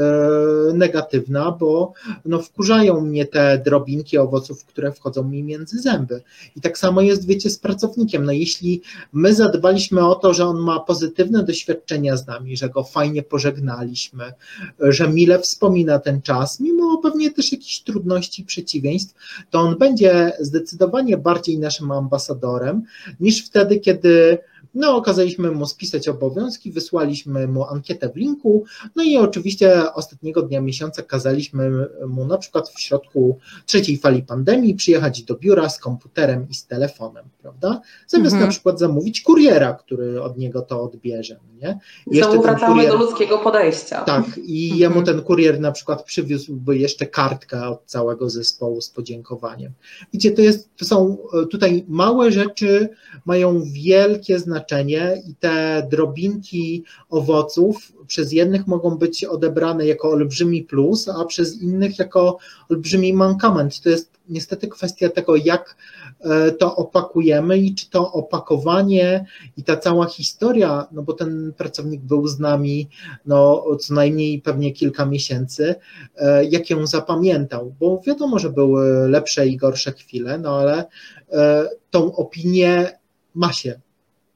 negatywna, 0.74 1.52
bo 1.52 1.94
no 2.26 2.42
wkurzają 2.42 3.02
mnie 3.02 3.26
te 3.26 3.62
drobinki 3.66 4.18
owoców, 4.18 4.66
które 4.66 4.92
wchodzą 4.92 5.24
mi 5.24 5.44
między 5.44 5.80
zęby. 5.82 6.22
I 6.56 6.62
tak 6.62 6.78
samo 6.78 7.02
jest, 7.02 7.28
wiecie, 7.28 7.50
z 7.50 7.60
pracownikiem 7.60 7.93
No 8.20 8.32
jeśli 8.32 8.82
my 9.14 9.34
zadbaliśmy 9.34 10.08
o 10.08 10.16
to, 10.16 10.34
że 10.34 10.46
on 10.46 10.60
ma 10.60 10.80
pozytywne 10.80 11.44
doświadczenia 11.44 12.18
z 12.18 12.28
nami, 12.28 12.58
że 12.58 12.70
go 12.70 12.84
fajnie 12.84 13.24
pożegnaliśmy, 13.24 14.34
że 14.80 15.10
mile 15.10 15.40
wspomina 15.40 16.00
ten 16.00 16.22
czas, 16.22 16.60
mimo 16.60 16.98
pewnie 16.98 17.32
też 17.32 17.52
jakichś 17.52 17.80
trudności 17.80 18.44
przeciwieństw, 18.44 19.16
to 19.50 19.60
on 19.60 19.78
będzie 19.78 20.32
zdecydowanie 20.40 21.18
bardziej 21.18 21.60
naszym 21.60 21.92
ambasadorem 21.92 22.84
niż 23.20 23.46
wtedy, 23.46 23.80
kiedy 23.80 24.38
no, 24.74 24.96
okazaliśmy 24.96 25.52
mu 25.52 25.66
spisać 25.66 26.08
obowiązki, 26.08 26.72
wysłaliśmy 26.72 27.48
mu 27.48 27.64
ankietę 27.64 28.10
w 28.10 28.16
linku, 28.16 28.66
no 28.96 29.04
i 29.04 29.18
oczywiście 29.18 29.94
ostatniego 29.94 30.42
dnia 30.42 30.62
miesiąca 30.62 31.04
kazaliśmy 31.04 31.88
mu 32.08 32.26
na 32.26 32.38
przykład 32.38 32.70
w 32.70 32.80
środku 32.80 33.40
trzeciej 33.66 33.98
fali 33.98 34.24
pandemii 34.24 34.76
przyjechać 34.76 35.24
do 35.24 35.36
biura 35.36 35.70
z 35.70 35.80
komputerem 35.80 36.48
i 36.50 36.54
z 36.54 36.68
telefonem, 36.68 37.26
prawda? 37.42 37.82
Zamiast 38.08 38.34
mhm. 38.34 38.44
na 38.44 38.52
przykład 38.52 38.80
zamówić 38.80 39.22
kuriera, 39.22 39.74
który 39.74 40.22
od 40.22 40.38
niego 40.38 40.62
to 40.62 40.84
odbierze. 40.84 41.40
Nie? 41.62 41.80
I 42.12 42.18
Jeszcze 42.18 42.40
wracamy 42.40 42.74
kurier, 42.74 42.92
do 42.92 43.06
ludzkiego 43.06 43.38
podejścia. 43.38 44.02
Tak, 44.02 44.26
i 44.38 44.64
mhm. 44.64 44.82
jemu 44.82 45.04
ten 45.04 45.22
kurier 45.22 45.60
na 45.60 45.72
przykład 45.72 46.04
przywiózłby 46.04 46.78
jeszcze 46.78 47.06
kartkę 47.06 47.68
od 47.68 47.86
całego 47.86 48.30
zespołu 48.30 48.82
z 48.82 48.90
podziękowaniem. 48.90 49.72
Widzicie, 50.14 50.36
to, 50.36 50.42
jest, 50.42 50.70
to 50.78 50.86
są 50.86 51.18
tutaj 51.52 51.86
małe 51.88 52.32
rzeczy, 52.32 52.90
mają 53.26 53.64
wielkie 53.74 54.40
znaczenie 54.40 54.53
znaczenie 54.54 55.22
i 55.28 55.36
te 55.36 55.88
drobinki 55.92 56.84
owoców 57.10 57.94
przez 58.08 58.32
jednych 58.32 58.68
mogą 58.68 58.98
być 58.98 59.26
odebrane 59.26 59.86
jako 59.86 60.10
olbrzymi 60.10 60.64
plus, 60.64 61.10
a 61.10 61.26
przez 61.26 61.62
innych 61.62 62.00
jako 62.00 62.38
olbrzymi 62.70 63.14
mankament. 63.14 63.82
To 63.82 63.90
jest 63.90 64.14
niestety 64.30 64.68
kwestia 64.68 65.10
tego, 65.10 65.36
jak 65.36 65.76
e, 66.22 66.52
to 66.52 66.76
opakujemy 66.76 67.58
i 67.58 67.76
czy 67.76 67.90
to 67.90 68.12
opakowanie 68.12 69.26
i 69.58 69.64
ta 69.64 69.78
cała 69.78 70.06
historia, 70.06 70.88
no 70.92 71.02
bo 71.02 71.14
ten 71.14 71.54
pracownik 71.58 72.02
był 72.02 72.28
z 72.28 72.40
nami 72.40 72.90
no, 73.26 73.66
co 73.80 73.94
najmniej 73.94 74.42
pewnie 74.42 74.72
kilka 74.72 75.06
miesięcy, 75.06 75.76
e, 76.18 76.46
jak 76.46 76.70
ją 76.70 76.88
zapamiętał, 76.88 77.76
bo 77.80 78.02
wiadomo, 78.08 78.40
że 78.40 78.50
były 78.50 79.10
lepsze 79.10 79.48
i 79.48 79.58
gorsze 79.58 79.92
chwile, 79.92 80.38
no 80.38 80.58
ale 80.58 80.86
e, 81.32 81.70
tą 81.92 82.16
opinię 82.16 83.00
ma 83.36 83.54
się 83.54 83.80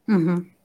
Mhm. 0.08 0.58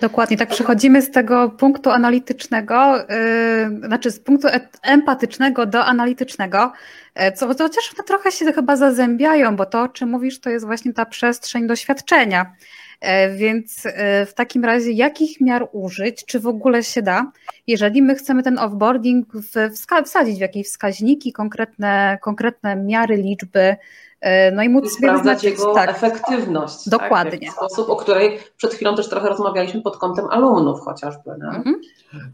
Dokładnie, 0.00 0.36
tak 0.36 0.48
przechodzimy 0.48 1.02
z 1.02 1.10
tego 1.10 1.50
punktu 1.50 1.90
analitycznego, 1.90 2.96
yy, 2.96 3.86
znaczy 3.86 4.10
z 4.10 4.20
punktu 4.20 4.48
empatycznego 4.82 5.66
do 5.66 5.84
analitycznego, 5.84 6.72
yy, 7.16 7.32
co, 7.32 7.46
chociaż 7.46 7.94
one 7.94 8.04
trochę 8.06 8.32
się 8.32 8.52
chyba 8.52 8.76
zazębiają, 8.76 9.56
bo 9.56 9.66
to, 9.66 9.82
o 9.82 9.88
czym 9.88 10.08
mówisz, 10.08 10.40
to 10.40 10.50
jest 10.50 10.66
właśnie 10.66 10.92
ta 10.92 11.06
przestrzeń 11.06 11.66
doświadczenia. 11.66 12.54
Yy, 13.02 13.36
więc 13.36 13.84
yy, 13.84 13.92
w 14.26 14.34
takim 14.34 14.64
razie, 14.64 14.90
jakich 14.90 15.40
miar 15.40 15.68
użyć, 15.72 16.24
czy 16.24 16.40
w 16.40 16.46
ogóle 16.46 16.82
się 16.82 17.02
da, 17.02 17.32
jeżeli 17.66 18.02
my 18.02 18.14
chcemy 18.14 18.42
ten 18.42 18.58
offboarding 18.58 19.32
wsadzić 20.04 20.38
w 20.38 20.40
jakieś 20.40 20.66
wskaźniki, 20.66 21.32
konkretne, 21.32 22.18
konkretne 22.22 22.76
miary, 22.76 23.16
liczby, 23.16 23.60
E, 23.60 23.76
no 24.52 24.62
i 24.62 24.68
móc 24.68 24.84
I 24.84 25.10
wyznaczyć 25.10 25.44
jego 25.44 25.74
tak, 25.74 25.90
efektywność. 25.90 26.88
Dokładnie. 26.88 27.38
Tak, 27.38 27.48
w 27.48 27.52
sposób, 27.52 27.90
o 27.90 27.96
której 27.96 28.38
przed 28.56 28.74
chwilą 28.74 28.96
też 28.96 29.08
trochę 29.08 29.28
rozmawialiśmy 29.28 29.82
pod 29.82 29.96
kątem 29.96 30.26
alumnów 30.30 30.80
chociażby. 30.80 31.30
Mhm. 31.30 31.80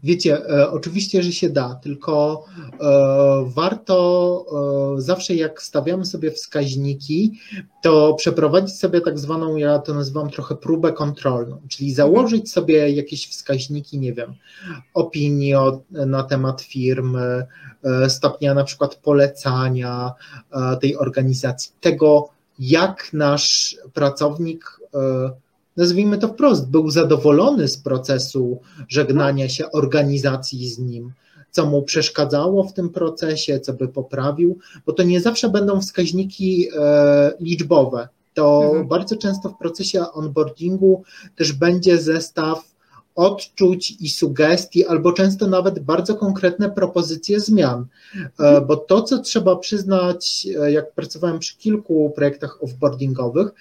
Wiecie, 0.03 0.49
e, 0.49 0.71
oczywiście, 0.71 1.23
że 1.23 1.31
się 1.31 1.49
da, 1.49 1.79
tylko 1.83 2.45
e, 2.81 3.45
warto 3.55 4.45
e, 4.97 5.01
zawsze 5.01 5.35
jak 5.35 5.61
stawiamy 5.61 6.05
sobie 6.05 6.31
wskaźniki, 6.31 7.39
to 7.81 8.13
przeprowadzić 8.13 8.79
sobie 8.79 9.01
tak 9.01 9.19
zwaną, 9.19 9.55
ja 9.55 9.79
to 9.79 9.93
nazywam 9.93 10.29
trochę 10.29 10.55
próbę 10.55 10.93
kontrolną, 10.93 11.61
czyli 11.69 11.93
założyć 11.93 12.41
mhm. 12.41 12.47
sobie 12.47 12.89
jakieś 12.89 13.29
wskaźniki, 13.29 13.99
nie 13.99 14.13
wiem, 14.13 14.33
opinii 14.93 15.55
o, 15.55 15.81
na 15.91 16.23
temat 16.23 16.61
firmy, 16.61 17.19
e, 17.21 17.47
stopnia 18.07 18.53
na 18.53 18.63
przykład 18.63 18.95
polecania 18.95 20.11
e, 20.51 20.77
tej 20.77 20.97
organizacji, 20.97 21.71
tego 21.81 22.29
jak 22.59 23.09
nasz 23.13 23.77
pracownik 23.93 24.79
e, 24.93 25.31
nazwijmy 25.77 26.17
to 26.17 26.27
wprost, 26.27 26.69
był 26.69 26.89
zadowolony 26.89 27.67
z 27.67 27.77
procesu 27.77 28.59
żegnania 28.87 29.49
się 29.49 29.71
organizacji 29.71 30.69
z 30.69 30.79
nim, 30.79 31.13
co 31.51 31.65
mu 31.65 31.81
przeszkadzało 31.81 32.63
w 32.63 32.73
tym 32.73 32.89
procesie, 32.89 33.59
co 33.59 33.73
by 33.73 33.87
poprawił, 33.87 34.57
bo 34.85 34.93
to 34.93 35.03
nie 35.03 35.21
zawsze 35.21 35.49
będą 35.49 35.81
wskaźniki 35.81 36.67
e, 36.77 37.33
liczbowe, 37.39 38.07
to 38.33 38.63
mhm. 38.63 38.87
bardzo 38.87 39.15
często 39.15 39.49
w 39.49 39.57
procesie 39.57 40.11
onboardingu 40.11 41.03
też 41.35 41.53
będzie 41.53 41.97
zestaw 41.97 42.68
odczuć 43.19 43.97
i 43.99 44.09
sugestii, 44.09 44.85
albo 44.85 45.11
często 45.11 45.47
nawet 45.47 45.79
bardzo 45.79 46.15
konkretne 46.15 46.69
propozycje 46.69 47.39
zmian. 47.39 47.85
Mhm. 48.15 48.67
Bo 48.67 48.75
to, 48.75 49.01
co 49.01 49.19
trzeba 49.19 49.55
przyznać, 49.55 50.47
jak 50.69 50.93
pracowałem 50.93 51.39
przy 51.39 51.57
kilku 51.57 52.11
projektach 52.15 52.63
offboardingowych, 52.63 53.51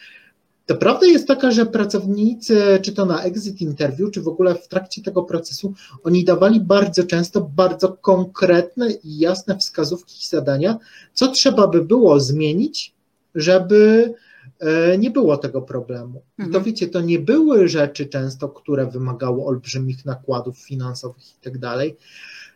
to 0.66 0.74
prawda 0.74 1.06
jest 1.06 1.28
taka, 1.28 1.50
że 1.50 1.66
pracownicy, 1.66 2.78
czy 2.82 2.92
to 2.92 3.06
na 3.06 3.22
exit 3.22 3.60
interview, 3.60 4.10
czy 4.10 4.22
w 4.22 4.28
ogóle 4.28 4.54
w 4.54 4.68
trakcie 4.68 5.02
tego 5.02 5.22
procesu, 5.22 5.74
oni 6.04 6.24
dawali 6.24 6.60
bardzo 6.60 7.04
często 7.04 7.40
bardzo 7.40 7.88
konkretne 7.92 8.90
i 8.90 9.18
jasne 9.18 9.58
wskazówki 9.58 10.14
i 10.22 10.26
zadania, 10.26 10.78
co 11.14 11.28
trzeba 11.28 11.66
by 11.68 11.84
było 11.84 12.20
zmienić, 12.20 12.94
żeby 13.34 14.14
e, 14.14 14.27
nie 14.98 15.10
było 15.10 15.36
tego 15.36 15.62
problemu. 15.62 16.22
I 16.38 16.42
to 16.42 16.46
mhm. 16.46 16.64
wiecie, 16.64 16.88
to 16.88 17.00
nie 17.00 17.18
były 17.18 17.68
rzeczy 17.68 18.06
często, 18.06 18.48
które 18.48 18.86
wymagały 18.86 19.44
olbrzymich 19.44 20.04
nakładów 20.04 20.58
finansowych 20.58 21.30
i 21.30 21.40
tak 21.40 21.58
dalej. 21.58 21.96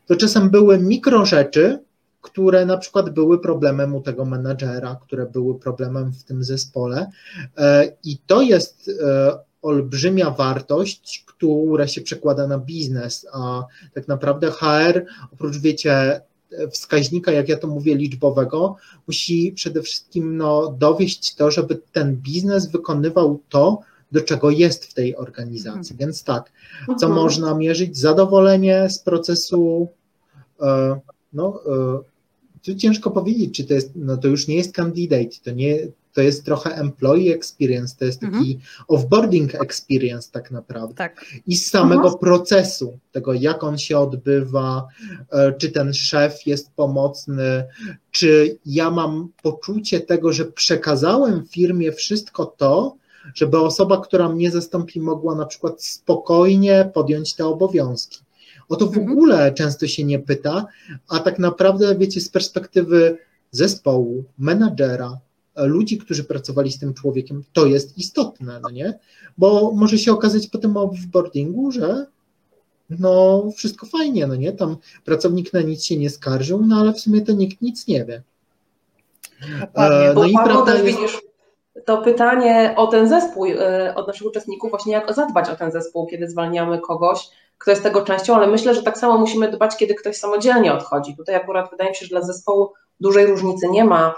To 0.06 0.16
czasem 0.16 0.50
były 0.50 0.78
mikro 0.78 1.26
rzeczy, 1.26 1.78
które 2.20 2.66
na 2.66 2.78
przykład 2.78 3.10
były 3.10 3.40
problemem 3.40 3.94
u 3.94 4.00
tego 4.00 4.24
menadżera, 4.24 4.98
które 5.02 5.26
były 5.26 5.58
problemem 5.58 6.12
w 6.12 6.24
tym 6.24 6.44
zespole. 6.44 7.10
E, 7.58 7.92
I 8.04 8.18
to 8.26 8.42
jest 8.42 8.90
e, 9.04 9.38
olbrzymia 9.62 10.30
wartość, 10.30 11.24
która 11.26 11.86
się 11.86 12.00
przekłada 12.00 12.46
na 12.46 12.58
biznes, 12.58 13.26
a 13.32 13.64
tak 13.94 14.08
naprawdę 14.08 14.50
HR, 14.50 15.04
oprócz 15.32 15.58
wiecie, 15.58 16.20
wskaźnika, 16.70 17.32
jak 17.32 17.48
ja 17.48 17.56
to 17.56 17.66
mówię, 17.66 17.94
liczbowego, 17.94 18.76
musi 19.06 19.52
przede 19.52 19.82
wszystkim 19.82 20.36
no, 20.36 20.74
dowieść 20.78 21.34
to, 21.34 21.50
żeby 21.50 21.80
ten 21.92 22.16
biznes 22.16 22.70
wykonywał 22.70 23.40
to, 23.48 23.80
do 24.12 24.20
czego 24.20 24.50
jest 24.50 24.84
w 24.84 24.94
tej 24.94 25.16
organizacji. 25.16 25.96
Więc 25.96 26.24
tak, 26.24 26.52
co 26.86 27.06
mhm. 27.06 27.12
można 27.12 27.54
mierzyć? 27.54 27.98
Zadowolenie 27.98 28.90
z 28.90 28.98
procesu, 28.98 29.88
e, 30.60 31.00
no, 31.32 31.60
tu 32.62 32.74
ciężko 32.74 33.10
powiedzieć, 33.10 33.56
czy 33.56 33.64
to 33.64 33.74
jest, 33.74 33.90
no 33.94 34.16
to 34.16 34.28
już 34.28 34.48
nie 34.48 34.56
jest 34.56 34.72
candidate, 34.72 35.36
to 35.44 35.50
nie, 35.50 35.78
to 36.12 36.20
jest 36.20 36.44
trochę 36.44 36.74
employee 36.74 37.32
experience, 37.32 37.96
to 37.98 38.04
jest 38.04 38.20
taki 38.20 38.36
mhm. 38.36 38.60
offboarding 38.88 39.54
experience 39.54 40.30
tak 40.32 40.50
naprawdę. 40.50 40.94
Tak. 40.94 41.24
I 41.46 41.56
z 41.56 41.70
samego 41.70 42.02
mhm. 42.02 42.18
procesu, 42.18 42.98
tego 43.12 43.32
jak 43.32 43.64
on 43.64 43.78
się 43.78 43.98
odbywa, 43.98 44.88
e, 45.30 45.52
czy 45.52 45.70
ten 45.70 45.94
szef 45.94 46.46
jest 46.46 46.70
pomocny, 46.70 47.64
czy 48.10 48.58
ja 48.66 48.90
mam 48.90 49.28
poczucie 49.42 50.00
tego, 50.00 50.32
że 50.32 50.44
przekazałem 50.44 51.46
firmie 51.46 51.92
wszystko 51.92 52.46
to, 52.46 52.96
żeby 53.34 53.58
osoba, 53.58 54.00
która 54.00 54.28
mnie 54.28 54.50
zastąpi, 54.50 55.00
mogła 55.00 55.34
na 55.34 55.46
przykład 55.46 55.84
spokojnie 55.84 56.90
podjąć 56.94 57.34
te 57.34 57.46
obowiązki. 57.46 58.18
O 58.68 58.76
to 58.76 58.86
w 58.86 58.96
mhm. 58.96 59.12
ogóle 59.12 59.52
często 59.52 59.86
się 59.86 60.04
nie 60.04 60.18
pyta, 60.18 60.66
a 61.08 61.18
tak 61.18 61.38
naprawdę, 61.38 61.96
wiecie, 61.96 62.20
z 62.20 62.28
perspektywy 62.28 63.18
zespołu, 63.50 64.24
menadżera, 64.38 65.18
ludzi, 65.56 65.98
którzy 65.98 66.24
pracowali 66.24 66.72
z 66.72 66.78
tym 66.78 66.94
człowiekiem, 66.94 67.44
to 67.52 67.66
jest 67.66 67.98
istotne, 67.98 68.60
no 68.62 68.70
nie? 68.70 68.98
Bo 69.38 69.72
może 69.74 69.98
się 69.98 70.12
okazać 70.12 70.46
potem 70.46 70.74
w 70.92 71.06
boardingu, 71.06 71.72
że 71.72 72.06
no 72.90 73.42
wszystko 73.56 73.86
fajnie, 73.86 74.26
no 74.26 74.36
nie? 74.36 74.52
Tam 74.52 74.76
pracownik 75.04 75.52
na 75.52 75.60
nic 75.60 75.84
się 75.84 75.96
nie 75.96 76.10
skarżył, 76.10 76.66
no 76.66 76.76
ale 76.76 76.92
w 76.92 77.00
sumie 77.00 77.20
to 77.20 77.32
nikt 77.32 77.62
nic 77.62 77.86
nie 77.86 78.04
wie. 78.04 78.22
E, 79.74 80.12
no 80.14 80.24
i 80.24 80.34
prawda 80.44 80.74
jest... 80.74 80.84
widzisz, 80.84 81.22
to 81.84 82.02
pytanie 82.02 82.74
o 82.76 82.86
ten 82.86 83.08
zespół 83.08 83.46
e, 83.46 83.94
od 83.94 84.06
naszych 84.06 84.26
uczestników, 84.26 84.70
właśnie 84.70 84.92
jak 84.92 85.14
zadbać 85.14 85.48
o 85.50 85.56
ten 85.56 85.72
zespół, 85.72 86.06
kiedy 86.06 86.28
zwalniamy 86.28 86.80
kogoś, 86.80 87.28
kto 87.58 87.70
jest 87.70 87.82
tego 87.82 88.02
częścią, 88.02 88.34
ale 88.36 88.46
myślę, 88.46 88.74
że 88.74 88.82
tak 88.82 88.98
samo 88.98 89.18
musimy 89.18 89.50
dbać, 89.50 89.76
kiedy 89.76 89.94
ktoś 89.94 90.16
samodzielnie 90.16 90.72
odchodzi. 90.72 91.16
Tutaj 91.16 91.34
akurat 91.34 91.70
wydaje 91.70 91.90
mi 91.90 91.96
się, 91.96 92.06
że 92.06 92.10
dla 92.10 92.22
zespołu 92.22 92.72
dużej 93.00 93.26
różnicy 93.26 93.68
nie 93.70 93.84
ma 93.84 94.14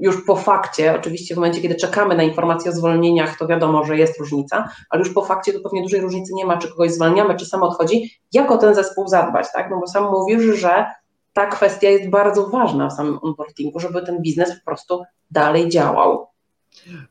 już 0.00 0.24
po 0.26 0.36
fakcie. 0.36 0.94
Oczywiście 0.94 1.34
w 1.34 1.38
momencie, 1.38 1.60
kiedy 1.60 1.74
czekamy 1.74 2.16
na 2.16 2.22
informacje 2.22 2.70
o 2.70 2.74
zwolnieniach, 2.74 3.38
to 3.38 3.46
wiadomo, 3.46 3.84
że 3.84 3.96
jest 3.96 4.20
różnica, 4.20 4.68
ale 4.90 5.02
już 5.02 5.14
po 5.14 5.24
fakcie 5.24 5.52
to 5.52 5.60
pewnie 5.60 5.82
dużej 5.82 6.00
różnicy 6.00 6.34
nie 6.34 6.44
ma, 6.44 6.58
czy 6.58 6.68
kogoś 6.68 6.92
zwalniamy, 6.92 7.36
czy 7.36 7.46
sam 7.46 7.62
odchodzi. 7.62 8.10
Jak 8.32 8.50
o 8.50 8.58
ten 8.58 8.74
zespół 8.74 9.08
zadbać, 9.08 9.46
tak? 9.52 9.70
No 9.70 9.80
bo 9.80 9.86
sam 9.86 10.04
mówisz, 10.04 10.60
że 10.60 10.86
ta 11.32 11.46
kwestia 11.46 11.88
jest 11.88 12.10
bardzo 12.10 12.46
ważna 12.46 12.88
w 12.88 12.92
samym 12.92 13.18
onboardingu, 13.22 13.80
żeby 13.80 14.02
ten 14.02 14.22
biznes 14.22 14.50
po 14.58 14.64
prostu 14.64 15.02
dalej 15.30 15.68
działał. 15.68 16.26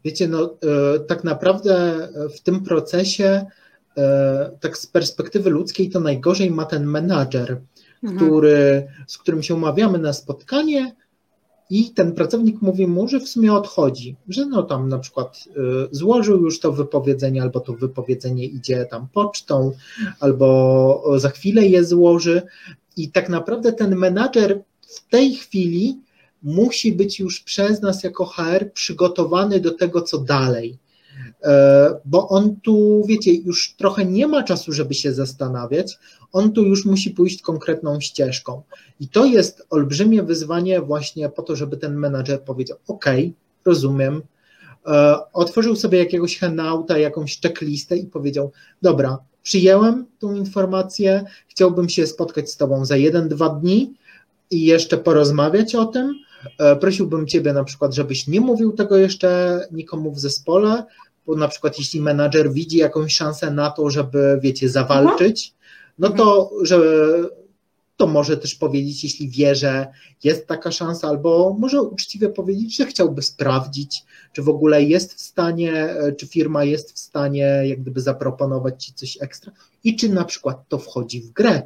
Wiecie, 0.05 0.27
no 0.27 0.43
e, 0.43 0.99
tak 0.99 1.23
naprawdę 1.23 2.07
w 2.35 2.41
tym 2.41 2.63
procesie 2.63 3.45
E, 3.97 4.57
tak 4.59 4.77
z 4.77 4.87
perspektywy 4.87 5.49
ludzkiej 5.49 5.89
to 5.89 5.99
najgorzej 5.99 6.51
ma 6.51 6.65
ten 6.65 6.85
menadżer, 6.85 7.61
mhm. 8.03 8.17
który, 8.17 8.87
z 9.07 9.17
którym 9.17 9.43
się 9.43 9.55
umawiamy 9.55 9.99
na 9.99 10.13
spotkanie 10.13 10.95
i 11.69 11.91
ten 11.91 12.11
pracownik 12.11 12.61
mówi 12.61 12.87
mu, 12.87 13.07
że 13.07 13.19
w 13.19 13.27
sumie 13.27 13.53
odchodzi, 13.53 14.15
że 14.27 14.45
no 14.45 14.63
tam 14.63 14.89
na 14.89 14.99
przykład 14.99 15.43
e, 15.49 15.51
złożył 15.91 16.41
już 16.41 16.59
to 16.59 16.71
wypowiedzenie, 16.71 17.41
albo 17.41 17.59
to 17.59 17.73
wypowiedzenie 17.73 18.45
idzie 18.45 18.85
tam 18.91 19.07
pocztą, 19.13 19.71
albo 20.19 21.03
za 21.17 21.29
chwilę 21.29 21.65
je 21.65 21.85
złoży 21.85 22.41
i 22.97 23.11
tak 23.11 23.29
naprawdę 23.29 23.73
ten 23.73 23.95
menadżer 23.95 24.63
w 24.87 25.09
tej 25.09 25.35
chwili 25.35 25.99
musi 26.43 26.91
być 26.91 27.19
już 27.19 27.39
przez 27.39 27.81
nas 27.81 28.03
jako 28.03 28.25
HR 28.25 28.71
przygotowany 28.73 29.59
do 29.59 29.71
tego, 29.71 30.01
co 30.01 30.17
dalej. 30.17 30.77
E, 31.43 31.99
bo 32.05 32.29
on 32.29 32.55
tu, 32.61 33.03
wiecie, 33.07 33.33
już 33.33 33.73
trochę 33.77 34.05
nie 34.05 34.27
ma 34.27 34.43
czasu, 34.43 34.71
żeby 34.71 34.93
się 34.93 35.13
zastanawiać, 35.13 35.97
on 36.31 36.51
tu 36.51 36.63
już 36.63 36.85
musi 36.85 37.11
pójść 37.11 37.41
konkretną 37.41 37.99
ścieżką. 38.01 38.61
I 38.99 39.07
to 39.07 39.25
jest 39.25 39.67
olbrzymie 39.69 40.23
wyzwanie 40.23 40.81
właśnie 40.81 41.29
po 41.29 41.41
to, 41.41 41.55
żeby 41.55 41.77
ten 41.77 41.95
menadżer 41.95 42.41
powiedział, 42.41 42.77
ok, 42.87 43.05
rozumiem, 43.65 44.21
e, 44.87 45.15
otworzył 45.33 45.75
sobie 45.75 45.99
jakiegoś 45.99 46.39
handouta, 46.39 46.97
jakąś 46.97 47.41
checklistę 47.41 47.97
i 47.97 48.07
powiedział, 48.07 48.51
dobra, 48.81 49.17
przyjęłem 49.43 50.05
tą 50.19 50.35
informację, 50.35 51.23
chciałbym 51.47 51.89
się 51.89 52.07
spotkać 52.07 52.51
z 52.51 52.57
tobą 52.57 52.85
za 52.85 52.97
jeden, 52.97 53.29
dwa 53.29 53.49
dni 53.49 53.93
i 54.51 54.65
jeszcze 54.65 54.97
porozmawiać 54.97 55.75
o 55.75 55.85
tym, 55.85 56.13
e, 56.59 56.75
Prosiłbym 56.75 57.27
Ciebie 57.27 57.53
na 57.53 57.63
przykład, 57.63 57.93
żebyś 57.93 58.27
nie 58.27 58.41
mówił 58.41 58.71
tego 58.73 58.97
jeszcze 58.97 59.59
nikomu 59.71 60.11
w 60.11 60.19
zespole, 60.19 60.83
bo 61.27 61.35
na 61.35 61.47
przykład 61.47 61.79
jeśli 61.79 62.01
menadżer 62.01 62.51
widzi 62.51 62.77
jakąś 62.77 63.15
szansę 63.15 63.51
na 63.51 63.71
to, 63.71 63.89
żeby, 63.89 64.39
wiecie, 64.41 64.69
zawalczyć, 64.69 65.53
no 65.99 66.09
to, 66.09 66.51
że 66.61 66.79
to 67.97 68.07
może 68.07 68.37
też 68.37 68.55
powiedzieć, 68.55 69.03
jeśli 69.03 69.29
wie, 69.29 69.55
że 69.55 69.87
jest 70.23 70.47
taka 70.47 70.71
szansa, 70.71 71.07
albo 71.07 71.55
może 71.59 71.81
uczciwie 71.81 72.29
powiedzieć, 72.29 72.75
że 72.75 72.85
chciałby 72.85 73.21
sprawdzić, 73.21 74.03
czy 74.33 74.43
w 74.43 74.49
ogóle 74.49 74.83
jest 74.83 75.13
w 75.13 75.21
stanie, 75.21 75.95
czy 76.17 76.27
firma 76.27 76.63
jest 76.63 76.93
w 76.93 76.99
stanie 76.99 77.61
jak 77.65 77.81
gdyby 77.81 78.01
zaproponować 78.01 78.85
ci 78.85 78.93
coś 78.93 79.17
ekstra 79.21 79.51
i 79.83 79.95
czy 79.95 80.09
na 80.09 80.25
przykład 80.25 80.67
to 80.67 80.77
wchodzi 80.77 81.21
w 81.21 81.31
grę. 81.31 81.61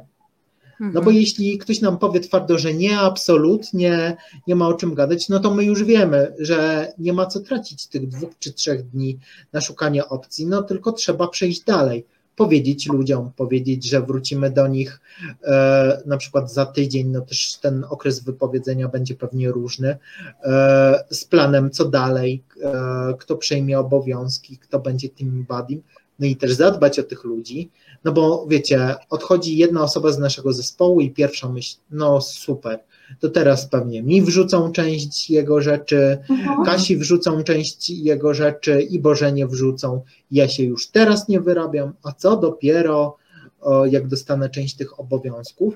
No 0.80 0.92
bo 0.92 0.98
mhm. 0.98 1.16
jeśli 1.16 1.58
ktoś 1.58 1.80
nam 1.80 1.98
powie 1.98 2.20
twardo, 2.20 2.58
że 2.58 2.74
nie, 2.74 2.98
absolutnie, 2.98 4.16
nie 4.46 4.54
ma 4.54 4.68
o 4.68 4.74
czym 4.74 4.94
gadać, 4.94 5.28
no 5.28 5.40
to 5.40 5.54
my 5.54 5.64
już 5.64 5.84
wiemy, 5.84 6.34
że 6.38 6.92
nie 6.98 7.12
ma 7.12 7.26
co 7.26 7.40
tracić 7.40 7.86
tych 7.86 8.08
dwóch 8.08 8.30
czy 8.38 8.52
trzech 8.52 8.88
dni 8.88 9.18
na 9.52 9.60
szukanie 9.60 10.08
opcji, 10.08 10.46
no 10.46 10.62
tylko 10.62 10.92
trzeba 10.92 11.28
przejść 11.28 11.64
dalej 11.64 12.04
powiedzieć 12.36 12.86
ludziom, 12.86 13.30
powiedzieć, 13.36 13.88
że 13.88 14.02
wrócimy 14.02 14.50
do 14.50 14.68
nich 14.68 15.00
e, 15.44 16.02
na 16.06 16.16
przykład 16.16 16.52
za 16.52 16.66
tydzień, 16.66 17.08
no 17.08 17.20
też 17.20 17.54
ten 17.62 17.84
okres 17.88 18.20
wypowiedzenia 18.20 18.88
będzie 18.88 19.14
pewnie 19.14 19.50
różny, 19.50 19.96
e, 20.44 21.04
z 21.10 21.24
planem 21.24 21.70
co 21.70 21.84
dalej, 21.84 22.42
e, 22.62 23.14
kto 23.18 23.36
przejmie 23.36 23.78
obowiązki, 23.78 24.58
kto 24.58 24.78
będzie 24.78 25.08
tym 25.08 25.44
badim, 25.48 25.82
no 26.20 26.26
i 26.26 26.36
też 26.36 26.52
zadbać 26.52 26.98
o 26.98 27.02
tych 27.02 27.24
ludzi, 27.24 27.70
no 28.04 28.12
bo 28.12 28.46
wiecie, 28.48 28.94
odchodzi 29.10 29.56
jedna 29.56 29.82
osoba 29.82 30.12
z 30.12 30.18
naszego 30.18 30.52
zespołu 30.52 31.00
i 31.00 31.10
pierwsza 31.10 31.48
myśl, 31.48 31.76
no 31.90 32.20
super, 32.20 32.78
to 33.20 33.28
teraz 33.28 33.66
pewnie 33.66 34.02
mi 34.02 34.22
wrzucą 34.22 34.72
część 34.72 35.30
jego 35.30 35.60
rzeczy, 35.60 36.18
mhm. 36.30 36.64
Kasi 36.64 36.96
wrzucą 36.96 37.42
część 37.42 37.90
jego 37.90 38.34
rzeczy 38.34 38.82
i 38.82 38.98
Bożenie 38.98 39.46
wrzucą. 39.46 40.02
Ja 40.30 40.48
się 40.48 40.62
już 40.62 40.86
teraz 40.86 41.28
nie 41.28 41.40
wyrabiam, 41.40 41.92
a 42.02 42.12
co 42.12 42.36
dopiero 42.36 43.16
o, 43.60 43.86
jak 43.86 44.06
dostanę 44.06 44.50
część 44.50 44.76
tych 44.76 45.00
obowiązków. 45.00 45.74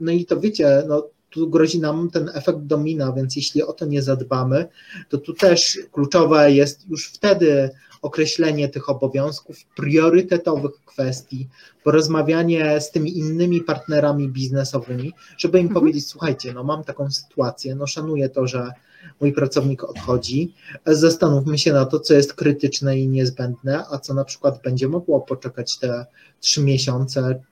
No 0.00 0.12
i 0.12 0.24
to 0.24 0.40
wiecie, 0.40 0.82
no 0.88 1.08
tu 1.30 1.50
grozi 1.50 1.80
nam 1.80 2.10
ten 2.10 2.30
efekt 2.34 2.58
domina, 2.58 3.12
więc 3.12 3.36
jeśli 3.36 3.62
o 3.62 3.72
to 3.72 3.86
nie 3.86 4.02
zadbamy, 4.02 4.68
to 5.08 5.18
tu 5.18 5.32
też 5.32 5.78
kluczowe 5.92 6.52
jest 6.52 6.88
już 6.90 7.08
wtedy 7.12 7.70
określenie 8.02 8.68
tych 8.68 8.88
obowiązków, 8.88 9.56
priorytetowych 9.76 10.72
kwestii, 10.84 11.48
porozmawianie 11.84 12.80
z 12.80 12.90
tymi 12.90 13.18
innymi 13.18 13.60
partnerami 13.60 14.28
biznesowymi, 14.28 15.12
żeby 15.38 15.58
im 15.58 15.66
mhm. 15.66 15.80
powiedzieć, 15.80 16.06
słuchajcie, 16.06 16.52
no 16.52 16.64
mam 16.64 16.84
taką 16.84 17.10
sytuację, 17.10 17.74
no 17.74 17.86
szanuję 17.86 18.28
to, 18.28 18.46
że 18.46 18.72
mój 19.20 19.32
pracownik 19.32 19.84
odchodzi, 19.84 20.54
zastanówmy 20.86 21.58
się 21.58 21.72
na 21.72 21.86
to, 21.86 22.00
co 22.00 22.14
jest 22.14 22.34
krytyczne 22.34 22.98
i 22.98 23.08
niezbędne, 23.08 23.84
a 23.90 23.98
co 23.98 24.14
na 24.14 24.24
przykład 24.24 24.62
będzie 24.62 24.88
mogło 24.88 25.20
poczekać 25.20 25.78
te 25.78 26.06
trzy 26.40 26.62
miesiące, 26.62 27.42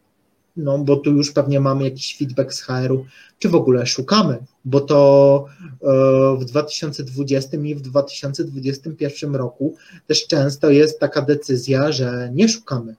no 0.57 0.78
bo 0.78 0.96
tu 0.96 1.12
już 1.12 1.32
pewnie 1.32 1.61
mamy 1.61 1.84
jakiś 1.84 2.16
feedback 2.18 2.52
z 2.52 2.62
HR-u, 2.62 3.07
czy 3.38 3.48
w 3.48 3.54
ogóle 3.54 3.86
szukamy, 3.86 4.38
bo 4.64 4.80
to 4.80 5.44
e, 5.82 6.36
w 6.40 6.44
2020 6.44 7.57
i 7.57 7.74
w 7.74 7.80
2021 7.80 9.34
roku 9.34 9.74
też 10.07 10.26
często 10.26 10.70
jest 10.70 11.00
taka 11.00 11.22
decyzja, 11.22 11.92
że 11.92 12.30
nie 12.34 12.48
szukamy. 12.48 12.96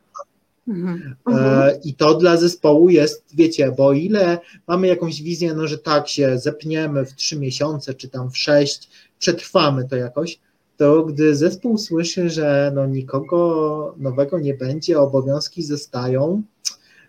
Mhm. 0.67 1.15
E, 1.31 1.79
I 1.83 1.93
to 1.93 2.15
dla 2.15 2.37
zespołu 2.37 2.89
jest, 2.89 3.25
wiecie, 3.33 3.71
bo 3.77 3.93
ile 3.93 4.39
mamy 4.67 4.87
jakąś 4.87 5.21
wizję, 5.21 5.53
no 5.53 5.67
że 5.67 5.77
tak 5.77 6.07
się 6.07 6.39
zepniemy 6.39 7.05
w 7.05 7.15
trzy 7.15 7.39
miesiące, 7.39 7.93
czy 7.93 8.09
tam 8.09 8.31
w 8.31 8.37
sześć, 8.37 8.89
przetrwamy 9.19 9.87
to 9.87 9.95
jakoś, 9.95 10.39
to 10.77 11.03
gdy 11.03 11.35
zespół 11.35 11.77
słyszy, 11.77 12.29
że 12.29 12.71
no 12.75 12.85
nikogo 12.85 13.95
nowego 13.97 14.39
nie 14.39 14.53
będzie, 14.53 14.99
obowiązki 14.99 15.63
zostają, 15.63 16.43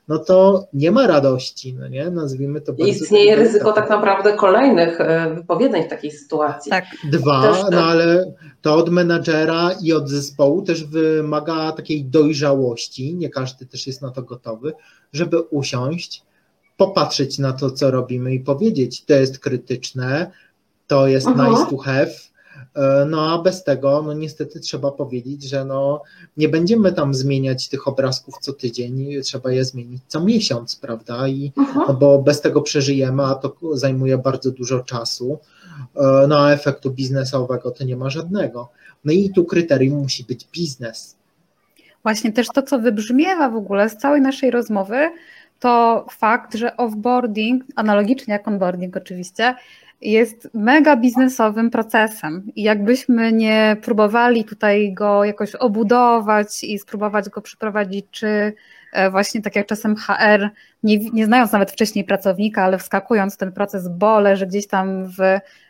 no 0.08 0.18
to 0.18 0.68
nie 0.72 0.90
ma 0.90 1.06
radości, 1.06 1.74
no 1.74 1.88
nie? 1.88 2.10
Nazwijmy 2.10 2.60
to 2.60 2.72
bardzo. 2.72 2.92
Istnieje 2.92 3.36
ryzyko 3.36 3.72
tak 3.72 3.90
naprawdę 3.90 4.32
kolejnych 4.32 5.00
e, 5.00 5.34
wypowiedzeń 5.34 5.84
w 5.84 5.88
takiej 5.88 6.10
sytuacji. 6.10 6.70
Tak. 6.70 6.84
Dwa, 7.12 7.42
też, 7.42 7.64
no 7.72 7.84
ale 7.84 8.32
to 8.62 8.74
od 8.74 8.90
menadżera 8.90 9.70
i 9.82 9.92
od 9.92 10.08
zespołu 10.08 10.62
też 10.62 10.84
wymaga 10.84 11.72
takiej 11.72 12.04
dojrzałości, 12.04 13.14
nie 13.14 13.28
każdy 13.28 13.66
też 13.66 13.86
jest 13.86 14.02
na 14.02 14.10
to 14.10 14.22
gotowy, 14.22 14.72
żeby 15.12 15.40
usiąść, 15.40 16.22
popatrzeć 16.76 17.38
na 17.38 17.52
to, 17.52 17.70
co 17.70 17.90
robimy 17.90 18.34
i 18.34 18.40
powiedzieć, 18.40 19.04
to 19.04 19.14
jest 19.14 19.38
krytyczne, 19.38 20.30
to 20.86 21.08
jest 21.08 21.26
uh 21.26 21.36
-huh. 21.36 21.50
nice 21.50 21.70
to 21.70 21.76
have, 21.76 22.10
no 23.10 23.30
a 23.30 23.42
bez 23.42 23.64
tego, 23.64 24.02
no 24.02 24.12
niestety 24.12 24.60
trzeba 24.60 24.90
powiedzieć, 24.90 25.42
że 25.42 25.64
no 25.64 26.02
nie 26.36 26.48
będziemy 26.48 26.92
tam 26.92 27.14
zmieniać 27.14 27.68
tych 27.68 27.88
obrazków 27.88 28.34
co 28.40 28.52
tydzień, 28.52 29.22
trzeba 29.22 29.52
je 29.52 29.64
zmienić 29.64 30.02
co 30.08 30.24
miesiąc, 30.24 30.76
prawda? 30.76 31.28
I, 31.28 31.52
mhm. 31.56 31.84
no 31.88 31.94
bo 31.94 32.22
bez 32.22 32.40
tego 32.40 32.62
przeżyjemy, 32.62 33.22
a 33.24 33.34
to 33.34 33.56
zajmuje 33.72 34.18
bardzo 34.18 34.50
dużo 34.50 34.80
czasu. 34.80 35.38
E, 35.96 36.26
no 36.28 36.38
a 36.38 36.52
efektu 36.52 36.90
biznesowego 36.90 37.70
to 37.70 37.84
nie 37.84 37.96
ma 37.96 38.10
żadnego. 38.10 38.68
No 39.04 39.12
i 39.12 39.30
tu 39.30 39.44
kryterium 39.44 39.98
musi 39.98 40.24
być 40.24 40.48
biznes. 40.52 41.16
Właśnie 42.02 42.32
też 42.32 42.46
to, 42.54 42.62
co 42.62 42.78
wybrzmiewa 42.78 43.50
w 43.50 43.56
ogóle 43.56 43.90
z 43.90 43.96
całej 43.96 44.20
naszej 44.20 44.50
rozmowy, 44.50 45.10
to 45.60 46.06
fakt, 46.10 46.54
że 46.54 46.76
offboarding, 46.76 47.64
analogicznie 47.76 48.32
jak 48.32 48.48
onboarding 48.48 48.96
oczywiście, 48.96 49.54
jest 50.00 50.48
mega 50.54 50.96
biznesowym 50.96 51.70
procesem 51.70 52.42
i 52.56 52.62
jakbyśmy 52.62 53.32
nie 53.32 53.76
próbowali 53.82 54.44
tutaj 54.44 54.92
go 54.92 55.24
jakoś 55.24 55.54
obudować 55.54 56.64
i 56.64 56.78
spróbować 56.78 57.28
go 57.28 57.42
przeprowadzić, 57.42 58.06
czy 58.10 58.52
e, 58.92 59.10
właśnie 59.10 59.42
tak 59.42 59.56
jak 59.56 59.66
czasem 59.66 59.96
HR, 59.96 60.48
nie, 60.82 60.98
nie 60.98 61.26
znając 61.26 61.52
nawet 61.52 61.70
wcześniej 61.70 62.04
pracownika, 62.04 62.64
ale 62.64 62.78
wskakując 62.78 63.34
w 63.34 63.38
ten 63.38 63.52
proces, 63.52 63.88
bo 63.88 64.20
leży 64.20 64.46
gdzieś 64.46 64.66
tam 64.66 65.06
w 65.06 65.20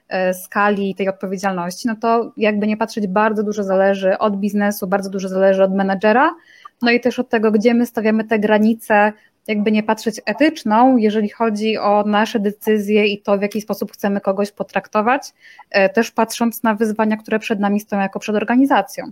e, 0.09 0.35
skali 0.35 0.95
tej 0.95 1.09
odpowiedzialności, 1.09 1.89
no 1.89 1.97
to 1.97 2.33
jakby 2.37 2.67
nie 2.67 2.77
patrzeć, 2.77 3.07
bardzo 3.07 3.43
dużo 3.43 3.65
zależy 3.65 4.19
od 4.19 4.37
biznesu, 4.37 4.87
bardzo 4.87 5.11
dużo 5.11 5.29
zależy 5.29 5.65
od 5.65 5.75
menedżera, 5.75 6.35
no 6.83 6.91
i 6.91 7.01
też 7.01 7.19
od 7.19 7.29
tego, 7.29 7.53
gdzie 7.53 7.75
my 7.75 7.87
stawiamy 7.87 8.25
te 8.25 8.39
granice 8.39 9.13
jakby 9.49 9.73
nie 9.73 9.83
patrzeć 9.83 10.21
etyczną, 10.27 10.97
jeżeli 10.97 11.29
chodzi 11.29 11.79
o 11.79 12.05
nasze 12.07 12.41
decyzje 12.41 13.07
i 13.07 13.23
to, 13.23 13.39
w 13.39 13.43
jaki 13.43 13.61
sposób 13.61 13.93
chcemy 13.93 14.21
kogoś 14.21 14.53
potraktować, 14.53 15.33
e, 15.71 15.89
też 15.89 16.11
patrząc 16.11 16.63
na 16.63 16.75
wyzwania, 16.75 17.17
które 17.17 17.39
przed 17.39 17.61
nami 17.61 17.81
stoją 17.81 18.03
jako 18.03 18.19
przed 18.19 18.37
organizacją. 18.37 19.05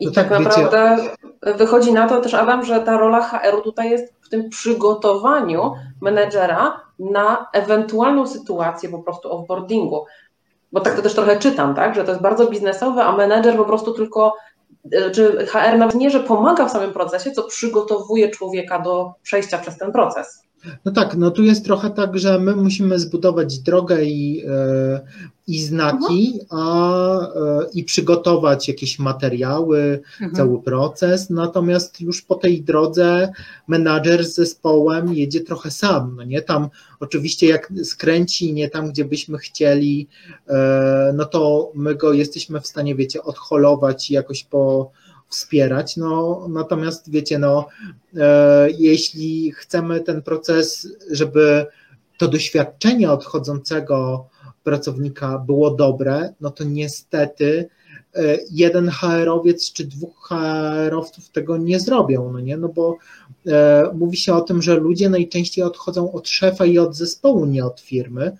I 0.00 0.06
no 0.06 0.12
tak, 0.12 0.28
tak 0.28 0.40
naprawdę 0.40 0.96
wiecie... 0.96 1.58
wychodzi 1.58 1.92
na 1.92 2.08
to 2.08 2.20
też, 2.20 2.34
Adam, 2.34 2.64
że 2.64 2.80
ta 2.80 2.98
rola 2.98 3.20
HR-u 3.22 3.60
tutaj 3.60 3.90
jest 3.90 4.14
w 4.20 4.28
tym 4.28 4.48
przygotowaniu 4.48 5.72
menedżera 6.00 6.80
na 6.98 7.46
ewentualną 7.52 8.26
sytuację 8.26 8.88
po 8.88 8.98
prostu 8.98 9.32
offboardingu. 9.32 10.04
Bo 10.72 10.80
tak 10.80 10.96
to 10.96 11.02
też 11.02 11.14
trochę 11.14 11.38
czytam, 11.38 11.74
tak, 11.74 11.94
że 11.94 12.04
to 12.04 12.10
jest 12.10 12.22
bardzo 12.22 12.46
biznesowe, 12.46 13.04
a 13.04 13.16
menedżer 13.16 13.56
po 13.56 13.64
prostu 13.64 13.92
tylko 13.92 14.34
czy 15.14 15.46
HR 15.46 15.78
nawet 15.78 15.94
nie, 15.94 16.10
że 16.10 16.20
pomaga 16.20 16.68
w 16.68 16.72
samym 16.72 16.92
procesie, 16.92 17.30
co 17.30 17.42
przygotowuje 17.42 18.30
człowieka 18.30 18.78
do 18.78 19.14
przejścia 19.22 19.58
przez 19.58 19.78
ten 19.78 19.92
proces. 19.92 20.47
No 20.84 20.92
tak, 20.92 21.16
no 21.16 21.30
tu 21.30 21.42
jest 21.42 21.64
trochę 21.64 21.90
tak, 21.90 22.18
że 22.18 22.38
my 22.38 22.56
musimy 22.56 22.98
zbudować 22.98 23.58
drogę 23.58 24.04
i, 24.04 24.44
e, 24.46 25.00
i 25.46 25.62
znaki, 25.62 26.40
mhm. 26.42 26.46
a, 26.50 27.20
e, 27.20 27.66
i 27.74 27.84
przygotować 27.84 28.68
jakieś 28.68 28.98
materiały, 28.98 30.00
mhm. 30.12 30.34
cały 30.34 30.62
proces, 30.62 31.30
natomiast 31.30 32.00
już 32.00 32.22
po 32.22 32.34
tej 32.34 32.62
drodze 32.62 33.32
menadżer 33.68 34.24
z 34.24 34.34
zespołem 34.34 35.14
jedzie 35.14 35.40
trochę 35.40 35.70
sam, 35.70 36.14
no 36.16 36.24
nie, 36.24 36.42
tam 36.42 36.68
oczywiście 37.00 37.48
jak 37.48 37.72
skręci 37.84 38.52
nie 38.52 38.70
tam, 38.70 38.88
gdzie 38.90 39.04
byśmy 39.04 39.38
chcieli, 39.38 40.08
e, 40.48 41.12
no 41.16 41.24
to 41.24 41.72
my 41.74 41.94
go 41.94 42.12
jesteśmy 42.12 42.60
w 42.60 42.66
stanie, 42.66 42.94
wiecie, 42.94 43.22
odholować 43.22 44.10
i 44.10 44.14
jakoś 44.14 44.44
po 44.44 44.90
wspierać. 45.28 45.96
No, 45.96 46.46
natomiast 46.50 47.10
wiecie, 47.10 47.38
no, 47.38 47.66
e, 48.16 48.68
jeśli 48.78 49.52
chcemy 49.52 50.00
ten 50.00 50.22
proces, 50.22 50.88
żeby 51.10 51.66
to 52.18 52.28
doświadczenie 52.28 53.10
odchodzącego 53.10 54.28
pracownika 54.64 55.38
było 55.38 55.70
dobre, 55.70 56.34
no 56.40 56.50
to 56.50 56.64
niestety 56.64 57.68
e, 58.14 58.38
jeden 58.50 58.90
HR-owiec 58.90 59.72
czy 59.72 59.84
dwóch 59.84 60.28
HR-owców 60.28 61.30
tego 61.30 61.56
nie 61.56 61.80
zrobią, 61.80 62.32
no 62.32 62.40
nie, 62.40 62.56
no 62.56 62.68
bo 62.68 62.96
e, 63.46 63.90
mówi 63.94 64.16
się 64.16 64.34
o 64.34 64.40
tym, 64.40 64.62
że 64.62 64.74
ludzie 64.74 65.08
najczęściej 65.08 65.64
odchodzą 65.64 66.12
od 66.12 66.28
szefa 66.28 66.66
i 66.66 66.78
od 66.78 66.96
zespołu, 66.96 67.46
nie 67.46 67.64
od 67.64 67.80
firmy 67.80 68.36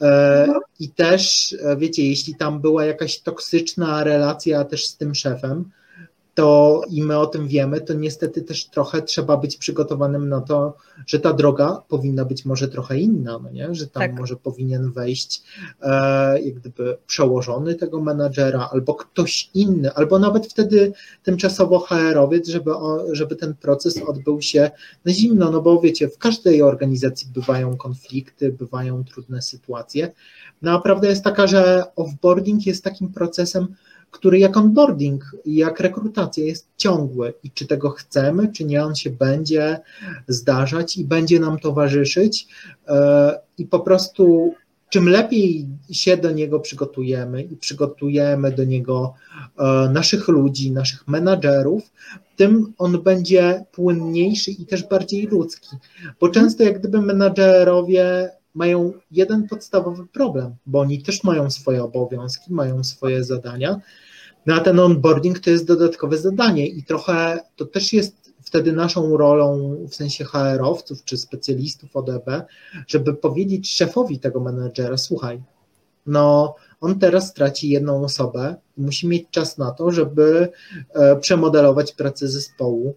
e, 0.00 0.48
i 0.80 0.88
też, 0.88 1.54
e, 1.62 1.76
wiecie, 1.76 2.08
jeśli 2.08 2.34
tam 2.34 2.60
była 2.60 2.84
jakaś 2.84 3.20
toksyczna 3.20 4.04
relacja 4.04 4.64
też 4.64 4.86
z 4.86 4.96
tym 4.96 5.14
szefem, 5.14 5.70
to 6.36 6.82
i 6.90 7.02
my 7.02 7.18
o 7.18 7.26
tym 7.26 7.48
wiemy, 7.48 7.80
to 7.80 7.94
niestety 7.94 8.42
też 8.42 8.66
trochę 8.66 9.02
trzeba 9.02 9.36
być 9.36 9.56
przygotowanym 9.56 10.28
na 10.28 10.40
to, 10.40 10.76
że 11.06 11.20
ta 11.20 11.32
droga 11.32 11.82
powinna 11.88 12.24
być 12.24 12.44
może 12.44 12.68
trochę 12.68 12.98
inna, 12.98 13.38
no 13.38 13.50
nie? 13.50 13.74
że 13.74 13.86
tam 13.86 14.00
tak. 14.02 14.14
może 14.18 14.36
powinien 14.36 14.92
wejść 14.92 15.42
e, 15.82 16.40
jak 16.42 16.54
gdyby 16.54 16.98
przełożony 17.06 17.74
tego 17.74 18.00
menadżera 18.00 18.68
albo 18.72 18.94
ktoś 18.94 19.50
inny, 19.54 19.92
albo 19.92 20.18
nawet 20.18 20.46
wtedy 20.46 20.92
tymczasowo 21.22 21.78
HR-owiec, 21.78 22.48
żeby, 22.48 22.70
żeby 23.12 23.36
ten 23.36 23.54
proces 23.54 24.02
odbył 24.06 24.42
się 24.42 24.70
na 25.04 25.12
zimno, 25.12 25.50
no 25.50 25.62
bo 25.62 25.80
wiecie, 25.80 26.08
w 26.08 26.18
każdej 26.18 26.62
organizacji 26.62 27.28
bywają 27.34 27.76
konflikty, 27.76 28.52
bywają 28.52 29.04
trudne 29.04 29.42
sytuacje. 29.42 30.12
No 30.62 30.72
a 30.72 30.80
prawda 30.80 31.08
jest 31.08 31.24
taka, 31.24 31.46
że 31.46 31.84
offboarding 31.96 32.66
jest 32.66 32.84
takim 32.84 33.12
procesem, 33.12 33.74
który 34.10 34.38
jak 34.38 34.56
onboarding, 34.56 35.36
jak 35.46 35.80
rekrutacja 35.80 36.44
jest 36.44 36.68
ciągły 36.76 37.34
i 37.42 37.50
czy 37.50 37.66
tego 37.66 37.90
chcemy, 37.90 38.52
czy 38.52 38.64
nie, 38.64 38.84
on 38.84 38.94
się 38.94 39.10
będzie 39.10 39.78
zdarzać 40.28 40.96
i 40.96 41.04
będzie 41.04 41.40
nam 41.40 41.58
towarzyszyć 41.58 42.46
e, 42.88 43.38
i 43.58 43.66
po 43.66 43.80
prostu 43.80 44.54
czym 44.90 45.08
lepiej 45.08 45.66
się 45.90 46.16
do 46.16 46.30
niego 46.30 46.60
przygotujemy 46.60 47.42
i 47.42 47.56
przygotujemy 47.56 48.52
do 48.52 48.64
niego 48.64 49.14
e, 49.58 49.90
naszych 49.92 50.28
ludzi, 50.28 50.72
naszych 50.72 51.08
menadżerów, 51.08 51.82
tym 52.36 52.72
on 52.78 53.02
będzie 53.02 53.64
płynniejszy 53.72 54.50
i 54.50 54.66
też 54.66 54.88
bardziej 54.88 55.26
ludzki. 55.26 55.76
Bo 56.20 56.28
często 56.28 56.62
jak 56.62 56.78
gdyby 56.78 57.02
menadżerowie 57.02 58.30
mają 58.56 58.92
jeden 59.10 59.48
podstawowy 59.48 60.06
problem, 60.06 60.54
bo 60.66 60.80
oni 60.80 61.02
też 61.02 61.24
mają 61.24 61.50
swoje 61.50 61.84
obowiązki, 61.84 62.52
mają 62.52 62.84
swoje 62.84 63.24
zadania. 63.24 63.80
No 64.46 64.54
a 64.54 64.60
ten 64.60 64.80
onboarding 64.80 65.38
to 65.38 65.50
jest 65.50 65.66
dodatkowe 65.66 66.18
zadanie 66.18 66.66
i 66.66 66.82
trochę 66.82 67.40
to 67.56 67.64
też 67.64 67.92
jest 67.92 68.32
wtedy 68.40 68.72
naszą 68.72 69.16
rolą 69.16 69.76
w 69.88 69.94
sensie 69.94 70.24
HR-owców 70.24 71.04
czy 71.04 71.16
specjalistów 71.16 71.96
ODB, 71.96 72.30
żeby 72.86 73.14
powiedzieć 73.14 73.72
szefowi 73.72 74.18
tego 74.18 74.40
menedżera, 74.40 74.96
słuchaj, 74.96 75.42
no 76.06 76.54
on 76.80 76.98
teraz 76.98 77.28
straci 77.28 77.68
jedną 77.68 78.04
osobę, 78.04 78.56
musi 78.76 79.08
mieć 79.08 79.26
czas 79.30 79.58
na 79.58 79.70
to, 79.70 79.90
żeby 79.90 80.48
e, 80.94 81.16
przemodelować 81.16 81.92
pracę 81.92 82.28
zespołu, 82.28 82.94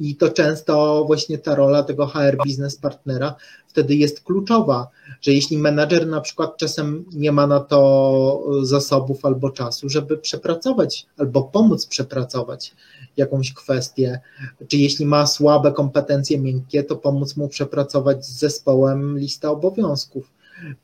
I 0.00 0.16
to 0.16 0.28
często 0.28 1.04
właśnie 1.06 1.38
ta 1.38 1.54
rola 1.54 1.82
tego 1.82 2.06
HR 2.06 2.36
biznes 2.44 2.76
partnera 2.76 3.34
wtedy 3.68 3.94
jest 3.94 4.20
kluczowa, 4.20 4.88
że 5.20 5.32
jeśli 5.32 5.58
menadżer 5.58 6.06
na 6.06 6.20
przykład 6.20 6.56
czasem 6.56 7.04
nie 7.12 7.32
ma 7.32 7.46
na 7.46 7.60
to 7.60 8.42
zasobów 8.62 9.24
albo 9.24 9.50
czasu, 9.50 9.88
żeby 9.88 10.18
przepracować 10.18 11.06
albo 11.18 11.42
pomóc 11.42 11.86
przepracować 11.86 12.74
jakąś 13.16 13.52
kwestię, 13.52 14.20
czy 14.68 14.76
jeśli 14.76 15.06
ma 15.06 15.26
słabe 15.26 15.72
kompetencje 15.72 16.38
miękkie, 16.38 16.84
to 16.84 16.96
pomóc 16.96 17.36
mu 17.36 17.48
przepracować 17.48 18.26
z 18.26 18.38
zespołem 18.38 19.18
listę 19.18 19.50
obowiązków. 19.50 20.30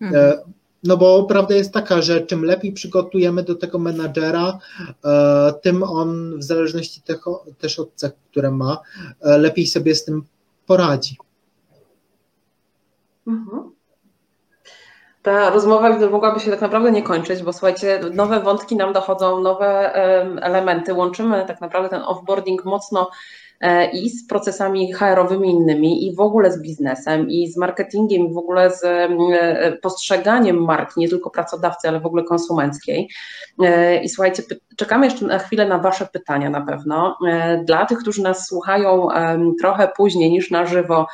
Mhm. 0.01 0.39
No 0.85 0.97
bo 0.97 1.25
prawda 1.25 1.55
jest 1.55 1.73
taka, 1.73 2.03
że 2.03 2.21
czym 2.21 2.45
lepiej 2.45 2.73
przygotujemy 2.73 3.43
do 3.43 3.55
tego 3.55 3.79
menadżera, 3.79 4.59
e, 5.05 5.53
tym 5.63 5.83
on 5.83 6.39
w 6.39 6.43
zależności 6.43 7.03
też 7.59 7.79
od 7.79 7.95
cech, 7.95 8.13
które 8.31 8.51
ma, 8.51 8.79
e, 9.21 9.39
lepiej 9.39 9.67
sobie 9.67 9.95
z 9.95 10.05
tym 10.05 10.23
poradzi. 10.67 11.17
Mhm. 13.27 13.71
Ta 15.23 15.51
rozmowa 15.51 15.99
mogłaby 16.11 16.41
się 16.41 16.51
tak 16.51 16.61
naprawdę 16.61 16.91
nie 16.93 17.03
kończyć, 17.03 17.43
bo 17.43 17.53
słuchajcie, 17.53 18.01
nowe 18.15 18.41
wątki 18.41 18.77
nam 18.77 18.93
dochodzą, 18.93 19.41
nowe 19.41 19.95
elementy. 20.43 20.95
Łączymy 20.95 21.45
tak 21.47 21.61
naprawdę 21.61 21.89
ten 21.89 22.03
offboarding 22.03 22.65
mocno 22.65 23.11
i 23.93 24.11
z 24.11 24.27
procesami 24.27 24.93
HR-owymi 24.93 25.51
innymi 25.51 26.07
i 26.07 26.15
w 26.15 26.21
ogóle 26.21 26.53
z 26.53 26.63
biznesem 26.63 27.31
i 27.31 27.49
z 27.49 27.57
marketingiem 27.57 28.27
i 28.27 28.33
w 28.33 28.39
ogóle 28.39 28.71
z 28.71 28.85
e, 28.85 29.73
postrzeganiem 29.83 30.65
marki, 30.65 31.01
nie 31.01 31.09
tylko 31.09 31.31
pracodawcy, 31.31 31.89
ale 31.89 32.01
w 32.01 32.07
ogóle 32.07 32.25
konsumenckiej. 32.25 33.09
E, 33.63 34.03
I 34.03 34.09
słuchajcie, 34.09 34.43
czekamy 34.77 35.07
jeszcze 35.07 35.27
na 35.27 35.39
chwilę 35.39 35.69
na 35.69 35.79
Wasze 35.79 36.07
pytania 36.07 36.51
na 36.51 36.61
pewno. 36.61 37.19
Dla 37.65 37.87
tych, 37.87 37.99
którzy 37.99 38.23
nas 38.23 38.47
słuchają 38.47 39.09
trochę 39.61 39.89
później 39.97 40.31
niż 40.31 40.51
na 40.51 40.67
żywo, 40.67 41.07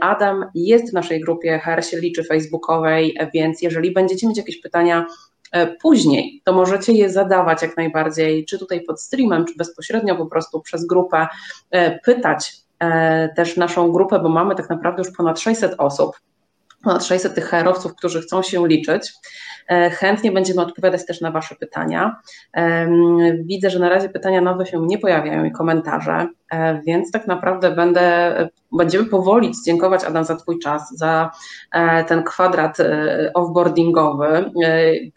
Adam 0.00 0.44
jest 0.54 0.90
w 0.90 0.92
naszej 0.92 1.20
grupie 1.20 1.58
HR 1.58 1.84
się 1.84 1.98
liczy 1.98 2.24
facebookowej, 2.24 3.16
więc 3.34 3.62
jeżeli 3.62 3.92
będziecie 3.92 4.28
mieć 4.28 4.38
jakieś 4.38 4.60
pytania, 4.60 5.06
E, 5.39 5.39
później, 5.80 6.42
to 6.44 6.52
możecie 6.52 6.92
je 6.92 7.10
zadawać 7.10 7.62
jak 7.62 7.76
najbardziej, 7.76 8.44
czy 8.44 8.58
tutaj 8.58 8.80
pod 8.80 9.00
streamem, 9.00 9.44
czy 9.46 9.54
bezpośrednio 9.56 10.16
po 10.16 10.26
prostu 10.26 10.60
przez 10.60 10.86
grupę, 10.86 11.28
e, 11.70 11.98
pytać 11.98 12.56
e, 12.78 13.28
też 13.36 13.56
naszą 13.56 13.92
grupę, 13.92 14.18
bo 14.18 14.28
mamy 14.28 14.54
tak 14.54 14.70
naprawdę 14.70 15.02
już 15.02 15.16
ponad 15.16 15.40
600 15.40 15.74
osób, 15.78 16.20
ponad 16.82 17.04
600 17.04 17.34
tych 17.34 17.44
herowców, 17.44 17.94
którzy 17.94 18.22
chcą 18.22 18.42
się 18.42 18.68
liczyć. 18.68 19.12
Chętnie 19.92 20.32
będziemy 20.32 20.60
odpowiadać 20.60 21.06
też 21.06 21.20
na 21.20 21.30
Wasze 21.30 21.54
pytania. 21.54 22.16
Widzę, 23.44 23.70
że 23.70 23.78
na 23.78 23.88
razie 23.88 24.08
pytania 24.08 24.40
nowe 24.40 24.66
się 24.66 24.86
nie 24.86 24.98
pojawiają 24.98 25.44
i 25.44 25.52
komentarze, 25.52 26.28
więc 26.86 27.10
tak 27.10 27.26
naprawdę 27.26 27.70
będę, 27.70 28.34
będziemy 28.72 29.04
powoli 29.04 29.52
dziękować 29.66 30.04
Adam 30.04 30.24
za 30.24 30.36
Twój 30.36 30.58
czas, 30.58 30.96
za 30.96 31.30
ten 32.08 32.22
kwadrat 32.22 32.76
offboardingowy, 33.34 34.50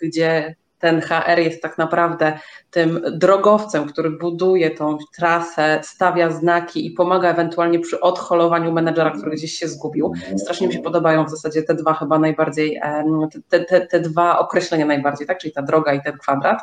gdzie 0.01 0.55
ten 0.83 1.01
HR 1.01 1.39
jest 1.39 1.61
tak 1.61 1.77
naprawdę 1.77 2.39
tym 2.71 3.01
drogowcem, 3.11 3.85
który 3.85 4.09
buduje 4.09 4.71
tą 4.71 4.97
trasę, 5.17 5.79
stawia 5.83 6.29
znaki 6.29 6.85
i 6.85 6.91
pomaga 6.91 7.29
ewentualnie 7.29 7.79
przy 7.79 7.99
odholowaniu 7.99 8.71
menedżera, 8.71 9.11
który 9.11 9.31
gdzieś 9.31 9.53
się 9.53 9.67
zgubił. 9.67 10.13
Strasznie 10.37 10.67
mi 10.67 10.73
się 10.73 10.79
podobają 10.79 11.25
w 11.25 11.29
zasadzie 11.29 11.63
te 11.63 11.73
dwa 11.73 11.93
chyba 11.93 12.19
najbardziej, 12.19 12.81
te, 13.49 13.59
te, 13.59 13.87
te 13.87 13.99
dwa 13.99 14.39
określenia 14.39 14.85
najbardziej, 14.85 15.27
tak? 15.27 15.37
czyli 15.37 15.53
ta 15.53 15.61
droga 15.61 15.93
i 15.93 16.01
ten 16.01 16.17
kwadrat. 16.17 16.59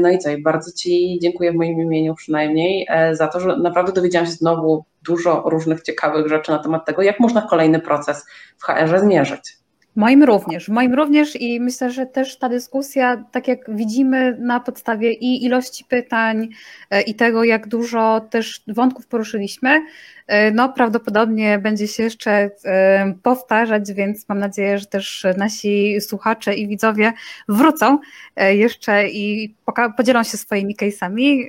No 0.00 0.10
i 0.10 0.18
co, 0.18 0.30
i 0.30 0.42
bardzo 0.42 0.72
Ci 0.72 1.18
dziękuję 1.22 1.52
w 1.52 1.56
moim 1.56 1.80
imieniu 1.80 2.14
przynajmniej 2.14 2.86
e, 2.90 3.16
za 3.16 3.28
to, 3.28 3.40
że 3.40 3.56
naprawdę 3.56 3.92
dowiedziałam 3.92 4.26
się 4.26 4.32
znowu 4.32 4.84
dużo 5.02 5.42
różnych 5.46 5.82
ciekawych 5.82 6.28
rzeczy 6.28 6.50
na 6.50 6.58
temat 6.58 6.86
tego, 6.86 7.02
jak 7.02 7.20
można 7.20 7.42
kolejny 7.42 7.80
proces 7.80 8.26
w 8.58 8.64
HR 8.64 9.00
zmierzyć. 9.00 9.59
Moim 9.96 10.22
również, 10.22 10.68
moim 10.68 10.94
również 10.94 11.40
i 11.40 11.60
myślę, 11.60 11.90
że 11.90 12.06
też 12.06 12.38
ta 12.38 12.48
dyskusja, 12.48 13.24
tak 13.32 13.48
jak 13.48 13.76
widzimy 13.76 14.36
na 14.40 14.60
podstawie 14.60 15.12
i 15.12 15.44
ilości 15.44 15.84
pytań 15.84 16.48
e, 16.90 17.02
i 17.02 17.14
tego, 17.14 17.44
jak 17.44 17.68
dużo 17.68 18.20
też 18.30 18.62
wątków 18.68 19.06
poruszyliśmy, 19.06 19.82
e, 20.26 20.50
no 20.50 20.72
prawdopodobnie 20.72 21.58
będzie 21.58 21.88
się 21.88 22.02
jeszcze 22.02 22.50
e, 22.64 23.14
powtarzać, 23.22 23.92
więc 23.92 24.28
mam 24.28 24.38
nadzieję, 24.38 24.78
że 24.78 24.86
też 24.86 25.26
nasi 25.36 26.00
słuchacze 26.00 26.54
i 26.54 26.68
widzowie 26.68 27.12
wrócą 27.48 27.98
jeszcze 28.36 29.08
i 29.08 29.54
podzielą 29.96 30.22
się 30.22 30.36
swoimi 30.36 30.76
case'ami, 30.76 31.44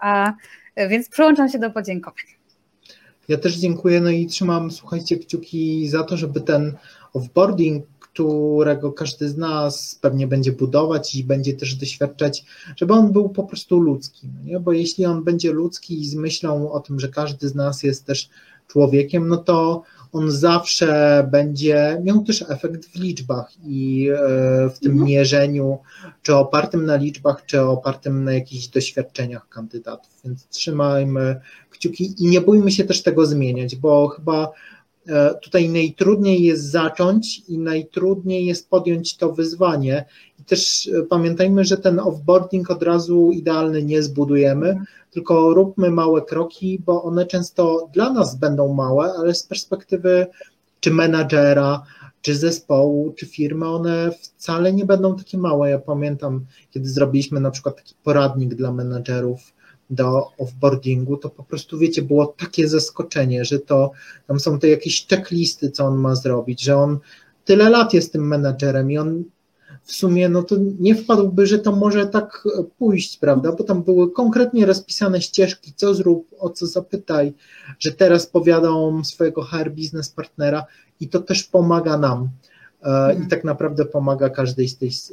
a 0.00 0.32
więc 0.76 1.08
przyłączam 1.08 1.48
się 1.48 1.58
do 1.58 1.70
podziękowań. 1.70 2.24
Ja 3.28 3.38
też 3.38 3.56
dziękuję, 3.56 4.00
no 4.00 4.10
i 4.10 4.26
trzymam, 4.26 4.70
słuchajcie, 4.70 5.16
kciuki 5.16 5.88
za 5.88 6.04
to, 6.04 6.16
żeby 6.16 6.40
ten 6.40 6.72
offboarding, 7.14 7.84
którego 8.14 8.92
każdy 8.92 9.28
z 9.28 9.36
nas 9.36 9.98
pewnie 10.00 10.26
będzie 10.26 10.52
budować 10.52 11.14
i 11.14 11.24
będzie 11.24 11.54
też 11.54 11.74
doświadczać, 11.74 12.44
żeby 12.76 12.94
on 12.94 13.12
był 13.12 13.28
po 13.28 13.44
prostu 13.44 13.78
ludzki. 13.78 14.28
No 14.34 14.44
nie? 14.44 14.60
Bo 14.60 14.72
jeśli 14.72 15.06
on 15.06 15.24
będzie 15.24 15.52
ludzki 15.52 16.00
i 16.00 16.06
z 16.06 16.14
myślą 16.14 16.72
o 16.72 16.80
tym, 16.80 17.00
że 17.00 17.08
każdy 17.08 17.48
z 17.48 17.54
nas 17.54 17.82
jest 17.82 18.06
też 18.06 18.28
człowiekiem, 18.68 19.28
no 19.28 19.36
to 19.36 19.82
on 20.12 20.30
zawsze 20.30 21.28
będzie 21.32 22.00
miał 22.04 22.24
też 22.24 22.44
efekt 22.48 22.84
w 22.84 22.94
liczbach 22.94 23.52
i 23.64 24.08
e, 24.08 24.70
w 24.70 24.78
tym 24.78 24.92
mhm. 24.92 25.10
mierzeniu, 25.10 25.78
czy 26.22 26.34
opartym 26.34 26.86
na 26.86 26.96
liczbach, 26.96 27.46
czy 27.46 27.60
opartym 27.60 28.24
na 28.24 28.32
jakichś 28.32 28.66
doświadczeniach 28.66 29.48
kandydatów. 29.48 30.12
Więc 30.24 30.48
trzymajmy 30.48 31.40
kciuki 31.70 32.14
i 32.18 32.26
nie 32.26 32.40
bójmy 32.40 32.72
się 32.72 32.84
też 32.84 33.02
tego 33.02 33.26
zmieniać, 33.26 33.76
bo 33.76 34.08
chyba 34.08 34.52
tutaj 35.42 35.68
najtrudniej 35.68 36.42
jest 36.42 36.70
zacząć 36.70 37.42
i 37.48 37.58
najtrudniej 37.58 38.46
jest 38.46 38.70
podjąć 38.70 39.16
to 39.16 39.32
wyzwanie. 39.32 40.04
I 40.40 40.44
też 40.44 40.88
e, 40.88 41.02
pamiętajmy, 41.02 41.64
że 41.64 41.76
ten 41.76 42.00
offboarding 42.00 42.70
od 42.70 42.82
razu 42.82 43.30
idealny 43.32 43.82
nie 43.82 44.02
zbudujemy, 44.02 44.76
tylko 45.10 45.54
róbmy 45.54 45.90
małe 45.90 46.22
kroki, 46.22 46.82
bo 46.86 47.02
one 47.02 47.26
często 47.26 47.88
dla 47.92 48.12
nas 48.12 48.36
będą 48.36 48.74
małe, 48.74 49.12
ale 49.18 49.34
z 49.34 49.42
perspektywy 49.42 50.26
czy 50.80 50.90
menadżera, 50.90 51.82
czy 52.22 52.36
zespołu, 52.36 53.12
czy 53.16 53.26
firmy, 53.26 53.68
one 53.68 54.10
wcale 54.12 54.72
nie 54.72 54.84
będą 54.84 55.16
takie 55.16 55.38
małe. 55.38 55.70
Ja 55.70 55.78
pamiętam, 55.78 56.44
kiedy 56.70 56.88
zrobiliśmy 56.88 57.40
na 57.40 57.50
przykład 57.50 57.76
taki 57.76 57.94
poradnik 58.04 58.54
dla 58.54 58.72
menadżerów 58.72 59.40
do 59.90 60.30
offboardingu, 60.38 61.16
to 61.16 61.30
po 61.30 61.44
prostu 61.44 61.78
wiecie, 61.78 62.02
było 62.02 62.26
takie 62.26 62.68
zaskoczenie, 62.68 63.44
że 63.44 63.58
to 63.58 63.90
tam 64.26 64.40
są 64.40 64.58
te 64.58 64.68
jakieś 64.68 65.06
checklisty, 65.06 65.70
co 65.70 65.84
on 65.84 65.98
ma 65.98 66.14
zrobić, 66.14 66.62
że 66.62 66.76
on 66.76 66.98
tyle 67.44 67.70
lat 67.70 67.94
jest 67.94 68.12
tym 68.12 68.28
menadżerem 68.28 68.90
i 68.90 68.98
on 68.98 69.24
w 69.84 69.92
sumie 69.92 70.28
no 70.28 70.42
to 70.42 70.56
nie 70.80 70.94
wpadłby, 70.94 71.46
że 71.46 71.58
to 71.58 71.76
może 71.76 72.06
tak 72.06 72.44
pójść, 72.78 73.18
prawda? 73.18 73.52
Bo 73.52 73.64
tam 73.64 73.82
były 73.82 74.10
konkretnie 74.10 74.66
rozpisane 74.66 75.20
ścieżki, 75.20 75.72
co 75.76 75.94
zrób, 75.94 76.28
o 76.38 76.50
co 76.50 76.66
zapytaj, 76.66 77.34
że 77.78 77.92
teraz 77.92 78.26
powiadą 78.26 79.04
swojego 79.04 79.42
HR 79.42 79.70
biznes 79.70 80.08
partnera 80.08 80.64
i 81.00 81.08
to 81.08 81.20
też 81.20 81.44
pomaga 81.44 81.98
nam. 81.98 82.28
E, 82.84 83.14
i 83.14 83.26
tak 83.26 83.44
naprawdę 83.44 83.84
pomaga 83.84 84.30
każdej 84.30 84.68
z, 84.68 84.78
tej, 84.78 84.90
z, 84.90 85.12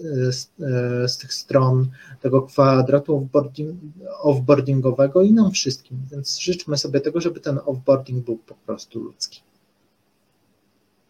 e, 1.03 1.07
z 1.07 1.17
tych 1.17 1.33
stron 1.33 1.87
tego 2.21 2.41
kwadratu 2.41 3.17
offboarding, 3.17 3.75
offboardingowego 4.21 5.21
i 5.21 5.33
nam 5.33 5.51
wszystkim. 5.51 5.97
Więc 6.11 6.39
życzmy 6.39 6.77
sobie 6.77 7.01
tego, 7.01 7.21
żeby 7.21 7.39
ten 7.39 7.59
offboarding 7.65 8.25
był 8.25 8.37
po 8.37 8.55
prostu 8.55 8.99
ludzki. 8.99 9.41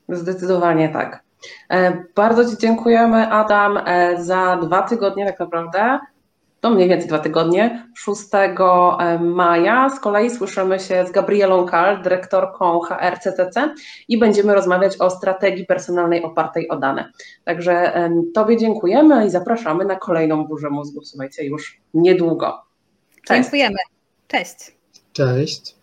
Zdecydowanie 0.10 0.90
tak. 0.90 1.24
E, 1.70 2.04
bardzo 2.16 2.46
Ci 2.52 2.58
dziękujemy, 2.58 3.28
Adam, 3.32 3.80
za 4.26 4.58
dwa 4.58 4.82
tygodnie 4.82 5.26
tak 5.26 5.40
naprawdę 5.40 6.00
to 6.62 6.70
mniej 6.70 6.90
więcej 6.90 7.08
dwa 7.08 7.20
tygodnie, 7.20 7.88
6 7.96 8.22
maja. 9.20 9.90
Z 9.90 10.00
kolei 10.00 10.30
słyszymy 10.30 10.80
się 10.80 11.06
z 11.08 11.12
Gabrielą 11.12 11.66
Kal, 11.66 12.02
dyrektorką 12.02 12.80
HRCCC 12.80 13.74
i 14.08 14.18
będziemy 14.18 14.56
rozmawiać 14.56 14.98
o 14.98 15.10
strategii 15.10 15.66
personalnej 15.66 16.24
opartej 16.24 16.70
o 16.70 16.78
dane. 16.78 17.12
Także 17.44 17.94
Tobie 18.34 18.58
dziękujemy 18.58 19.26
i 19.26 19.30
zapraszamy 19.30 19.86
na 19.86 19.96
kolejną 19.96 20.46
burzę 20.46 20.70
mózgu, 20.70 21.02
słuchajcie, 21.04 21.46
już 21.46 21.82
niedługo. 21.94 22.62
Cześć. 23.26 23.42
Dziękujemy. 23.42 23.78
Cześć. 24.28 24.76
Cześć. 25.14 25.81